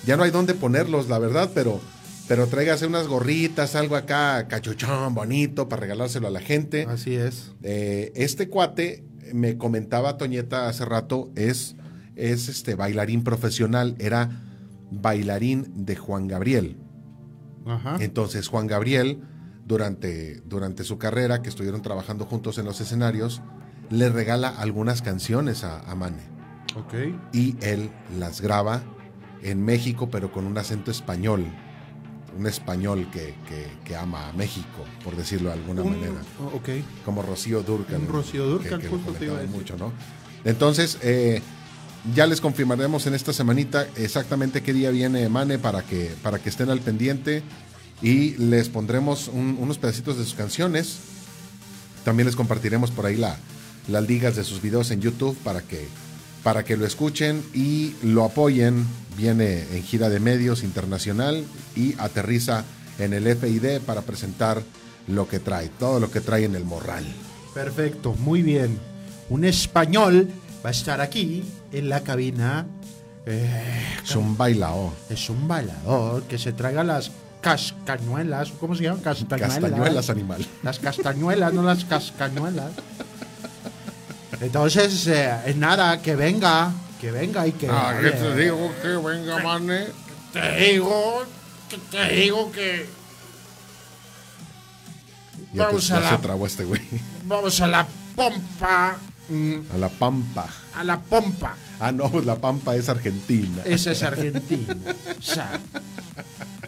ya 0.05 0.17
no 0.17 0.23
hay 0.23 0.31
dónde 0.31 0.55
ponerlos, 0.55 1.07
la 1.07 1.19
verdad, 1.19 1.51
pero, 1.53 1.79
pero 2.27 2.47
tráigase 2.47 2.87
unas 2.87 3.07
gorritas, 3.07 3.75
algo 3.75 3.95
acá, 3.95 4.47
cachuchón, 4.47 5.13
bonito, 5.13 5.69
para 5.69 5.81
regalárselo 5.81 6.27
a 6.27 6.31
la 6.31 6.41
gente. 6.41 6.85
Así 6.89 7.15
es. 7.15 7.51
Eh, 7.61 8.11
este 8.15 8.49
cuate, 8.49 9.03
me 9.33 9.57
comentaba 9.57 10.17
Toñeta 10.17 10.67
hace 10.67 10.85
rato, 10.85 11.29
es, 11.35 11.75
es 12.15 12.49
este 12.49 12.73
bailarín 12.73 13.23
profesional, 13.23 13.95
era 13.99 14.48
bailarín 14.91 15.85
de 15.85 15.95
Juan 15.95 16.27
Gabriel. 16.27 16.77
Ajá. 17.65 17.97
Entonces 17.99 18.47
Juan 18.47 18.67
Gabriel, 18.67 19.21
durante, 19.65 20.41
durante 20.45 20.83
su 20.83 20.97
carrera, 20.97 21.41
que 21.41 21.49
estuvieron 21.49 21.81
trabajando 21.81 22.25
juntos 22.25 22.57
en 22.57 22.65
los 22.65 22.81
escenarios, 22.81 23.41
le 23.89 24.09
regala 24.09 24.49
algunas 24.49 25.01
canciones 25.01 25.63
a, 25.63 25.79
a 25.81 25.95
Mane. 25.95 26.23
Ok. 26.75 26.93
Y 27.33 27.55
él 27.61 27.89
las 28.17 28.41
graba 28.41 28.81
en 29.41 29.63
México, 29.63 30.09
pero 30.09 30.31
con 30.31 30.45
un 30.45 30.57
acento 30.57 30.91
español. 30.91 31.45
Un 32.37 32.45
español 32.45 33.07
que, 33.11 33.33
que- 33.47 33.71
que 33.83 33.95
ama 33.95 34.29
a 34.29 34.33
México, 34.33 34.85
por 35.03 35.15
decirlo 35.15 35.49
de 35.49 35.55
alguna 35.55 35.81
Un- 35.81 35.91
manera 35.93 36.21
oh, 36.39 36.57
ok. 36.57 36.69
como 37.03 37.23
Rocío 37.23 37.63
Durcan. 37.63 38.01
Un 38.01 38.07
Rocío 38.07 38.45
Dúrcal, 38.45 38.79
que- 38.79 38.85
que 38.85 38.89
justo 38.91 39.11
te 39.13 39.25
iba 39.25 39.33
a 39.33 39.37
comentaban 39.39 39.61
decir. 39.63 39.75
mucho, 39.75 39.77
¿no? 39.77 39.91
Entonces, 40.45 40.99
eh, 41.01 41.41
ya 42.15 42.25
les 42.25 42.41
confirmaremos 42.41 43.05
en 43.07 43.13
esta 43.13 43.33
semanita 43.33 43.87
exactamente 43.95 44.61
qué 44.63 44.73
día 44.73 44.89
viene 44.91 45.27
Mane 45.29 45.59
para 45.59 45.81
que, 45.83 46.11
para 46.23 46.39
que 46.39 46.49
estén 46.49 46.69
al 46.69 46.79
pendiente 46.79 47.43
y 48.01 48.31
les 48.37 48.69
pondremos 48.69 49.27
un- 49.27 49.57
unos 49.59 49.77
pedacitos 49.77 50.17
de 50.17 50.23
sus 50.23 50.33
canciones. 50.33 50.97
También 52.05 52.25
les 52.27 52.35
compartiremos 52.35 52.91
por 52.91 53.05
ahí 53.05 53.17
la, 53.17 53.37
las 53.89 54.07
ligas 54.07 54.35
de 54.35 54.43
sus 54.43 54.61
videos 54.61 54.91
en 54.91 55.01
YouTube 55.01 55.37
para 55.43 55.61
que, 55.61 55.87
para 56.43 56.63
que 56.63 56.77
lo 56.77 56.85
escuchen 56.85 57.43
y 57.53 57.93
lo 58.01 58.23
apoyen. 58.23 58.85
Viene 59.17 59.63
en 59.73 59.83
gira 59.83 60.07
de 60.07 60.21
medios 60.21 60.63
internacional 60.63 61.43
y 61.75 61.93
aterriza 61.99 62.63
en 62.99 63.13
el 63.13 63.27
FID 63.35 63.81
para 63.85 64.01
presentar 64.03 64.63
lo 65.07 65.27
que 65.27 65.39
trae, 65.39 65.67
todo 65.67 65.99
lo 65.99 66.09
que 66.09 66.21
trae 66.21 66.45
en 66.45 66.55
el 66.55 66.63
morral. 66.63 67.03
Perfecto, 67.53 68.13
muy 68.13 68.41
bien. 68.41 68.77
Un 69.29 69.43
español 69.43 70.29
va 70.63 70.69
a 70.69 70.71
estar 70.71 71.01
aquí 71.01 71.43
en 71.71 71.89
la 71.89 72.01
cabina. 72.01 72.65
Eh, 73.25 73.85
Es 74.03 74.15
un 74.15 74.35
bailao. 74.37 74.93
es 75.09 75.29
un 75.29 75.47
bailador 75.47 76.23
que 76.23 76.37
se 76.39 76.51
traiga 76.53 76.83
las 76.83 77.11
cascañuelas. 77.41 78.51
¿Cómo 78.59 78.75
se 78.75 78.83
llaman? 78.83 79.01
Castañuelas. 79.01 79.53
Castañuelas, 79.59 80.09
animal. 80.09 80.45
Las 80.63 80.79
castañuelas, 80.79 81.53
no 81.53 81.61
las 81.63 81.85
cascañuelas. 81.85 82.71
Entonces, 84.41 85.05
eh, 85.07 85.31
es 85.45 85.55
nada, 85.57 86.01
que 86.01 86.15
venga, 86.15 86.71
que 87.01 87.11
venga 87.11 87.45
y 87.45 87.51
que. 87.51 87.67
Ah, 87.69 87.97
¿qué 88.01 88.11
te 88.11 88.35
digo? 88.35 88.71
Que 88.81 88.87
venga, 88.89 89.43
mane. 89.43 89.87
Te 90.33 90.55
digo, 90.71 91.23
que 91.69 91.77
te 91.77 92.13
digo 92.13 92.51
que 92.51 92.87
Ya, 95.51 95.63
te- 95.63 95.67
Vamos 95.67 95.87
ya 95.87 95.97
a 95.97 95.99
la- 96.01 96.09
se 96.11 96.17
trabó 96.19 96.45
este 96.47 96.63
güey. 96.63 96.81
vamos 97.25 97.59
a 97.61 97.67
la 97.67 97.87
pompa. 98.15 98.97
Mm, 99.29 99.73
A 99.73 99.77
la 99.77 99.89
Pampa. 99.89 100.47
A 100.75 100.83
la 100.83 100.99
pompa. 100.99 101.55
Ah, 101.79 101.91
no, 101.91 102.09
pues 102.09 102.25
la 102.25 102.35
Pampa 102.35 102.75
es 102.75 102.89
Argentina. 102.89 103.61
Esa 103.65 103.91
es 103.91 104.03
Argentina. 104.03 104.75
O 105.17 105.21
sea, 105.21 105.59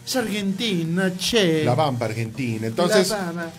Es 0.04 0.16
Argentina, 0.16 1.12
che. 1.16 1.64
La 1.64 1.74
Bamba 1.74 2.06
Argentina. 2.06 2.66
Entonces, 2.66 3.14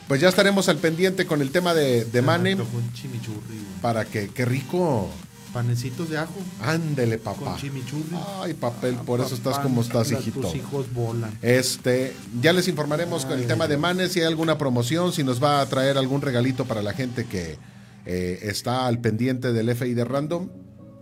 pues 0.08 0.20
ya 0.20 0.30
estaremos 0.30 0.68
al 0.68 0.78
pendiente 0.78 1.26
con 1.26 1.42
el 1.42 1.52
tema 1.52 1.74
de, 1.74 2.06
de 2.06 2.22
Mane 2.22 2.58
Con 2.58 2.68
chimichurri, 2.94 3.40
güey. 3.48 3.82
para 3.82 4.06
que, 4.06 4.30
qué 4.30 4.44
rico. 4.46 5.10
Panecitos 5.54 6.10
de 6.10 6.18
ajo 6.18 6.34
Ándele, 6.64 7.20
papá. 7.20 7.52
con 7.52 7.58
chimichurri. 7.58 8.18
Ay, 8.42 8.56
papel, 8.56 8.96
por 8.96 9.22
eso 9.22 9.36
estás 9.36 9.60
como 9.60 9.82
estás, 9.82 10.12
hijito. 10.12 10.42
Tus 10.42 10.56
hijos 10.56 10.92
volan. 10.92 11.32
Este, 11.44 12.16
ya 12.42 12.52
les 12.54 12.68
informaremos 12.68 13.26
con 13.26 13.40
el 13.40 13.46
tema 13.48 13.68
de. 13.68 13.78
Manes, 13.78 14.12
si 14.12 14.20
hay 14.20 14.26
alguna 14.26 14.58
promoción, 14.58 15.14
si 15.14 15.24
nos 15.24 15.42
va 15.42 15.62
a 15.62 15.66
traer 15.68 15.98
algún 16.00 16.22
regalito 16.22 16.66
para 16.66 16.82
la 16.82 16.94
gente 16.94 17.26
que 17.26 17.58
eh, 18.06 18.40
está 18.44 18.88
al 18.88 19.00
pendiente 19.00 19.54
del 19.54 19.70
FI 19.70 19.94
de 19.94 20.06
Random. 20.06 20.50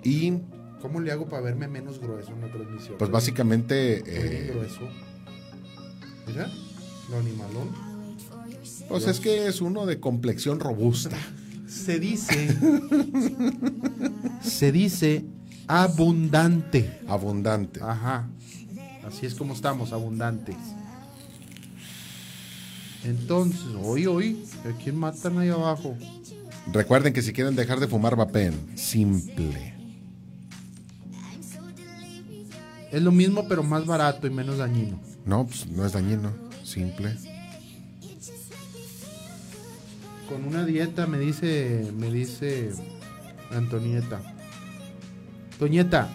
Y 0.04 0.34
¿Cómo 0.82 0.99
le 0.99 1.12
hago 1.12 1.30
para 1.30 1.43
verme 1.43 1.68
menos 1.68 1.99
grueso 1.99 2.32
en 2.32 2.41
la 2.41 2.52
transmisión? 2.52 2.95
pues 2.97 3.12
básicamente, 3.12 4.02
eh, 4.06 4.47
grueso. 4.52 4.89
Mira, 6.28 6.49
lo 7.10 7.18
animalón. 7.20 7.70
pues 8.89 9.06
es 9.08 9.20
que 9.20 9.47
es 9.47 9.62
uno 9.62 9.86
de 9.86 9.99
complexión 9.99 10.60
robusta. 10.60 11.18
Se 11.68 11.99
dice. 11.99 12.54
se 14.41 14.74
dice 14.74 15.24
abundante. 15.68 16.99
Abundante. 17.08 17.80
Ajá. 17.82 18.28
Así 19.06 19.26
es 19.26 19.36
como 19.36 19.54
estamos, 19.54 19.93
abundantes. 19.93 20.58
Entonces, 23.06 23.62
hoy, 23.82 24.06
hoy, 24.06 24.43
¿a 24.66 24.78
quién 24.84 24.97
matan 24.97 25.38
ahí 25.38 25.47
abajo? 25.47 25.95
Recuerden 26.74 27.11
que 27.11 27.22
si 27.22 27.34
quieren 27.34 27.55
dejar 27.55 27.80
de 27.80 27.88
fumar 27.88 28.15
vapen, 28.15 28.78
simple. 28.78 29.74
Es 32.91 33.01
lo 33.01 33.11
mismo, 33.11 33.47
pero 33.47 33.63
más 33.63 33.86
barato 33.86 34.28
y 34.28 34.30
menos 34.30 34.57
dañino. 34.57 34.99
No, 35.26 35.45
pues 35.45 35.67
no 35.67 35.86
es 35.86 35.93
dañino, 35.93 36.34
simple. 36.63 37.15
Con 40.30 40.45
una 40.45 40.65
dieta 40.65 41.07
me 41.07 41.19
dice, 41.19 41.91
me 41.97 42.09
dice 42.09 42.72
Antonieta. 43.51 44.22
Toñeta, 45.59 46.09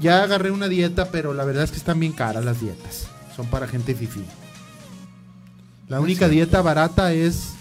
ya 0.00 0.22
agarré 0.22 0.50
una 0.50 0.68
dieta, 0.68 1.10
pero 1.10 1.32
la 1.32 1.44
verdad 1.44 1.64
es 1.64 1.70
que 1.70 1.76
están 1.76 2.00
bien 2.00 2.12
caras 2.12 2.44
las 2.44 2.60
dietas. 2.60 3.06
Son 3.34 3.46
para 3.46 3.68
gente 3.68 3.94
fifí. 3.94 4.24
La 5.88 6.00
única 6.00 6.28
dieta 6.28 6.60
barata 6.62 7.12
es 7.12 7.54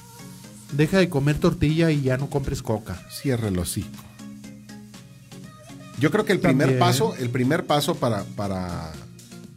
deja 0.76 0.98
de 1.00 1.10
comer 1.10 1.38
tortilla 1.40 1.92
y 1.92 2.02
ya 2.02 2.18
no 2.18 2.30
compres 2.30 2.62
coca. 2.62 3.02
Cierre 3.12 3.48
el 3.50 3.58
hocico. 3.60 3.90
Yo 6.00 6.12
creo 6.12 6.26
que 6.26 6.34
el 6.34 6.40
primer 6.40 6.68
También. 6.68 6.80
paso, 6.80 7.16
el 7.16 7.30
primer 7.30 7.66
paso 7.66 7.96
para, 7.96 8.24
para 8.36 8.92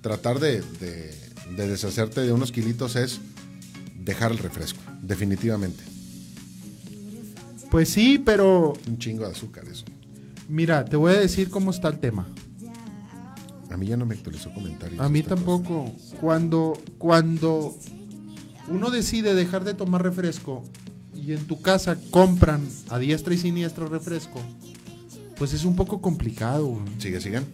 tratar 0.01 0.39
de, 0.39 0.61
de- 0.81 1.15
de 1.57 1.69
deshacerte 1.69 2.21
de 2.23 2.33
unos 2.33 2.51
kilitos 2.53 2.97
es 2.97 3.21
dejar 4.01 4.33
el 4.33 4.39
refresco, 4.39 4.81
definitivamente. 5.03 5.83
Pues 7.71 7.89
sí, 7.89 8.19
pero 8.25 8.75
Un 8.87 8.99
chingo 8.99 9.25
de 9.27 9.33
azúcar 9.33 9.65
eso. 9.71 9.85
mira, 10.49 10.85
te 10.85 10.97
voy 10.97 11.15
a 11.15 11.19
decir 11.21 11.51
cómo 11.51 11.71
está 11.71 11.89
el 11.89 11.99
tema. 11.99 12.27
A 13.71 13.77
mí 13.77 13.87
ya 13.87 13.97
no 13.97 14.07
me 14.07 14.15
actualizó 14.15 14.53
comentarios. 14.55 15.01
A 15.01 15.09
mí 15.09 15.23
tampoco. 15.23 15.93
Cuando, 16.21 16.81
cuando 16.99 17.77
uno 18.69 18.91
decide 18.91 19.35
dejar 19.35 19.65
de 19.65 19.75
tomar 19.75 20.03
refresco 20.03 20.65
y 21.27 21.33
en 21.33 21.47
tu 21.47 21.61
casa 21.61 21.97
compran 22.11 22.61
a 22.91 22.99
diestra 22.99 23.35
y 23.35 23.39
siniestra 23.39 23.87
refresco, 23.87 24.41
pues 25.37 25.53
es 25.53 25.65
un 25.65 25.75
poco 25.77 26.01
complicado. 26.01 26.67
güey. 26.67 26.83
Sigue, 26.99 27.21
sigan. 27.21 27.45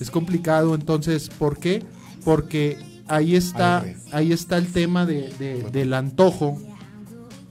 Es 0.00 0.10
complicado, 0.10 0.74
entonces, 0.74 1.28
¿por 1.28 1.58
qué? 1.58 1.82
Porque 2.24 2.78
ahí 3.06 3.36
está, 3.36 3.84
ahí 4.12 4.32
está 4.32 4.56
el 4.56 4.68
tema 4.72 5.04
de- 5.04 5.28
de- 5.38 5.62
del 5.70 5.92
antojo. 5.92 6.58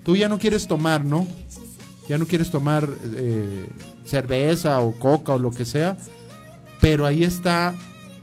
Tú 0.04 0.16
ya 0.16 0.28
no 0.30 0.40
quieres 0.40 0.68
tomar, 0.68 1.06
¿no? 1.06 1.28
Ya 2.08 2.18
no 2.18 2.26
quieres 2.26 2.50
tomar 2.50 2.90
eh, 3.16 3.68
cerveza 4.06 4.80
o 4.82 4.94
coca 4.94 5.34
o 5.34 5.40
lo 5.40 5.52
que 5.52 5.66
sea, 5.66 5.96
pero 6.82 7.06
ahí 7.06 7.24
está 7.24 7.76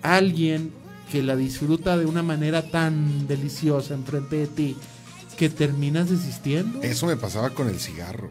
alguien 0.03 0.73
que 1.13 1.23
la 1.23 1.37
disfruta 1.37 1.97
de 1.97 2.07
una 2.07 2.25
manera 2.25 2.63
tan 2.69 3.29
deliciosa 3.29 3.95
enfrente 3.95 4.37
de 4.37 4.47
ti 4.49 4.77
que 5.37 5.49
terminas 5.51 6.11
desistiendo. 6.11 6.83
Eso 6.83 7.07
me 7.07 7.17
pasaba 7.17 7.51
con 7.51 7.69
el 7.69 7.79
cigarro. 7.81 8.31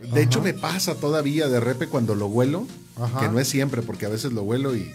De 0.00 0.08
Ajá. 0.08 0.20
hecho, 0.20 0.40
me 0.42 0.54
pasa 0.54 0.94
todavía 0.94 1.48
de 1.48 1.60
repente 1.60 1.88
cuando 1.88 2.14
lo 2.14 2.26
huelo, 2.26 2.66
Ajá. 3.00 3.20
que 3.20 3.28
no 3.28 3.38
es 3.40 3.48
siempre, 3.48 3.82
porque 3.82 4.06
a 4.06 4.08
veces 4.08 4.32
lo 4.32 4.42
huelo 4.42 4.74
y, 4.76 4.92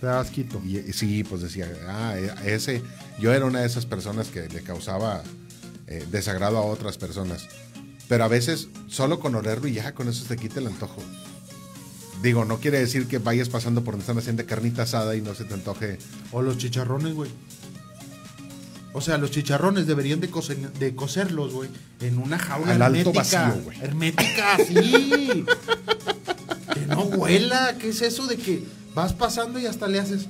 Te 0.00 0.06
das 0.06 0.30
quito. 0.30 0.60
y- 0.64 0.78
y 0.78 0.92
sí, 0.92 1.24
pues 1.24 1.42
decía, 1.42 1.68
ah, 1.88 2.14
e- 2.16 2.54
ese, 2.54 2.82
yo 3.18 3.32
era 3.32 3.46
una 3.46 3.60
de 3.60 3.66
esas 3.66 3.86
personas 3.86 4.28
que 4.28 4.48
le 4.48 4.62
causaba 4.62 5.22
eh, 5.86 6.06
desagrado 6.10 6.56
a 6.58 6.62
otras 6.62 6.96
personas. 6.98 7.46
Pero 8.08 8.24
a 8.24 8.28
veces, 8.28 8.68
solo 8.86 9.18
con 9.20 9.34
olerlo 9.34 9.66
y 9.68 9.74
ya, 9.74 9.94
con 9.94 10.08
eso 10.08 10.24
te 10.26 10.36
quita 10.36 10.60
el 10.60 10.66
antojo. 10.68 11.02
Digo, 12.22 12.44
no 12.46 12.58
quiere 12.58 12.78
decir 12.78 13.06
que 13.06 13.18
vayas 13.18 13.48
pasando 13.50 13.82
por 13.84 13.92
donde 13.94 14.02
están 14.04 14.18
haciendo 14.18 14.46
carnita 14.46 14.82
asada 14.82 15.14
y 15.16 15.20
no 15.20 15.34
se 15.34 15.44
te 15.44 15.52
antoje. 15.54 15.98
O 16.32 16.40
los 16.42 16.56
chicharrones, 16.56 17.12
güey. 17.14 17.30
O 18.96 19.00
sea, 19.00 19.18
los 19.18 19.30
chicharrones 19.32 19.86
deberían 19.88 20.20
de, 20.20 20.30
cocer- 20.30 20.72
de 20.72 20.94
cocerlos, 20.94 21.52
güey, 21.52 21.68
en 22.00 22.16
una 22.18 22.38
jaula 22.38 22.74
Al 22.74 22.82
alto 22.82 23.10
hermética. 23.10 23.48
vacío, 23.48 23.62
güey. 23.64 23.80
Hermética, 23.82 24.56
sí. 24.66 25.44
que 26.72 26.86
no 26.86 27.02
huela. 27.02 27.76
¿Qué 27.78 27.88
es 27.88 28.00
eso 28.02 28.26
de 28.28 28.36
que 28.36 28.62
vas 28.94 29.12
pasando 29.12 29.58
y 29.58 29.66
hasta 29.66 29.88
le 29.88 29.98
haces... 29.98 30.26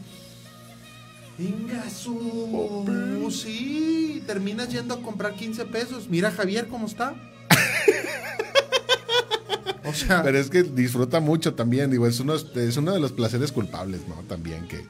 Venga, 1.36 1.84
su... 1.90 3.28
Sí, 3.30 4.22
terminas 4.26 4.68
yendo 4.70 4.94
a 4.94 5.02
comprar 5.02 5.34
15 5.34 5.66
pesos. 5.66 6.08
Mira 6.08 6.30
Javier 6.30 6.66
cómo 6.68 6.86
está. 6.86 7.14
O 9.84 9.92
sea, 9.92 10.22
Pero 10.22 10.38
es 10.38 10.48
que 10.48 10.62
disfruta 10.62 11.20
mucho 11.20 11.54
también, 11.54 11.90
digo, 11.90 12.06
es 12.06 12.18
uno, 12.18 12.34
es 12.34 12.76
uno 12.78 12.92
de 12.92 13.00
los 13.00 13.12
placeres 13.12 13.52
culpables, 13.52 14.00
¿no? 14.08 14.14
También 14.26 14.66
que, 14.66 14.86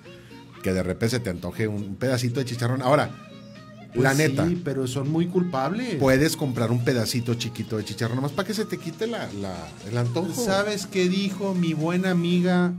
que 0.63 0.73
de 0.73 0.83
repente 0.85 1.17
se 1.17 1.21
te 1.21 1.31
antoje 1.31 1.67
un 1.67 1.97
pedacito 1.97 2.39
de 2.39 2.47
chicharrón. 2.47 2.81
Ahora, 2.81 3.11
pues 3.95 4.03
la 4.03 4.15
neta, 4.15 4.47
Sí, 4.49 4.61
pero 4.65 4.87
son 4.89 5.09
muy 5.11 5.27
culpables. 5.29 5.97
puedes 5.97 6.37
comprar 6.37 6.71
un 6.73 6.85
pedacito 6.85 7.35
chiquito 7.35 7.77
de 7.77 7.85
chicharrón, 7.85 8.17
nomás 8.17 8.33
para 8.33 8.47
que 8.47 8.55
se 8.55 8.65
te 8.65 8.77
quite 8.79 9.07
la, 9.07 9.33
la- 9.35 9.69
el 9.89 9.97
antojo. 9.97 10.45
¿Sabes 10.45 10.87
qué 10.87 11.09
dijo 11.09 11.55
mi 11.55 11.75
buena 11.75 12.11
amiga 12.11 12.73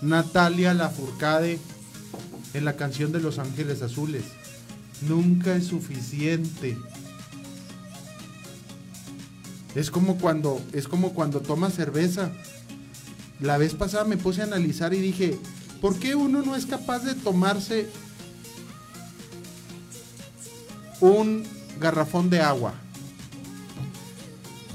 Natalia 0.00 0.72
Lafourcade 0.74 1.58
en 2.54 2.64
la 2.64 2.74
canción 2.76 3.12
de 3.12 3.20
Los 3.20 3.38
Ángeles 3.38 3.82
Azules? 3.82 4.24
Nunca 5.02 5.54
es 5.54 5.66
suficiente. 5.66 6.76
Es 9.74 9.90
como 9.90 10.16
cuando 10.16 10.60
es 10.72 10.88
como 10.88 11.12
cuando 11.12 11.40
tomas 11.40 11.74
cerveza. 11.74 12.32
La 13.40 13.58
vez 13.58 13.74
pasada 13.74 14.04
me 14.04 14.16
puse 14.16 14.40
a 14.40 14.44
analizar 14.44 14.92
y 14.94 14.98
dije, 15.00 15.38
¿por 15.80 15.96
qué 15.98 16.14
uno 16.16 16.42
no 16.42 16.56
es 16.56 16.66
capaz 16.66 17.00
de 17.04 17.14
tomarse 17.14 17.86
un 21.00 21.44
garrafón 21.80 22.30
de 22.30 22.40
agua? 22.40 22.74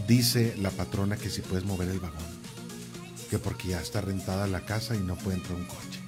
Dice 0.08 0.56
la 0.62 0.70
patrona 0.70 1.16
que 1.16 1.30
si 1.30 1.42
puedes 1.42 1.66
mover 1.66 1.90
el 1.90 2.00
vagón, 2.00 2.18
que 3.30 3.40
porque 3.40 3.70
ya 3.70 3.82
está 3.82 4.02
rentada 4.02 4.48
la 4.48 4.62
casa 4.62 4.96
y 4.96 5.00
no 5.00 5.16
puede 5.16 5.38
entrar 5.38 5.56
un 5.58 5.66
coche. 5.66 6.00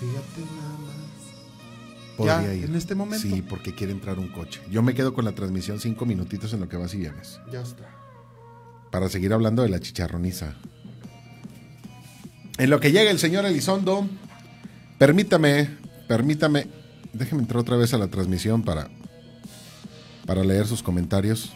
Fíjate 0.00 0.40
nada 0.56 0.78
más. 0.78 2.16
Podría 2.16 2.42
Ya, 2.42 2.54
ir. 2.54 2.64
en 2.64 2.74
este 2.74 2.94
momento. 2.96 3.26
Sí, 3.28 3.42
porque 3.42 3.74
quiere 3.74 3.92
entrar 3.92 4.18
un 4.18 4.28
coche. 4.28 4.60
Yo 4.70 4.82
me 4.82 4.94
quedo 4.94 5.14
con 5.14 5.24
la 5.24 5.32
transmisión 5.32 5.78
cinco 5.78 6.04
minutitos 6.06 6.52
en 6.52 6.60
lo 6.60 6.68
que 6.68 6.76
vas 6.76 6.92
y 6.94 6.98
vienes. 6.98 7.38
Ya 7.52 7.60
está. 7.60 7.88
Para 8.90 9.08
seguir 9.08 9.32
hablando 9.32 9.62
de 9.62 9.68
la 9.68 9.78
chicharroniza. 9.78 10.54
En 12.58 12.70
lo 12.70 12.80
que 12.80 12.90
llega 12.90 13.10
el 13.12 13.20
señor 13.20 13.44
Elizondo, 13.44 14.08
permítame, 14.98 15.68
permítame, 16.08 16.66
déjeme 17.12 17.42
entrar 17.42 17.60
otra 17.60 17.76
vez 17.76 17.94
a 17.94 17.98
la 17.98 18.08
transmisión 18.08 18.62
para, 18.62 18.88
para 20.26 20.44
leer 20.44 20.66
sus 20.66 20.82
comentarios. 20.82 21.52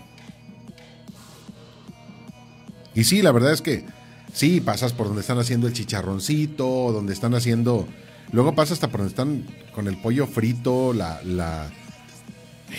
Y 2.94 3.05
sí, 3.05 3.22
la 3.22 3.32
verdad 3.32 3.53
es 3.53 3.62
que 3.62 3.86
sí, 4.32 4.61
pasas 4.61 4.92
por 4.92 5.07
donde 5.07 5.22
están 5.22 5.38
haciendo 5.38 5.66
el 5.66 5.72
chicharroncito, 5.72 6.92
donde 6.92 7.12
están 7.12 7.34
haciendo... 7.34 7.88
Luego 8.32 8.55
pasas 8.55 8.72
hasta 8.72 8.88
por 8.88 9.00
donde 9.00 9.11
están 9.11 9.46
con 9.74 9.88
el 9.88 9.96
pollo 9.96 10.26
frito, 10.26 10.92
la... 10.92 11.22
la 11.22 11.70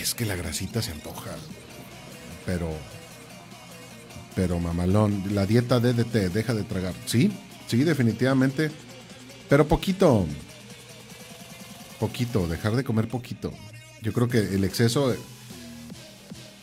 es 0.00 0.14
que 0.14 0.26
la 0.26 0.34
grasita 0.34 0.82
se 0.82 0.92
antoja. 0.92 1.30
Pero... 2.46 2.70
Pero 4.34 4.58
mamalón, 4.58 5.22
la 5.32 5.46
dieta 5.46 5.78
DDT, 5.78 6.32
deja 6.32 6.54
de 6.54 6.64
tragar. 6.64 6.92
Sí, 7.06 7.30
sí, 7.68 7.84
definitivamente. 7.84 8.72
Pero 9.48 9.68
poquito. 9.68 10.26
Poquito, 12.00 12.46
dejar 12.46 12.76
de 12.76 12.84
comer 12.84 13.08
poquito. 13.08 13.52
Yo 14.02 14.12
creo 14.12 14.28
que 14.28 14.38
el 14.38 14.64
exceso... 14.64 15.14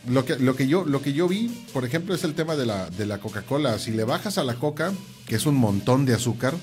Lo 0.08 0.24
que, 0.24 0.36
lo 0.36 0.56
que, 0.56 0.66
yo, 0.66 0.84
lo 0.84 1.00
que 1.00 1.12
yo 1.12 1.28
vi, 1.28 1.46
por 1.72 1.84
ejemplo, 1.84 2.12
es 2.12 2.24
el 2.24 2.34
tema 2.34 2.56
de 2.56 2.66
la, 2.66 2.90
de 2.90 3.06
la 3.06 3.18
Coca-Cola. 3.18 3.78
Si 3.78 3.92
le 3.92 4.02
bajas 4.02 4.36
a 4.36 4.42
la 4.42 4.56
coca, 4.56 4.92
que 5.26 5.36
es 5.36 5.46
un 5.46 5.54
montón 5.54 6.06
de 6.06 6.14
azúcar, 6.14 6.54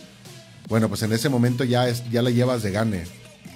bueno, 0.68 0.90
pues 0.90 1.02
en 1.04 1.14
ese 1.14 1.30
momento 1.30 1.64
ya, 1.64 1.88
es, 1.88 2.10
ya 2.12 2.22
la 2.22 2.32
llevas 2.32 2.64
de 2.64 2.72
gane. 2.72 3.06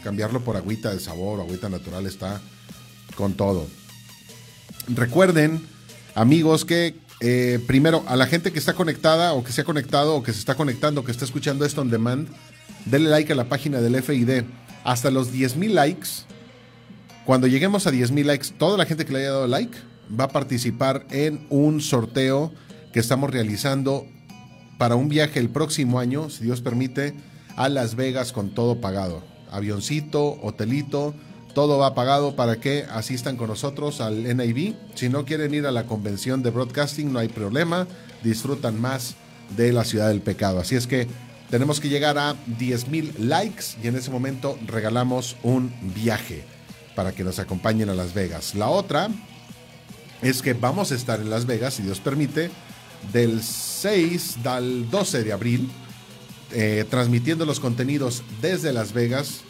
Cambiarlo 0.03 0.41
por 0.41 0.55
agüita 0.57 0.91
de 0.93 0.99
sabor 0.99 1.39
o 1.39 1.43
agüita 1.43 1.67
natural 1.69 2.05
está 2.07 2.41
con 3.15 3.33
todo. 3.33 3.67
Recuerden, 4.87 5.61
amigos, 6.15 6.65
que 6.65 6.95
eh, 7.19 7.59
primero 7.67 8.03
a 8.07 8.15
la 8.15 8.25
gente 8.25 8.51
que 8.51 8.59
está 8.59 8.73
conectada 8.73 9.33
o 9.33 9.43
que 9.43 9.51
se 9.51 9.61
ha 9.61 9.63
conectado 9.63 10.15
o 10.15 10.23
que 10.23 10.33
se 10.33 10.39
está 10.39 10.55
conectando, 10.55 11.05
que 11.05 11.11
está 11.11 11.23
escuchando 11.23 11.65
esto 11.65 11.81
on 11.81 11.89
demand, 11.89 12.27
denle 12.85 13.09
like 13.09 13.31
a 13.31 13.35
la 13.35 13.47
página 13.47 13.79
del 13.79 14.01
FID. 14.01 14.43
Hasta 14.83 15.11
los 15.11 15.33
10.000 15.33 15.69
likes, 15.69 16.09
cuando 17.25 17.47
lleguemos 17.47 17.87
a 17.87 17.91
10.000 17.91 18.25
likes, 18.25 18.49
toda 18.57 18.77
la 18.77 18.85
gente 18.85 19.05
que 19.05 19.13
le 19.13 19.19
haya 19.19 19.31
dado 19.31 19.47
like 19.47 19.77
va 20.19 20.25
a 20.25 20.29
participar 20.29 21.05
en 21.09 21.45
un 21.49 21.79
sorteo 21.81 22.51
que 22.91 22.99
estamos 22.99 23.29
realizando 23.31 24.05
para 24.77 24.95
un 24.95 25.07
viaje 25.07 25.39
el 25.39 25.49
próximo 25.49 25.99
año, 25.99 26.29
si 26.29 26.43
Dios 26.43 26.61
permite, 26.61 27.13
a 27.55 27.69
Las 27.69 27.95
Vegas 27.95 28.33
con 28.33 28.53
todo 28.53 28.81
pagado. 28.81 29.23
Avioncito, 29.51 30.39
hotelito, 30.41 31.13
todo 31.53 31.77
va 31.77 31.93
pagado 31.93 32.35
para 32.35 32.59
que 32.59 32.85
asistan 32.91 33.37
con 33.37 33.47
nosotros 33.47 34.01
al 34.01 34.23
NIV. 34.23 34.75
Si 34.95 35.07
no 35.07 35.23
quieren 35.23 35.53
ir 35.53 35.67
a 35.67 35.71
la 35.71 35.85
convención 35.85 36.41
de 36.41 36.49
broadcasting, 36.49 37.13
no 37.13 37.19
hay 37.19 37.27
problema. 37.27 37.87
Disfrutan 38.23 38.81
más 38.81 39.15
de 39.55 39.71
la 39.71 39.83
ciudad 39.83 40.09
del 40.09 40.21
pecado. 40.21 40.59
Así 40.59 40.75
es 40.75 40.87
que 40.87 41.07
tenemos 41.53 41.79
que 41.79 41.87
llegar 41.87 42.17
a 42.17 42.35
10 42.57 42.87
mil 42.87 43.13
likes 43.19 43.77
y 43.83 43.87
en 43.87 43.95
ese 43.95 44.09
momento 44.09 44.57
regalamos 44.65 45.35
un 45.43 45.71
viaje 45.93 46.43
para 46.95 47.11
que 47.11 47.23
nos 47.23 47.37
acompañen 47.37 47.89
a 47.89 47.93
Las 47.93 48.15
Vegas. 48.15 48.55
La 48.55 48.69
otra 48.69 49.09
es 50.23 50.41
que 50.41 50.53
vamos 50.55 50.91
a 50.91 50.95
estar 50.95 51.19
en 51.19 51.29
Las 51.29 51.45
Vegas, 51.45 51.75
si 51.75 51.83
Dios 51.83 51.99
permite, 51.99 52.49
del 53.11 53.43
6 53.43 54.37
al 54.45 54.89
12 54.89 55.23
de 55.23 55.31
abril, 55.31 55.69
eh, 56.53 56.85
transmitiendo 56.89 57.45
los 57.45 57.59
contenidos 57.59 58.23
desde 58.41 58.73
Las 58.73 58.91
Vegas 58.91 59.41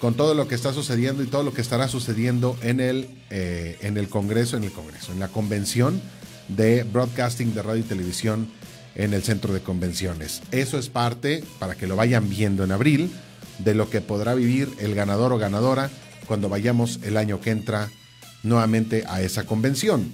con 0.00 0.14
todo 0.14 0.34
lo 0.34 0.48
que 0.48 0.56
está 0.56 0.72
sucediendo 0.72 1.22
y 1.22 1.26
todo 1.28 1.44
lo 1.44 1.54
que 1.54 1.60
estará 1.60 1.86
sucediendo 1.86 2.56
en 2.60 2.80
el, 2.80 3.08
eh, 3.30 3.78
en 3.82 3.98
el 3.98 4.08
Congreso, 4.08 4.56
en 4.56 4.64
el 4.64 4.72
Congreso, 4.72 5.12
en 5.12 5.20
la 5.20 5.28
convención 5.28 6.02
de 6.48 6.82
broadcasting 6.82 7.54
de 7.54 7.62
radio 7.62 7.82
y 7.82 7.84
televisión 7.84 8.48
en 8.96 9.14
el 9.14 9.22
centro 9.22 9.52
de 9.52 9.60
convenciones. 9.60 10.42
Eso 10.50 10.78
es 10.78 10.88
parte, 10.88 11.44
para 11.58 11.74
que 11.74 11.86
lo 11.86 11.96
vayan 11.96 12.28
viendo 12.28 12.64
en 12.64 12.72
abril, 12.72 13.10
de 13.58 13.74
lo 13.74 13.88
que 13.88 14.00
podrá 14.00 14.34
vivir 14.34 14.68
el 14.80 14.94
ganador 14.94 15.32
o 15.32 15.38
ganadora 15.38 15.90
cuando 16.26 16.48
vayamos 16.48 17.00
el 17.04 17.16
año 17.16 17.40
que 17.40 17.50
entra 17.50 17.90
nuevamente 18.42 19.04
a 19.08 19.22
esa 19.22 19.44
convención. 19.44 20.10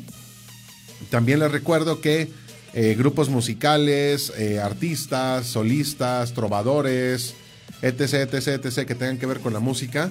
También 1.11 1.41
les 1.41 1.51
recuerdo 1.51 2.01
que 2.01 2.30
eh, 2.74 2.95
grupos 2.97 3.28
musicales, 3.28 4.33
eh, 4.39 4.61
artistas, 4.61 5.47
solistas, 5.47 6.33
trovadores, 6.33 7.35
etc, 7.83 8.33
etc, 8.33 8.64
etc, 8.64 8.87
que 8.87 8.95
tengan 8.95 9.18
que 9.18 9.26
ver 9.26 9.41
con 9.41 9.53
la 9.53 9.61
música. 9.61 10.11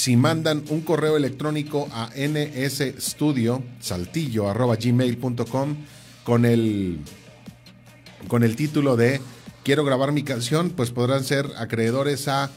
Si 0.00 0.16
mandan 0.16 0.64
un 0.70 0.80
correo 0.80 1.18
electrónico 1.18 1.86
a 1.92 2.08
nsstudio, 2.16 3.62
saltillo, 3.80 4.48
arroba 4.48 4.76
gmail.com, 4.76 5.76
con 6.24 6.46
el, 6.46 7.00
con 8.26 8.42
el 8.42 8.56
título 8.56 8.96
de 8.96 9.20
Quiero 9.62 9.84
grabar 9.84 10.12
mi 10.12 10.22
canción, 10.22 10.70
pues 10.70 10.90
podrán 10.90 11.22
ser 11.22 11.50
acreedores 11.58 12.28
a 12.28 12.50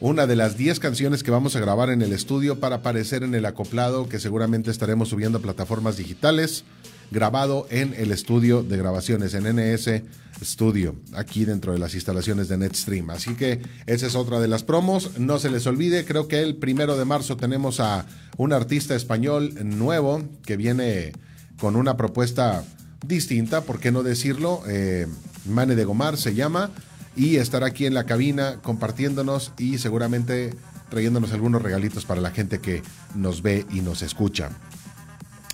una 0.00 0.26
de 0.26 0.34
las 0.34 0.56
10 0.56 0.80
canciones 0.80 1.22
que 1.22 1.30
vamos 1.30 1.54
a 1.54 1.60
grabar 1.60 1.90
en 1.90 2.02
el 2.02 2.12
estudio 2.12 2.58
para 2.58 2.76
aparecer 2.76 3.22
en 3.22 3.36
el 3.36 3.46
acoplado 3.46 4.08
que 4.08 4.18
seguramente 4.18 4.72
estaremos 4.72 5.10
subiendo 5.10 5.38
a 5.38 5.42
plataformas 5.42 5.98
digitales, 5.98 6.64
grabado 7.10 7.66
en 7.70 7.94
el 7.96 8.12
estudio 8.12 8.62
de 8.62 8.76
grabaciones, 8.76 9.34
en 9.34 9.44
NS 9.44 10.02
Studio, 10.42 10.94
aquí 11.14 11.44
dentro 11.44 11.72
de 11.72 11.78
las 11.78 11.94
instalaciones 11.94 12.48
de 12.48 12.58
NetStream. 12.58 13.10
Así 13.10 13.34
que 13.34 13.60
esa 13.86 14.06
es 14.06 14.14
otra 14.14 14.40
de 14.40 14.48
las 14.48 14.62
promos. 14.62 15.18
No 15.18 15.38
se 15.38 15.50
les 15.50 15.66
olvide, 15.66 16.04
creo 16.04 16.28
que 16.28 16.42
el 16.42 16.56
primero 16.56 16.96
de 16.96 17.04
marzo 17.04 17.36
tenemos 17.36 17.80
a 17.80 18.06
un 18.36 18.52
artista 18.52 18.94
español 18.94 19.54
nuevo 19.64 20.22
que 20.44 20.56
viene 20.56 21.12
con 21.58 21.76
una 21.76 21.96
propuesta 21.96 22.64
distinta, 23.06 23.62
¿por 23.62 23.80
qué 23.80 23.90
no 23.90 24.02
decirlo? 24.02 24.62
Eh, 24.68 25.06
Mane 25.46 25.74
de 25.74 25.84
Gomar 25.84 26.16
se 26.16 26.34
llama 26.34 26.70
y 27.16 27.36
estar 27.36 27.64
aquí 27.64 27.86
en 27.86 27.94
la 27.94 28.04
cabina 28.04 28.60
compartiéndonos 28.62 29.52
y 29.58 29.78
seguramente 29.78 30.54
trayéndonos 30.88 31.32
algunos 31.32 31.62
regalitos 31.62 32.04
para 32.04 32.20
la 32.20 32.30
gente 32.30 32.60
que 32.60 32.82
nos 33.14 33.42
ve 33.42 33.66
y 33.70 33.80
nos 33.80 34.02
escucha. 34.02 34.50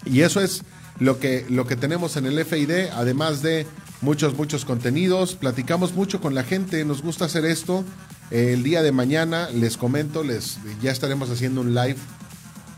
Y 0.04 0.20
eso 0.20 0.40
es 0.40 0.62
lo 0.98 1.18
que, 1.18 1.46
lo 1.48 1.66
que 1.66 1.76
tenemos 1.76 2.16
en 2.16 2.26
el 2.26 2.44
FID, 2.44 2.90
además 2.92 3.42
de 3.42 3.66
muchos, 4.00 4.36
muchos 4.36 4.64
contenidos. 4.64 5.34
Platicamos 5.34 5.94
mucho 5.94 6.20
con 6.20 6.34
la 6.34 6.44
gente, 6.44 6.84
nos 6.84 7.02
gusta 7.02 7.24
hacer 7.24 7.44
esto. 7.44 7.84
El 8.30 8.62
día 8.62 8.82
de 8.82 8.92
mañana, 8.92 9.48
les 9.50 9.76
comento, 9.76 10.22
les, 10.22 10.58
ya 10.80 10.92
estaremos 10.92 11.30
haciendo 11.30 11.60
un 11.60 11.74
live 11.74 11.96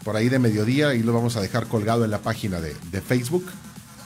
por 0.05 0.17
ahí 0.17 0.29
de 0.29 0.39
mediodía 0.39 0.95
y 0.95 1.03
lo 1.03 1.13
vamos 1.13 1.37
a 1.37 1.41
dejar 1.41 1.67
colgado 1.67 2.05
en 2.05 2.11
la 2.11 2.19
página 2.19 2.61
de, 2.61 3.01
Facebook. 3.01 3.45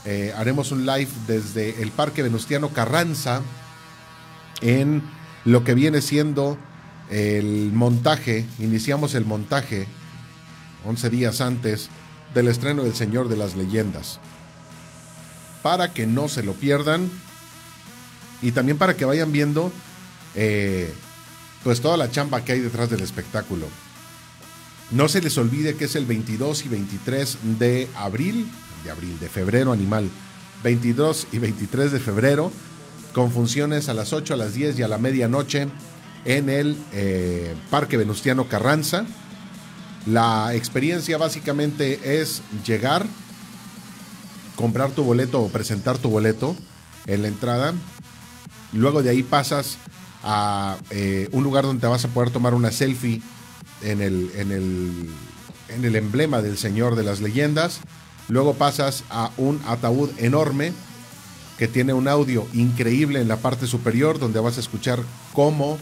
Eh, 0.06 0.32
haremos 0.36 0.72
un 0.72 0.86
live 0.86 1.08
desde 1.26 1.82
el 1.82 1.90
Parque 1.90 2.22
Venustiano 2.22 2.70
Carranza, 2.70 3.42
en 4.62 5.02
lo 5.44 5.62
que 5.64 5.74
viene 5.74 6.00
siendo 6.00 6.58
el 7.10 7.70
montaje, 7.72 8.46
iniciamos 8.58 9.14
el 9.14 9.24
montaje 9.24 9.86
11 10.86 11.10
días 11.10 11.40
antes 11.40 11.90
del 12.34 12.48
estreno 12.48 12.84
del 12.84 12.94
Señor 12.94 13.28
de 13.28 13.36
las 13.36 13.56
Leyendas. 13.56 14.20
Para 15.62 15.92
que 15.92 16.06
no 16.06 16.28
se 16.28 16.42
lo 16.42 16.54
pierdan 16.54 17.10
y 18.42 18.52
también 18.52 18.78
para 18.78 18.96
que 18.96 19.04
vayan 19.04 19.32
viendo 19.32 19.72
eh, 20.34 20.92
pues 21.62 21.80
toda 21.80 21.96
la 21.96 22.10
chamba 22.10 22.44
que 22.44 22.52
hay 22.52 22.60
detrás 22.60 22.90
del 22.90 23.00
espectáculo. 23.00 23.66
No 24.90 25.08
se 25.08 25.20
les 25.20 25.36
olvide 25.38 25.76
que 25.76 25.84
es 25.84 25.94
el 25.94 26.06
22 26.06 26.64
y 26.64 26.68
23 26.68 27.38
de 27.58 27.88
abril, 27.96 28.48
de 28.84 28.90
abril, 28.90 29.18
de 29.20 29.28
febrero 29.28 29.72
animal, 29.72 30.10
22 30.64 31.28
y 31.32 31.38
23 31.38 31.92
de 31.92 32.00
febrero 32.00 32.50
con 33.12 33.30
funciones 33.30 33.88
a 33.88 33.94
las 33.94 34.12
8, 34.12 34.34
a 34.34 34.36
las 34.36 34.54
10 34.54 34.78
y 34.78 34.82
a 34.82 34.88
la 34.88 34.98
medianoche 34.98 35.68
en 36.24 36.48
el 36.48 36.76
eh, 36.92 37.54
Parque 37.70 37.96
Venustiano 37.96 38.48
Carranza. 38.48 39.06
La 40.06 40.54
experiencia 40.54 41.18
básicamente 41.18 42.20
es 42.20 42.42
llegar, 42.66 43.06
comprar 44.56 44.90
tu 44.90 45.04
boleto 45.04 45.40
o 45.42 45.48
presentar 45.48 45.98
tu 45.98 46.08
boleto 46.08 46.56
en 47.06 47.22
la 47.22 47.28
entrada. 47.28 47.74
Luego 48.72 49.02
de 49.02 49.10
ahí 49.10 49.22
pasas 49.22 49.76
a 50.22 50.78
eh, 50.90 51.28
un 51.32 51.44
lugar 51.44 51.64
donde 51.64 51.80
te 51.80 51.86
vas 51.86 52.04
a 52.04 52.08
poder 52.08 52.30
tomar 52.30 52.54
una 52.54 52.70
selfie 52.70 53.22
en 53.82 54.00
el, 54.00 54.30
en 54.36 54.52
el, 54.52 55.10
en 55.68 55.84
el 55.84 55.96
emblema 55.96 56.40
del 56.42 56.56
Señor 56.56 56.96
de 56.96 57.02
las 57.02 57.20
Leyendas. 57.20 57.80
Luego 58.28 58.54
pasas 58.54 59.04
a 59.10 59.30
un 59.36 59.60
ataúd 59.66 60.10
enorme 60.18 60.72
que 61.58 61.68
tiene 61.68 61.92
un 61.92 62.08
audio 62.08 62.46
increíble 62.54 63.20
en 63.20 63.28
la 63.28 63.36
parte 63.36 63.66
superior 63.66 64.18
donde 64.18 64.40
vas 64.40 64.56
a 64.56 64.60
escuchar 64.60 65.00
cómo 65.34 65.78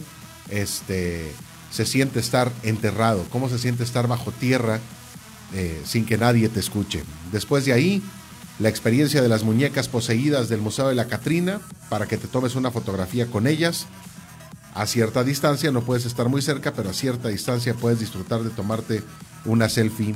este, 0.49 1.31
se 1.71 1.85
siente 1.85 2.19
estar 2.19 2.51
enterrado, 2.63 3.25
cómo 3.29 3.49
se 3.49 3.59
siente 3.59 3.83
estar 3.83 4.07
bajo 4.07 4.31
tierra 4.31 4.79
eh, 5.53 5.81
sin 5.85 6.05
que 6.05 6.17
nadie 6.17 6.49
te 6.49 6.59
escuche. 6.59 7.03
Después 7.31 7.65
de 7.65 7.73
ahí, 7.73 8.03
la 8.59 8.69
experiencia 8.69 9.21
de 9.21 9.29
las 9.29 9.43
muñecas 9.43 9.87
poseídas 9.87 10.49
del 10.49 10.61
Museo 10.61 10.89
de 10.89 10.95
la 10.95 11.07
Catrina 11.07 11.61
para 11.89 12.07
que 12.07 12.17
te 12.17 12.27
tomes 12.27 12.55
una 12.55 12.71
fotografía 12.71 13.27
con 13.27 13.47
ellas. 13.47 13.87
A 14.75 14.85
cierta 14.85 15.23
distancia, 15.23 15.71
no 15.71 15.81
puedes 15.81 16.05
estar 16.05 16.29
muy 16.29 16.41
cerca, 16.41 16.73
pero 16.73 16.89
a 16.89 16.93
cierta 16.93 17.29
distancia 17.29 17.73
puedes 17.73 17.99
disfrutar 17.99 18.43
de 18.43 18.49
tomarte 18.49 19.03
una 19.45 19.69
selfie 19.69 20.15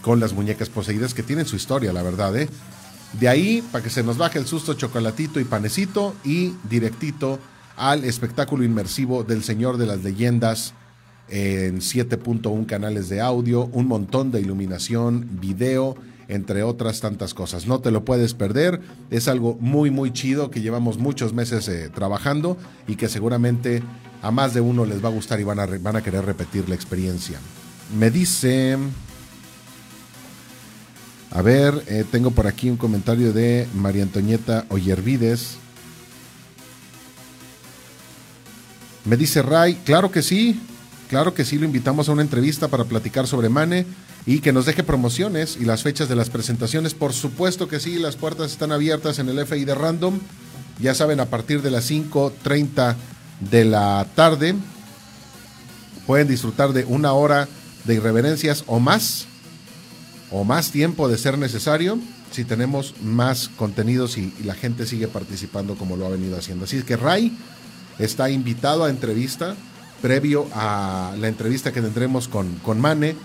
con 0.00 0.20
las 0.20 0.32
muñecas 0.32 0.68
poseídas 0.70 1.12
que 1.12 1.22
tienen 1.22 1.46
su 1.46 1.56
historia, 1.56 1.92
la 1.92 2.02
verdad, 2.02 2.36
¿eh? 2.36 2.48
De 3.12 3.28
ahí, 3.28 3.62
para 3.72 3.82
que 3.82 3.90
se 3.90 4.02
nos 4.02 4.16
baje 4.18 4.38
el 4.38 4.46
susto, 4.46 4.74
chocolatito 4.74 5.40
y 5.40 5.44
panecito 5.44 6.14
y 6.24 6.54
directito 6.68 7.38
al 7.78 8.04
espectáculo 8.04 8.64
inmersivo 8.64 9.24
del 9.24 9.42
Señor 9.42 9.78
de 9.78 9.86
las 9.86 10.02
Leyendas 10.02 10.74
en 11.28 11.78
7.1 11.80 12.66
canales 12.66 13.08
de 13.08 13.20
audio, 13.20 13.66
un 13.72 13.86
montón 13.86 14.30
de 14.30 14.40
iluminación, 14.40 15.28
video, 15.40 15.96
entre 16.26 16.62
otras 16.62 17.00
tantas 17.00 17.34
cosas. 17.34 17.66
No 17.66 17.80
te 17.80 17.90
lo 17.90 18.04
puedes 18.04 18.34
perder, 18.34 18.80
es 19.10 19.28
algo 19.28 19.56
muy 19.60 19.90
muy 19.90 20.12
chido 20.12 20.50
que 20.50 20.60
llevamos 20.60 20.98
muchos 20.98 21.32
meses 21.32 21.68
eh, 21.68 21.88
trabajando 21.88 22.58
y 22.86 22.96
que 22.96 23.08
seguramente 23.08 23.82
a 24.22 24.30
más 24.30 24.52
de 24.52 24.60
uno 24.60 24.84
les 24.84 25.02
va 25.02 25.08
a 25.08 25.12
gustar 25.12 25.40
y 25.40 25.44
van 25.44 25.60
a, 25.60 25.66
van 25.66 25.96
a 25.96 26.02
querer 26.02 26.24
repetir 26.24 26.68
la 26.68 26.74
experiencia. 26.74 27.38
Me 27.98 28.10
dice... 28.10 28.76
A 31.30 31.42
ver, 31.42 31.84
eh, 31.88 32.04
tengo 32.10 32.30
por 32.30 32.46
aquí 32.46 32.70
un 32.70 32.78
comentario 32.78 33.34
de 33.34 33.68
María 33.74 34.02
Antonieta 34.02 34.64
Oyervides. 34.70 35.58
Me 39.08 39.16
dice 39.16 39.40
Ray, 39.40 39.80
claro 39.86 40.10
que 40.10 40.20
sí, 40.20 40.60
claro 41.08 41.32
que 41.32 41.46
sí, 41.46 41.58
lo 41.58 41.64
invitamos 41.64 42.10
a 42.10 42.12
una 42.12 42.20
entrevista 42.20 42.68
para 42.68 42.84
platicar 42.84 43.26
sobre 43.26 43.48
Mane 43.48 43.86
y 44.26 44.40
que 44.40 44.52
nos 44.52 44.66
deje 44.66 44.82
promociones 44.82 45.56
y 45.58 45.64
las 45.64 45.82
fechas 45.82 46.10
de 46.10 46.14
las 46.14 46.28
presentaciones. 46.28 46.92
Por 46.92 47.14
supuesto 47.14 47.68
que 47.68 47.80
sí, 47.80 47.98
las 47.98 48.16
puertas 48.16 48.52
están 48.52 48.70
abiertas 48.70 49.18
en 49.18 49.30
el 49.30 49.38
FI 49.46 49.64
de 49.64 49.74
Random 49.74 50.20
Ya 50.78 50.94
saben, 50.94 51.20
a 51.20 51.24
partir 51.24 51.62
de 51.62 51.70
las 51.70 51.90
5.30 51.90 52.96
de 53.50 53.64
la 53.64 54.06
tarde 54.14 54.54
pueden 56.06 56.28
disfrutar 56.28 56.74
de 56.74 56.84
una 56.84 57.14
hora 57.14 57.48
de 57.84 57.94
irreverencias 57.94 58.64
o 58.66 58.78
más, 58.78 59.24
o 60.30 60.44
más 60.44 60.70
tiempo 60.70 61.08
de 61.08 61.16
ser 61.16 61.38
necesario, 61.38 61.98
si 62.30 62.44
tenemos 62.44 62.94
más 63.00 63.48
contenidos 63.48 64.18
y, 64.18 64.34
la 64.44 64.54
gente 64.54 64.84
sigue 64.84 65.08
participando 65.08 65.76
como 65.76 65.96
lo 65.96 66.04
ha 66.04 66.10
venido 66.10 66.36
haciendo. 66.36 66.66
Así 66.66 66.82
que 66.82 66.98
Ray 66.98 67.34
está 67.98 68.30
invitado 68.30 68.84
a 68.84 68.90
entrevista 68.90 69.56
previo 70.02 70.46
a 70.54 71.14
la 71.18 71.26
entrevista 71.28 71.72
que 71.72 71.80
tendremos 71.82 72.28
con, 72.28 72.54
con 72.60 72.80
Mane 72.80 73.16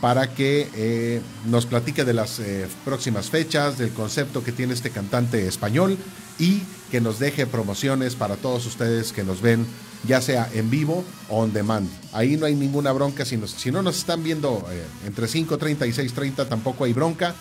para 0.00 0.34
que 0.34 0.68
eh, 0.74 1.20
nos 1.46 1.66
platique 1.66 2.04
de 2.04 2.12
las 2.14 2.40
eh, 2.40 2.66
próximas 2.84 3.28
fechas, 3.30 3.78
del 3.78 3.90
concepto 3.90 4.42
que 4.42 4.50
tiene 4.50 4.72
este 4.74 4.90
cantante 4.90 5.46
español 5.46 5.96
y 6.38 6.62
que 6.90 7.00
nos 7.00 7.18
deje 7.18 7.46
promociones 7.46 8.16
para 8.16 8.36
todos 8.36 8.66
ustedes 8.66 9.12
que 9.12 9.22
nos 9.22 9.40
ven, 9.42 9.64
ya 10.08 10.20
sea 10.20 10.48
en 10.54 10.70
vivo 10.70 11.04
o 11.28 11.42
on 11.42 11.52
demand. 11.52 11.88
Ahí 12.12 12.36
no 12.36 12.46
hay 12.46 12.54
ninguna 12.56 12.90
bronca, 12.92 13.24
si, 13.24 13.36
nos- 13.36 13.52
si 13.52 13.70
no 13.70 13.82
nos 13.82 13.98
están 13.98 14.24
viendo 14.24 14.66
eh, 14.72 14.82
entre 15.06 15.26
5.30 15.26 15.86
y 15.86 15.92
6.30 15.92 16.48
tampoco 16.48 16.84
hay 16.84 16.92
bronca, 16.94 17.34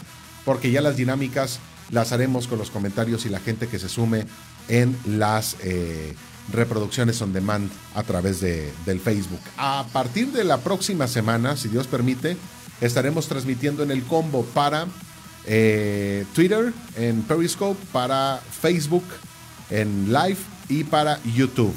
porque 0.46 0.70
ya 0.70 0.82
las 0.82 0.98
dinámicas 0.98 1.60
las 1.89 2.12
haremos 2.12 2.48
con 2.48 2.60
los 2.60 2.70
comentarios 2.70 3.26
y 3.26 3.30
la 3.30 3.39
gente 3.39 3.68
que 3.68 3.80
se 3.80 3.89
sume 3.89 4.26
en 4.68 4.96
las 5.08 5.56
eh, 5.62 6.14
reproducciones 6.52 7.22
on 7.22 7.34
demand 7.34 7.72
a 7.95 8.04
través 8.04 8.41
de, 8.41 8.72
del 8.86 8.99
Facebook. 8.99 9.41
A 9.58 9.86
partir 9.91 10.32
de 10.32 10.43
la 10.43 10.58
próxima 10.58 11.08
semana, 11.08 11.58
si 11.58 11.70
Dios 11.70 11.88
permite, 11.88 12.38
estaremos 12.82 13.28
transmitiendo 13.28 13.84
en 13.84 13.91
el 13.91 14.04
combo 14.04 14.43
para 14.54 14.88
eh, 15.45 16.26
Twitter, 16.34 16.74
en 16.97 17.22
Periscope, 17.24 17.80
para 17.91 18.41
Facebook, 18.62 19.04
en 19.70 20.12
Live 20.12 20.38
y 20.70 20.84
para 20.84 21.22
YouTube. 21.24 21.74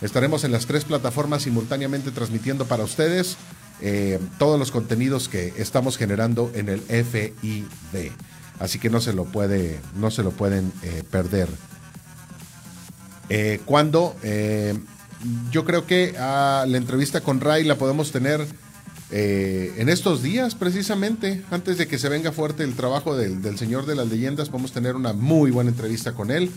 Estaremos 0.00 0.44
en 0.44 0.52
las 0.52 0.66
tres 0.66 0.84
plataformas 0.84 1.42
simultáneamente 1.42 2.10
transmitiendo 2.10 2.66
para 2.66 2.84
ustedes 2.84 3.36
eh, 3.80 4.18
todos 4.38 4.58
los 4.58 4.70
contenidos 4.70 5.28
que 5.28 5.54
estamos 5.56 5.96
generando 5.96 6.50
en 6.54 6.68
el 6.68 6.80
FID. 6.80 8.12
Así 8.58 8.78
que 8.78 8.90
no 8.90 9.00
se 9.00 9.12
lo, 9.12 9.24
puede, 9.24 9.80
no 9.96 10.10
se 10.10 10.22
lo 10.22 10.30
pueden 10.30 10.72
eh, 10.82 11.02
perder. 11.10 11.48
Eh, 13.28 13.60
cuando 13.64 14.16
eh, 14.22 14.74
yo 15.50 15.64
creo 15.64 15.86
que 15.86 16.12
la 16.12 16.64
entrevista 16.66 17.20
con 17.20 17.40
Ray 17.40 17.64
la 17.64 17.76
podemos 17.76 18.12
tener 18.12 18.46
eh, 19.14 19.74
en 19.76 19.90
estos 19.90 20.22
días, 20.22 20.54
precisamente, 20.54 21.42
antes 21.50 21.76
de 21.76 21.86
que 21.86 21.98
se 21.98 22.08
venga 22.08 22.32
fuerte 22.32 22.64
el 22.64 22.74
trabajo 22.74 23.14
del, 23.14 23.42
del 23.42 23.58
Señor 23.58 23.84
de 23.84 23.94
las 23.94 24.08
Leyendas, 24.08 24.48
podemos 24.48 24.72
tener 24.72 24.96
una 24.96 25.12
muy 25.12 25.50
buena 25.50 25.70
entrevista 25.70 26.14
con 26.14 26.30
él. 26.30 26.50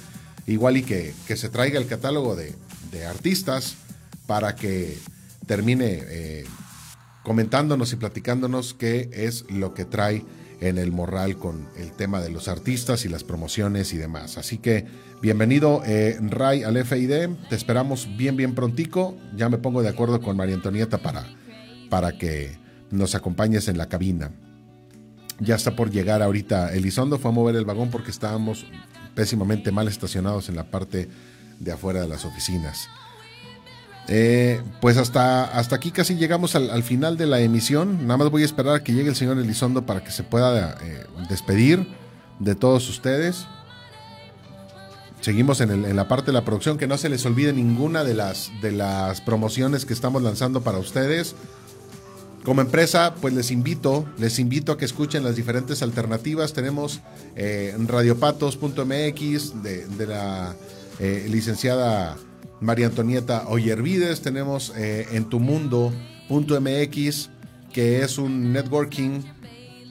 Igual 0.48 0.78
y 0.78 0.84
que, 0.84 1.14
que 1.28 1.36
se 1.36 1.50
traiga 1.50 1.80
el 1.80 1.88
catálogo 1.88 2.36
de, 2.36 2.54
de 2.92 3.06
artistas 3.06 3.76
para 4.26 4.56
que 4.56 4.98
termine 5.48 6.02
eh, 6.06 6.46
comentándonos 7.24 7.92
y 7.92 7.98
platicándonos 7.98 8.74
qué 8.74 9.10
es 9.12 9.46
lo 9.50 9.74
que 9.74 9.84
trae 9.84 10.24
en 10.62 10.78
el 10.78 10.94
morral 10.94 11.38
con 11.38 11.68
el 11.76 11.92
tema 11.92 12.22
de 12.22 12.30
los 12.30 12.48
artistas 12.48 13.04
y 13.04 13.10
las 13.10 13.26
promociones 13.26 13.92
y 13.94 13.98
demás. 13.98 14.38
Así 14.38 14.60
que 14.60 14.86
bienvenido 15.26 15.82
eh, 15.88 16.20
Ray 16.22 16.62
al 16.62 16.78
FID, 16.86 17.30
te 17.50 17.56
esperamos 17.56 18.16
bien 18.16 18.38
bien 18.38 18.54
prontico, 18.54 19.18
ya 19.36 19.50
me 19.50 19.58
pongo 19.58 19.82
de 19.82 19.90
acuerdo 19.90 20.22
con 20.22 20.38
María 20.38 20.54
Antonieta 20.54 21.00
para, 21.00 21.26
para 21.90 22.16
que 22.16 22.56
nos 22.92 23.16
acompañes 23.16 23.68
en 23.68 23.80
la 23.80 23.90
cabina. 23.90 24.30
Ya 25.40 25.56
está 25.56 25.76
por 25.76 25.90
llegar 25.90 26.22
ahorita 26.22 26.76
Elizondo, 26.76 27.18
fue 27.18 27.32
a 27.32 27.34
mover 27.34 27.56
el 27.56 27.66
vagón 27.66 27.90
porque 27.90 28.12
estábamos 28.12 28.68
pésimamente 29.16 29.72
mal 29.72 29.88
estacionados 29.88 30.48
en 30.50 30.58
la 30.58 30.66
parte 30.66 31.10
de 31.60 31.72
afuera 31.72 32.02
de 32.02 32.08
las 32.08 32.24
oficinas. 32.24 32.88
Eh, 34.08 34.62
pues 34.80 34.98
hasta, 34.98 35.46
hasta 35.46 35.76
aquí 35.76 35.90
casi 35.90 36.14
llegamos 36.14 36.54
al, 36.54 36.70
al 36.70 36.84
final 36.84 37.18
de 37.18 37.26
la 37.26 37.40
emisión. 37.40 38.06
Nada 38.06 38.18
más 38.18 38.30
voy 38.30 38.44
a 38.44 38.46
esperar 38.46 38.76
a 38.76 38.84
que 38.84 38.94
llegue 38.94 39.10
el 39.10 39.16
señor 39.16 39.40
Elizondo 39.40 39.88
para 39.88 40.04
que 40.04 40.12
se 40.12 40.22
pueda 40.22 40.78
eh, 40.84 41.08
despedir 41.30 41.88
de 42.38 42.54
todos 42.54 42.88
ustedes. 42.90 43.48
Seguimos 45.26 45.60
en, 45.60 45.96
la 45.96 46.08
parte 46.08 46.28
de 46.28 46.34
la 46.34 46.46
producción, 46.46 46.78
que 46.78 46.86
no 46.86 47.00
se 47.00 47.10
les 47.10 47.26
olvide 47.26 47.52
ninguna 47.52 48.04
de 48.04 48.14
las, 48.14 48.52
promociones 49.26 49.84
que 49.84 49.94
estamos 49.94 50.22
lanzando 50.22 50.62
para 50.62 50.78
ustedes. 50.78 51.36
Como 52.44 52.62
empresa, 52.62 53.16
pues 53.20 53.34
les 53.34 53.50
invito, 53.50 54.06
les 54.20 54.38
invito 54.38 54.72
a 54.72 54.78
que 54.78 54.86
escuchen 54.86 55.24
las 55.24 55.36
diferentes 55.36 55.82
alternativas. 55.82 56.54
Tenemos 56.54 57.02
eh, 57.36 57.76
radiopatos.mx 57.88 59.64
de, 59.64 60.08
la 60.08 60.56
eh, 61.00 61.26
licenciada 61.28 62.18
María 62.62 62.86
Antonieta 62.86 63.48
Oyervides. 63.48 64.22
Tenemos 64.22 64.74
eh, 64.78 65.08
en 65.12 65.28
tumundo.mx, 65.28 67.30
que 67.74 68.04
es 68.04 68.20
un 68.20 68.54
networking 68.54 69.22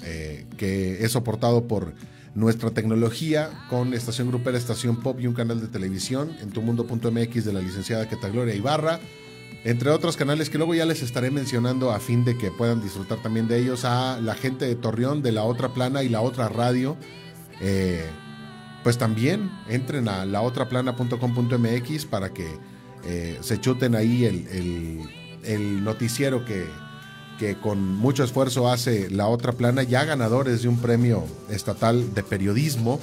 eh, 0.04 0.46
que 0.56 1.04
es 1.04 1.10
soportado 1.10 1.66
por 1.66 1.92
nuestra 2.34 2.70
tecnología 2.70 3.50
con 3.70 3.94
estación 3.94 4.28
grupera, 4.28 4.58
estación 4.58 4.96
pop 5.00 5.18
y 5.20 5.26
un 5.26 5.34
canal 5.34 5.60
de 5.60 5.68
televisión 5.68 6.36
en 6.40 6.50
tumundo.mx 6.50 7.44
de 7.44 7.52
la 7.52 7.60
licenciada 7.60 8.08
Queta 8.08 8.28
Gloria 8.28 8.54
Ibarra 8.54 8.98
entre 9.64 9.88
otros 9.90 10.16
canales 10.18 10.50
que 10.50 10.58
luego 10.58 10.74
ya 10.74 10.84
les 10.84 11.00
estaré 11.02 11.30
mencionando 11.30 11.90
a 11.92 11.98
fin 12.00 12.22
de 12.24 12.36
que 12.36 12.50
puedan 12.50 12.82
disfrutar 12.82 13.22
también 13.22 13.48
de 13.48 13.58
ellos, 13.58 13.86
a 13.86 14.20
la 14.20 14.34
gente 14.34 14.66
de 14.66 14.74
Torreón, 14.74 15.22
de 15.22 15.32
la 15.32 15.44
otra 15.44 15.72
plana 15.72 16.02
y 16.02 16.10
la 16.10 16.20
otra 16.20 16.50
radio. 16.50 16.98
Eh, 17.62 18.04
pues 18.82 18.98
también 18.98 19.50
entren 19.70 20.06
a 20.10 20.26
laotraplana.com.mx 20.26 22.04
para 22.06 22.32
que 22.34 22.46
eh, 23.06 23.38
se 23.40 23.58
chuten 23.60 23.94
ahí 23.94 24.24
el, 24.26 24.46
el- 24.48 25.00
el 25.44 25.84
noticiero 25.84 26.44
que, 26.44 26.66
que 27.38 27.56
con 27.58 27.96
mucho 27.96 28.22
esfuerzo 28.24 28.70
hace 28.70 29.10
la 29.10 29.26
otra 29.28 29.52
plana, 29.52 29.82
ya 29.82 30.04
ganadores 30.04 30.62
de 30.62 30.68
un 30.68 30.78
premio 30.78 31.24
estatal 31.50 32.14
de 32.14 32.22
periodismo, 32.22 33.00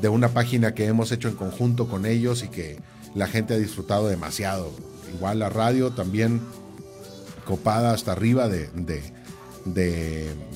de 0.00 0.08
una 0.08 0.28
página 0.30 0.74
que 0.74 0.86
hemos 0.86 1.12
hecho 1.12 1.28
en 1.28 1.34
conjunto 1.36 1.88
con 1.88 2.06
ellos 2.06 2.42
y 2.42 2.48
que 2.48 2.78
la 3.14 3.26
gente 3.26 3.54
ha 3.54 3.58
disfrutado 3.58 4.08
demasiado. 4.08 4.70
Igual 5.14 5.40
la 5.40 5.50
radio 5.50 5.90
también 5.90 6.40
copada 7.44 7.92
hasta 7.92 8.12
arriba 8.12 8.48
de, 8.48 8.68
de, 8.74 9.02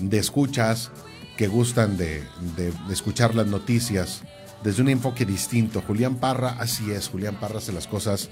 de- 0.01 0.19
escuchas 0.19 0.91
que 1.37 1.49
gustan 1.49 1.97
de, 1.97 2.23
de- 2.57 2.73
de 2.73 2.93
escuchar 2.93 3.35
las 3.35 3.47
noticias 3.47 4.23
desde 4.63 4.83
un 4.83 4.89
enfoque 4.89 5.27
distinto. 5.27 5.83
Julián 5.87 6.17
Parra, 6.17 6.57
así 6.59 6.91
es, 6.91 7.09
Julián 7.09 7.39
Parra 7.41 7.59
hace 7.59 7.73
las 7.73 7.87
cosas 7.87 8.31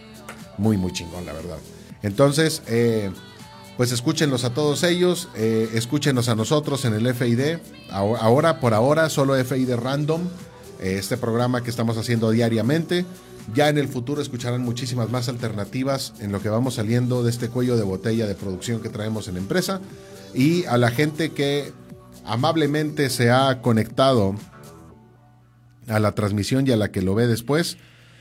muy, 0.57 0.77
muy 0.77 0.93
chingón, 0.93 1.27
la 1.27 1.33
verdad. 1.33 1.59
Entonces, 2.03 2.63
eh, 2.69 3.11
pues 3.77 3.91
escúchenlos 3.93 4.45
a 4.45 4.51
todos 4.51 4.83
ellos, 4.83 5.29
eh, 5.37 5.71
escúchenos 5.75 6.29
a 6.29 6.35
nosotros 6.35 6.85
en 6.85 6.95
el 6.95 7.15
FID. 7.15 7.59
Ahora, 7.91 8.61
por 8.61 8.75
ahora, 8.75 9.09
solo 9.09 9.35
FID 9.43 9.75
Random, 9.77 10.23
eh, 10.81 10.97
este 10.99 11.17
programa 11.17 11.63
que 11.63 11.71
estamos 11.71 11.97
haciendo 11.97 12.31
diariamente. 12.31 13.07
Ya 13.55 13.69
en 13.69 13.79
el 13.79 13.89
futuro 13.89 14.23
escucharán 14.23 14.63
muchísimas 14.63 15.11
más 15.11 15.29
alternativas 15.29 16.15
en 16.21 16.31
lo 16.33 16.41
que 16.41 16.49
vamos 16.49 16.75
saliendo 16.75 17.25
de 17.25 17.31
este 17.31 17.49
cuello 17.49 17.77
de 17.77 17.83
botella 17.83 18.27
de 18.27 18.35
producción 18.35 18.81
que 18.81 18.89
traemos 18.89 19.27
en 19.27 19.35
la 19.35 19.41
empresa. 19.41 19.81
Y 20.35 20.65
a 20.67 20.79
la 20.79 20.91
gente 20.91 21.33
que 21.33 21.73
amablemente 22.25 23.11
se 23.11 23.31
ha 23.31 23.61
conectado 23.63 24.37
a 25.89 25.99
la 25.99 26.13
transmisión 26.13 26.67
y 26.67 26.71
a 26.71 26.77
la 26.77 26.93
que 26.93 27.03
lo 27.03 27.15
ve 27.15 27.27
después, 27.27 27.79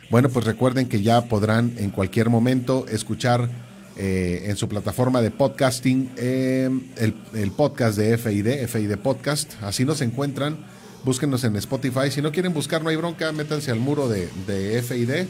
bueno, 0.10 0.30
pues 0.30 0.46
recuerden 0.46 0.90
que 0.90 1.02
ya 1.02 1.26
podrán 1.26 1.76
en 1.78 1.92
cualquier 1.92 2.30
momento 2.30 2.86
escuchar 2.90 3.71
eh, 3.98 4.44
en 4.46 4.58
su 4.58 4.68
plataforma 4.70 5.22
de 5.22 5.32
podcasting 5.32 6.12
eh, 6.18 6.70
el, 6.98 7.16
el 7.34 7.52
podcast 7.52 7.98
de 7.98 8.18
FID, 8.18 8.68
FID 8.68 8.98
Podcast. 8.98 9.54
Así 9.62 9.86
nos 9.86 10.02
encuentran. 10.02 10.66
Búsquenos 11.04 11.44
en 11.44 11.56
Spotify. 11.56 12.12
Si 12.12 12.22
no 12.22 12.32
quieren 12.32 12.54
buscar, 12.54 12.84
no 12.84 12.90
hay 12.90 12.96
bronca. 12.96 13.32
Métanse 13.32 13.72
al 13.72 13.80
muro 13.80 14.08
de, 14.08 14.30
de 14.48 14.82
FID. 14.82 15.28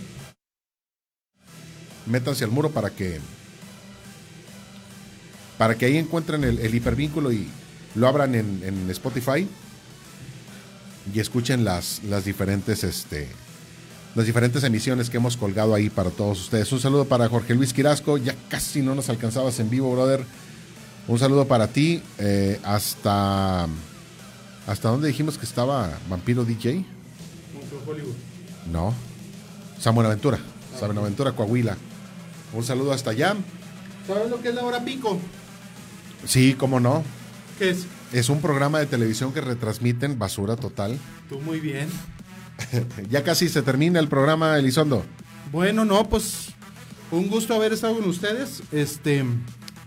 Métanse 2.05 2.43
al 2.43 2.51
muro 2.51 2.71
para 2.71 2.89
que 2.89 3.19
para 5.57 5.75
que 5.75 5.85
ahí 5.85 5.97
encuentren 5.97 6.43
el, 6.43 6.57
el 6.57 6.73
hipervínculo 6.73 7.31
y 7.31 7.47
lo 7.93 8.07
abran 8.07 8.33
en, 8.33 8.61
en 8.65 8.89
Spotify 8.89 9.47
y 11.13 11.19
escuchen 11.19 11.63
las, 11.63 12.03
las 12.03 12.25
diferentes 12.25 12.83
este, 12.83 13.27
las 14.15 14.25
diferentes 14.25 14.63
emisiones 14.63 15.09
que 15.09 15.17
hemos 15.17 15.37
colgado 15.37 15.73
ahí 15.73 15.89
para 15.89 16.09
todos 16.09 16.39
ustedes. 16.41 16.71
Un 16.71 16.79
saludo 16.79 17.05
para 17.05 17.29
Jorge 17.29 17.55
Luis 17.55 17.73
Quirasco, 17.73 18.17
ya 18.17 18.35
casi 18.49 18.81
no 18.81 18.95
nos 18.95 19.09
alcanzabas 19.09 19.59
en 19.59 19.69
vivo, 19.69 19.91
brother. 19.93 20.23
Un 21.07 21.17
saludo 21.17 21.47
para 21.47 21.67
ti, 21.67 22.01
eh, 22.17 22.59
hasta 22.63 23.67
hasta 24.67 24.89
dónde 24.89 25.07
dijimos 25.07 25.37
que 25.37 25.45
estaba 25.45 25.97
Vampiro 26.09 26.45
DJ. 26.45 26.85
No, 28.71 28.93
San 29.79 29.95
Buenaventura, 29.95 30.39
San 30.77 30.89
Buenaventura, 30.89 31.31
Coahuila. 31.31 31.77
Un 32.53 32.63
saludo 32.63 32.91
hasta 32.91 33.11
allá. 33.11 33.35
¿Sabes 34.05 34.29
lo 34.29 34.41
que 34.41 34.49
es 34.49 34.55
la 34.55 34.63
hora 34.63 34.83
pico? 34.83 35.19
Sí, 36.25 36.53
cómo 36.53 36.79
no. 36.79 37.03
¿Qué 37.57 37.71
es? 37.71 37.85
Es 38.11 38.29
un 38.29 38.41
programa 38.41 38.79
de 38.79 38.85
televisión 38.85 39.33
que 39.33 39.41
retransmiten 39.41 40.19
basura 40.19 40.57
total. 40.57 40.97
Tú 41.29 41.39
muy 41.39 41.59
bien. 41.59 41.87
ya 43.09 43.23
casi 43.23 43.49
se 43.49 43.61
termina 43.61 43.99
el 43.99 44.07
programa, 44.07 44.57
Elizondo. 44.57 45.05
Bueno, 45.51 45.85
no, 45.85 46.07
pues 46.07 46.49
un 47.11 47.29
gusto 47.29 47.53
haber 47.53 47.73
estado 47.73 47.95
con 47.95 48.07
ustedes. 48.09 48.63
Este, 48.71 49.25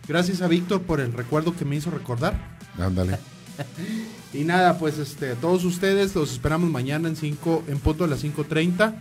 gracias 0.07 0.43
a 0.43 0.49
Víctor 0.49 0.83
por 0.83 1.01
el 1.01 1.13
recuerdo 1.13 1.57
que 1.57 1.65
me 1.65 1.77
hizo 1.77 1.91
recordar. 1.91 2.59
Ándale. 2.79 3.19
Y 4.35 4.43
nada, 4.43 4.79
pues 4.79 4.99
este, 4.99 5.37
todos 5.37 5.65
ustedes 5.65 6.13
los 6.17 6.33
esperamos 6.33 6.69
mañana 6.69 7.09
en 7.09 7.15
5, 7.15 7.67
en 7.69 7.79
punto 7.79 8.03
a 8.03 8.09
las 8.09 8.25
5.30, 8.25 8.95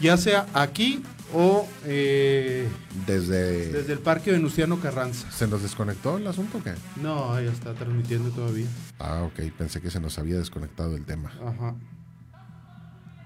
ya 0.00 0.16
sea 0.16 0.46
aquí 0.54 1.02
o 1.34 1.66
eh, 1.84 2.68
Desde... 3.04 3.72
desde 3.72 3.92
el 3.92 3.98
Parque 3.98 4.30
Venustiano 4.30 4.78
Carranza. 4.80 5.30
¿Se 5.32 5.48
nos 5.48 5.62
desconectó 5.62 6.16
el 6.18 6.26
asunto 6.28 6.58
o 6.58 6.62
qué? 6.62 6.74
No, 7.02 7.40
ya 7.40 7.50
está 7.50 7.74
transmitiendo 7.74 8.30
todavía. 8.30 8.66
Ah, 9.00 9.22
ok. 9.24 9.50
Pensé 9.58 9.80
que 9.80 9.90
se 9.90 9.98
nos 9.98 10.16
había 10.18 10.38
desconectado 10.38 10.94
el 10.94 11.04
tema. 11.04 11.32
Ajá. 11.44 11.74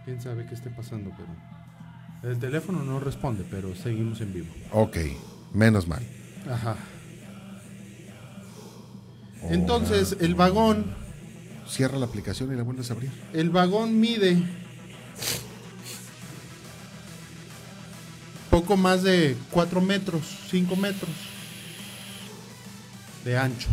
Quién 0.05 0.20
sabe 0.20 0.46
qué 0.46 0.55
esté 0.55 0.70
pasando, 0.70 1.11
pero. 1.16 1.28
El 2.32 2.38
teléfono 2.38 2.84
no 2.84 3.00
responde, 3.00 3.44
pero 3.50 3.74
seguimos 3.74 4.20
en 4.20 4.32
vivo. 4.32 4.53
Ok. 4.70 4.96
Menos 5.53 5.88
mal. 5.88 6.03
Ajá. 6.48 6.76
Entonces, 9.50 10.16
el 10.20 10.34
vagón, 10.34 10.94
Cierra 11.68 11.98
la 11.98 12.07
aplicación 12.07 12.53
y 12.53 12.57
la 12.57 12.64
vuelves 12.64 12.90
a 12.90 12.94
abrir. 12.94 13.11
el 13.32 13.50
vagón 13.50 13.98
mide 13.98 14.42
poco 18.50 18.76
más 18.76 19.03
de 19.03 19.36
4 19.50 19.80
metros, 19.80 20.22
5 20.50 20.76
metros 20.76 21.11
de 23.24 23.38
ancho. 23.38 23.68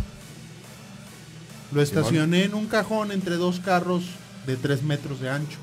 Lo 1.72 1.82
estacioné 1.82 2.44
en 2.44 2.54
un 2.54 2.66
cajón 2.66 3.12
entre 3.12 3.36
dos 3.36 3.60
carros 3.60 4.04
de 4.46 4.56
3 4.56 4.82
metros 4.84 5.20
de 5.20 5.28
ancho. 5.28 5.58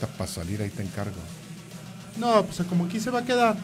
Ahorita 0.00 0.18
para 0.18 0.30
salir 0.30 0.62
ahí 0.62 0.70
te 0.70 0.82
encargo. 0.82 1.16
No, 2.16 2.44
pues 2.44 2.66
como 2.66 2.86
aquí 2.86 2.98
se 3.00 3.10
va 3.10 3.18
a 3.20 3.24
quedar. 3.24 3.56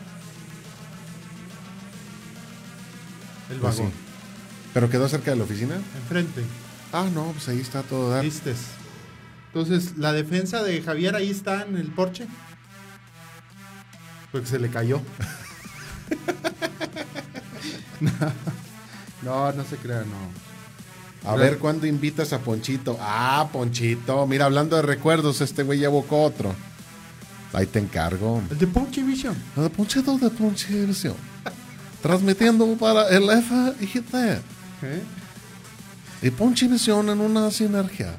El 3.51 3.59
Pues 3.59 3.77
vagón. 3.77 3.91
sí. 3.93 3.99
¿Pero 4.75 4.91
quedó 4.91 5.09
cerca 5.09 5.31
de 5.31 5.39
la 5.39 5.45
oficina? 5.45 5.77
Enfrente. 5.77 6.43
Ah, 6.93 7.09
no, 7.15 7.33
pues 7.33 7.49
ahí 7.49 7.61
está 7.61 7.83
todo 7.83 8.11
dar. 8.11 8.23
¿Vistes? 8.23 8.59
Entonces, 9.47 9.97
la 9.97 10.13
defensa 10.13 10.63
de 10.63 10.83
Javier 10.83 11.17
ahí 11.17 11.31
está 11.31 11.63
en 11.63 11.77
el 11.77 11.91
porche. 11.91 12.27
Porque 14.31 14.47
se 14.47 14.59
le 14.59 14.69
cayó. 14.69 15.01
no, 19.23 19.53
no 19.53 19.65
se 19.65 19.77
crea, 19.79 20.01
no. 20.01 20.46
A 21.25 21.35
ver 21.35 21.59
cuándo 21.59 21.87
invitas 21.87 22.33
a 22.33 22.39
Ponchito. 22.39 22.97
Ah, 23.01 23.49
Ponchito. 23.53 24.27
Mira, 24.27 24.45
hablando 24.45 24.77
de 24.77 24.83
recuerdos, 24.83 25.41
este 25.41 25.63
güey 25.63 25.81
ya 25.81 25.87
evocó 25.87 26.23
otro. 26.23 26.55
Ahí 27.53 27.67
te 27.67 27.79
encargo. 27.79 28.43
El 28.51 28.59
de 28.59 28.67
Ponche 28.67 29.03
Vision. 29.03 29.37
El 29.57 29.71
Ponchito 29.71 30.19
de 30.19 30.31
Ponchivisión. 30.31 31.15
Transmitiendo 32.03 32.67
para 32.77 33.09
el 33.09 33.29
FIT. 33.43 34.15
¿Eh? 34.15 35.03
Y 36.23 36.31
Ponchivisión 36.31 37.09
en 37.09 37.21
una 37.21 37.51
sinergia. 37.51 38.15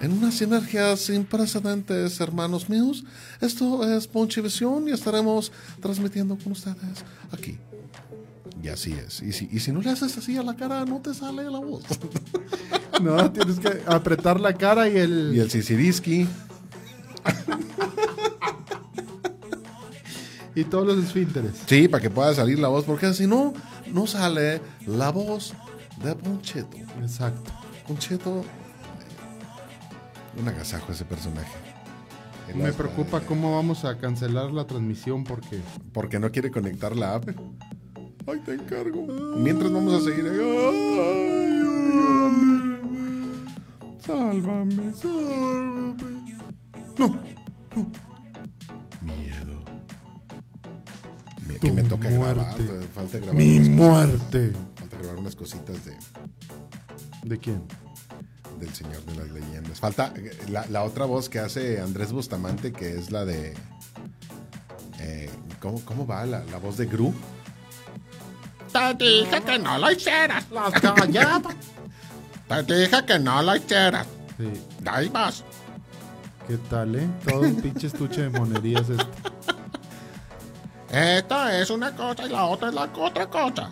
En 0.00 0.12
una 0.12 0.30
sinergia 0.30 0.96
sin 0.96 1.24
precedentes, 1.24 2.20
hermanos 2.20 2.68
míos. 2.68 3.04
Esto 3.40 3.88
es 3.96 4.06
Ponchivisión 4.06 4.88
y 4.88 4.92
estaremos 4.92 5.52
transmitiendo 5.80 6.36
con 6.38 6.52
ustedes 6.52 7.04
aquí. 7.32 7.58
Y 8.62 8.68
así 8.68 8.92
es. 8.92 9.22
Y 9.22 9.32
si, 9.32 9.48
y 9.50 9.60
si 9.60 9.72
no 9.72 9.80
le 9.80 9.90
haces 9.90 10.16
así 10.16 10.36
a 10.36 10.42
la 10.42 10.56
cara, 10.56 10.84
no 10.84 11.00
te 11.00 11.14
sale 11.14 11.44
la 11.44 11.58
voz. 11.58 11.84
No, 13.00 13.30
tienes 13.30 13.60
que 13.60 13.80
apretar 13.86 14.40
la 14.40 14.54
cara 14.54 14.88
y 14.88 14.96
el. 14.96 15.32
y 15.32 15.38
el 15.38 15.48
Sisiriski. 15.48 16.26
y 20.56 20.64
todos 20.64 20.84
los 20.84 21.04
esfínteres. 21.04 21.52
Sí, 21.66 21.86
para 21.86 22.02
que 22.02 22.10
pueda 22.10 22.34
salir 22.34 22.58
la 22.58 22.66
voz, 22.66 22.84
porque 22.84 23.14
si 23.14 23.28
no, 23.28 23.52
no 23.92 24.08
sale 24.08 24.60
la 24.84 25.10
voz 25.10 25.54
de 26.02 26.14
Poncheto. 26.16 26.76
Exacto. 27.00 27.52
Poncheto, 27.86 28.44
un 30.36 30.48
agasajo 30.48 30.92
ese 30.92 31.04
personaje. 31.04 31.52
El 32.48 32.56
Me 32.56 32.72
preocupa 32.72 33.20
cómo 33.20 33.56
vamos 33.56 33.84
a 33.84 33.98
cancelar 33.98 34.50
la 34.50 34.66
transmisión 34.66 35.24
porque. 35.24 35.60
Porque 35.92 36.18
no 36.18 36.30
quiere 36.30 36.50
conectar 36.50 36.96
la 36.96 37.14
app. 37.14 37.28
Ay, 38.30 38.40
te 38.44 38.52
encargo. 38.54 39.06
Mientras 39.36 39.72
vamos 39.72 39.94
a 39.94 40.00
seguir. 40.04 40.26
Ay, 40.28 40.38
ayúdame. 41.60 42.78
Sálvame, 44.04 44.92
sálvame. 44.94 45.94
No, 46.98 47.08
no. 47.76 47.90
Miedo. 49.02 49.62
Que 51.60 51.72
me 51.72 51.82
toca 51.84 52.10
grabar. 52.10 52.54
Falta 52.94 53.18
grabar, 53.18 53.34
Mi 53.36 53.60
muerte. 53.60 54.52
falta 54.76 54.96
grabar 54.98 55.16
unas 55.18 55.34
cositas 55.36 55.84
de, 55.84 55.96
¿De 57.24 57.38
quién? 57.38 57.62
del 58.60 58.74
Señor 58.74 59.04
de 59.04 59.14
las 59.14 59.30
Leyendas. 59.30 59.78
Falta 59.78 60.12
eh, 60.16 60.32
la, 60.50 60.66
la 60.66 60.82
otra 60.82 61.04
voz 61.04 61.28
que 61.28 61.38
hace 61.38 61.80
Andrés 61.80 62.12
Bustamante, 62.12 62.72
que 62.72 62.98
es 62.98 63.10
la 63.12 63.24
de. 63.24 63.54
eh, 65.00 65.30
¿cómo, 65.60 65.80
¿Cómo 65.84 66.06
va 66.06 66.26
la, 66.26 66.42
la 66.44 66.58
voz 66.58 66.76
de 66.76 66.86
Gru? 66.86 67.14
Te 68.72 69.04
dije 69.04 69.42
que 69.42 69.58
no 69.58 69.78
lo 69.78 69.90
hicieras. 69.90 70.44
Las 70.50 70.72
calladas. 70.80 71.54
Te 72.66 72.78
dije 72.78 73.04
que 73.04 73.18
no 73.18 73.42
lo 73.42 73.56
hicieras. 73.56 74.06
Sí. 74.36 74.52
Ahí 74.86 75.08
vas. 75.08 75.44
¿Qué 76.46 76.56
tal, 76.70 76.94
eh? 76.96 77.08
Todo 77.28 77.40
un 77.40 77.60
pinche 77.60 77.88
estuche 77.88 78.22
de 78.22 78.30
monerías 78.30 78.88
este. 78.88 79.04
Esta 81.18 81.58
es 81.60 81.68
una 81.68 81.94
cosa 81.94 82.24
y 82.26 82.30
la 82.30 82.44
otra 82.46 82.68
es 82.68 82.74
la 82.74 82.84
otra 82.84 83.28
cosa. 83.28 83.70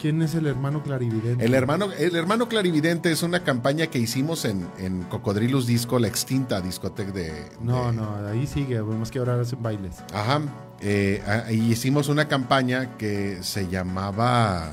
¿Quién 0.00 0.20
es 0.22 0.34
el 0.34 0.46
hermano 0.46 0.82
clarividente? 0.82 1.42
El 1.44 1.54
hermano, 1.54 1.90
el 1.92 2.16
hermano 2.16 2.48
clarividente 2.48 3.10
es 3.10 3.22
una 3.22 3.42
campaña 3.44 3.86
que 3.86 3.98
hicimos 3.98 4.44
en, 4.44 4.68
en 4.78 5.02
Cocodrilus 5.04 5.66
Disco, 5.66 5.98
la 5.98 6.06
extinta 6.06 6.60
discoteca 6.60 7.12
de. 7.12 7.32
No, 7.60 7.86
de- 7.86 7.92
no, 7.94 8.14
ahí 8.28 8.46
sigue. 8.46 8.76
Vemos 8.82 9.10
que 9.10 9.18
ahora 9.18 9.40
hacen 9.40 9.62
bailes. 9.62 9.96
Ajá. 10.12 10.40
eh, 10.80 11.22
ah, 11.26 11.50
y 11.50 11.72
hicimos 11.72 12.08
una 12.08 12.28
campaña 12.28 12.96
que 12.98 13.38
se 13.42 13.68
llamaba. 13.68 14.70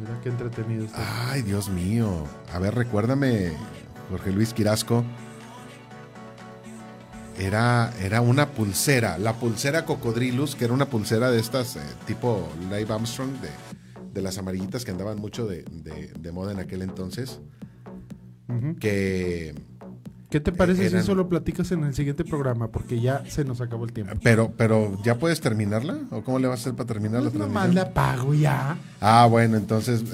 Mira 0.00 0.18
qué 0.22 0.28
entretenido 0.30 0.84
está. 0.86 1.30
Ay, 1.30 1.42
Dios 1.42 1.68
mío. 1.68 2.24
A 2.52 2.58
ver, 2.58 2.74
recuérdame, 2.74 3.52
Jorge 4.10 4.32
Luis 4.32 4.52
Quirasco. 4.52 5.04
Era, 7.38 7.92
era 8.02 8.20
una 8.20 8.48
pulsera, 8.48 9.16
la 9.16 9.34
pulsera 9.34 9.84
Cocodrilus, 9.84 10.56
que 10.56 10.64
era 10.64 10.74
una 10.74 10.86
pulsera 10.86 11.30
de 11.30 11.38
estas 11.38 11.76
eh, 11.76 11.80
tipo 12.04 12.48
Live 12.68 12.92
Armstrong, 12.92 13.30
de, 13.40 13.48
de 14.18 14.22
las 14.24 14.36
amarillitas 14.38 14.84
que 14.84 14.90
andaban 14.90 15.18
mucho 15.18 15.46
de, 15.46 15.62
de- 15.70 16.12
de 16.18 16.32
moda 16.32 16.52
en 16.52 16.58
aquel 16.58 16.82
entonces. 16.82 17.40
Que. 18.80 19.54
¿Qué 20.30 20.40
te 20.40 20.52
parece 20.52 20.82
eran- 20.86 20.92
si 20.92 20.96
eso 21.04 21.14
lo 21.14 21.26
platicas 21.28 21.72
en 21.72 21.84
el 21.84 21.94
siguiente 21.94 22.22
programa? 22.24 22.68
Porque 22.68 23.00
ya 23.00 23.24
se 23.28 23.44
nos 23.44 23.62
acabó 23.62 23.84
el 23.86 23.92
tiempo. 23.92 24.14
Pero, 24.22 24.52
pero, 24.58 24.98
¿ya 25.02 25.18
puedes 25.18 25.40
terminarla? 25.40 25.98
¿O 26.10 26.22
cómo 26.22 26.38
le 26.38 26.48
vas 26.48 26.60
a 26.60 26.62
hacer 26.62 26.74
para 26.74 26.86
terminar 26.86 27.22
la 27.22 27.30
Pues 27.30 27.34
nomás 27.40 27.64
transmisión? 27.70 27.74
la 27.74 27.94
pago 27.94 28.34
ya. 28.34 28.76
Ah, 29.00 29.26
bueno, 29.30 29.56
entonces, 29.56 30.04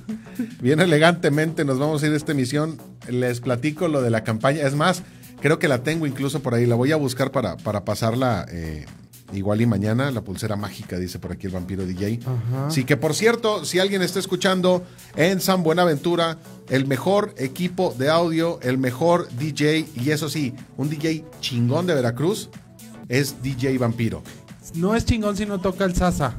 bien 0.62 0.80
elegantemente 0.80 1.64
nos 1.66 1.78
vamos 1.78 2.02
a 2.02 2.06
ir 2.06 2.12
de 2.12 2.16
esta 2.18 2.32
emisión. 2.32 2.78
Les 3.08 3.40
platico 3.40 3.88
lo 3.88 4.00
de 4.00 4.08
la 4.10 4.24
campaña. 4.24 4.62
Es 4.66 4.74
más, 4.74 5.02
creo 5.42 5.58
que 5.58 5.68
la 5.68 5.82
tengo 5.82 6.06
incluso 6.06 6.40
por 6.40 6.54
ahí. 6.54 6.64
La 6.64 6.74
voy 6.76 6.92
a 6.92 6.96
buscar 6.96 7.30
para, 7.30 7.58
para 7.58 7.84
pasarla 7.84 8.46
eh, 8.50 8.86
igual 9.32 9.60
y 9.60 9.66
mañana. 9.66 10.10
La 10.10 10.22
pulsera 10.22 10.56
mágica, 10.56 10.98
dice 10.98 11.18
por 11.18 11.32
aquí 11.32 11.46
el 11.46 11.52
vampiro 11.52 11.84
DJ. 11.86 12.20
Ajá. 12.24 12.66
Así 12.68 12.84
que, 12.84 12.96
por 12.96 13.14
cierto, 13.14 13.64
si 13.64 13.78
alguien 13.78 14.02
está 14.02 14.18
escuchando 14.18 14.84
en 15.16 15.40
San 15.40 15.62
Buenaventura, 15.62 16.38
el 16.68 16.86
mejor 16.86 17.34
equipo 17.38 17.94
de 17.98 18.08
audio, 18.10 18.58
el 18.62 18.78
mejor 18.78 19.28
DJ, 19.38 19.86
y 19.96 20.10
eso 20.10 20.28
sí, 20.28 20.54
un 20.76 20.88
DJ 20.90 21.24
chingón 21.40 21.86
de 21.86 21.94
Veracruz, 21.94 22.50
es 23.08 23.42
DJ 23.42 23.76
Vampiro. 23.78 24.22
No 24.74 24.94
es 24.94 25.04
chingón 25.04 25.36
si 25.36 25.46
no 25.46 25.60
toca 25.60 25.84
el 25.84 25.94
sasa. 25.96 26.36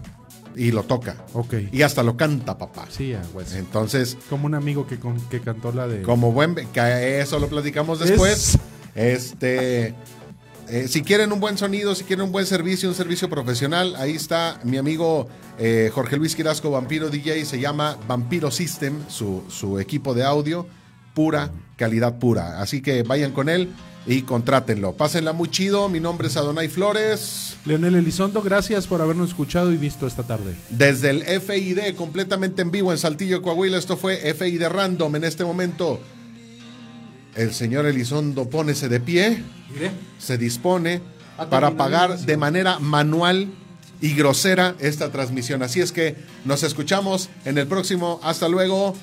Y 0.55 0.71
lo 0.71 0.83
toca. 0.83 1.15
Ok. 1.33 1.53
Y 1.71 1.81
hasta 1.81 2.03
lo 2.03 2.17
canta, 2.17 2.57
papá. 2.57 2.85
Sí. 2.89 3.13
Entonces, 3.55 4.17
Como 4.29 4.45
un 4.47 4.53
amigo 4.55 4.85
que, 4.85 4.99
con- 4.99 5.19
que 5.29 5.39
cantó 5.39 5.71
la 5.71 5.87
de... 5.87 6.01
como 6.01 6.33
buen 6.33 6.55
que 6.55 7.21
eso 7.21 7.39
lo 7.39 7.47
platicamos 7.47 7.99
después. 7.99 8.55
Es- 8.55 8.59
Este 8.93 9.95
eh, 10.72 10.88
si 10.88 11.01
quieren 11.01 11.34
un 11.34 11.41
buen 11.41 11.57
sonido, 11.57 11.93
si 11.95 12.05
quieren 12.05 12.24
un 12.24 12.32
buen 12.32 12.45
servicio, 12.45 12.88
un 12.88 12.95
servicio 12.95 13.30
profesional, 13.30 13.93
ahí 13.97 14.15
está 14.15 14.57
mi 14.63 14.78
amigo 14.78 15.28
eh, 15.59 15.91
Jorge 15.93 16.15
Luis 16.15 16.34
Quirasco, 16.34 16.72
Vampiro 16.72 17.09
DJ, 17.09 17.43
se 17.43 17.59
llama 17.59 17.97
Vampiro 18.07 18.49
System, 18.51 18.93
su, 19.09 19.43
su 19.49 19.82
equipo 19.82 20.13
de 20.13 20.24
audio, 20.24 20.65
pura, 21.13 21.51
calidad 21.76 22.19
pura. 22.19 22.61
Así 22.61 22.82
que 22.82 23.03
vayan 23.03 23.34
con 23.34 23.49
él 23.49 23.67
y 24.05 24.22
contrátenlo. 24.22 24.93
Pásenla 24.93 25.34
muy 25.34 25.49
chido, 25.49 25.89
mi 25.89 25.99
nombre 25.99 26.30
es 26.30 26.38
Adonai 26.38 26.69
Flores. 26.69 27.57
Leonel 27.65 27.95
Elizondo, 27.95 28.41
gracias 28.41 28.88
por 28.88 29.01
habernos 29.01 29.32
escuchado 29.32 29.74
y 29.74 29.78
visto 29.78 30.07
esta 30.07 30.24
tarde. 30.24 30.55
Desde 30.69 31.09
el 31.09 31.24
FID, 31.24 31.95
completamente 31.97 32.61
en 32.61 32.72
vivo 32.72 32.93
en 32.93 32.97
Saltillo, 32.97 33.41
Coahuila, 33.41 33.78
esto 33.78 33.97
fue 33.97 34.15
FID 34.34 34.67
Random 34.67 35.17
en 35.17 35.26
este 35.26 35.43
momento. 35.43 35.99
El 37.36 37.53
señor 37.53 37.86
Elizondo 37.86 38.49
pónese 38.49 38.89
de 38.89 38.99
pie, 38.99 39.43
Mire. 39.73 39.91
se 40.19 40.38
dispone 40.38 41.01
para 41.49 41.71
pagar 41.71 42.17
de 42.19 42.38
manera 42.38 42.79
manual 42.79 43.49
y 44.01 44.13
grosera 44.15 44.75
esta 44.79 45.11
transmisión. 45.11 45.63
Así 45.63 45.79
es 45.79 45.91
que 45.91 46.15
nos 46.45 46.63
escuchamos 46.63 47.29
en 47.45 47.57
el 47.57 47.67
próximo. 47.67 48.19
Hasta 48.23 48.47
luego. 48.47 48.95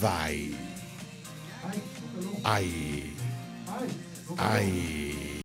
Bye. 0.00 0.54
Ay. 2.44 3.14
Ay. 4.36 4.97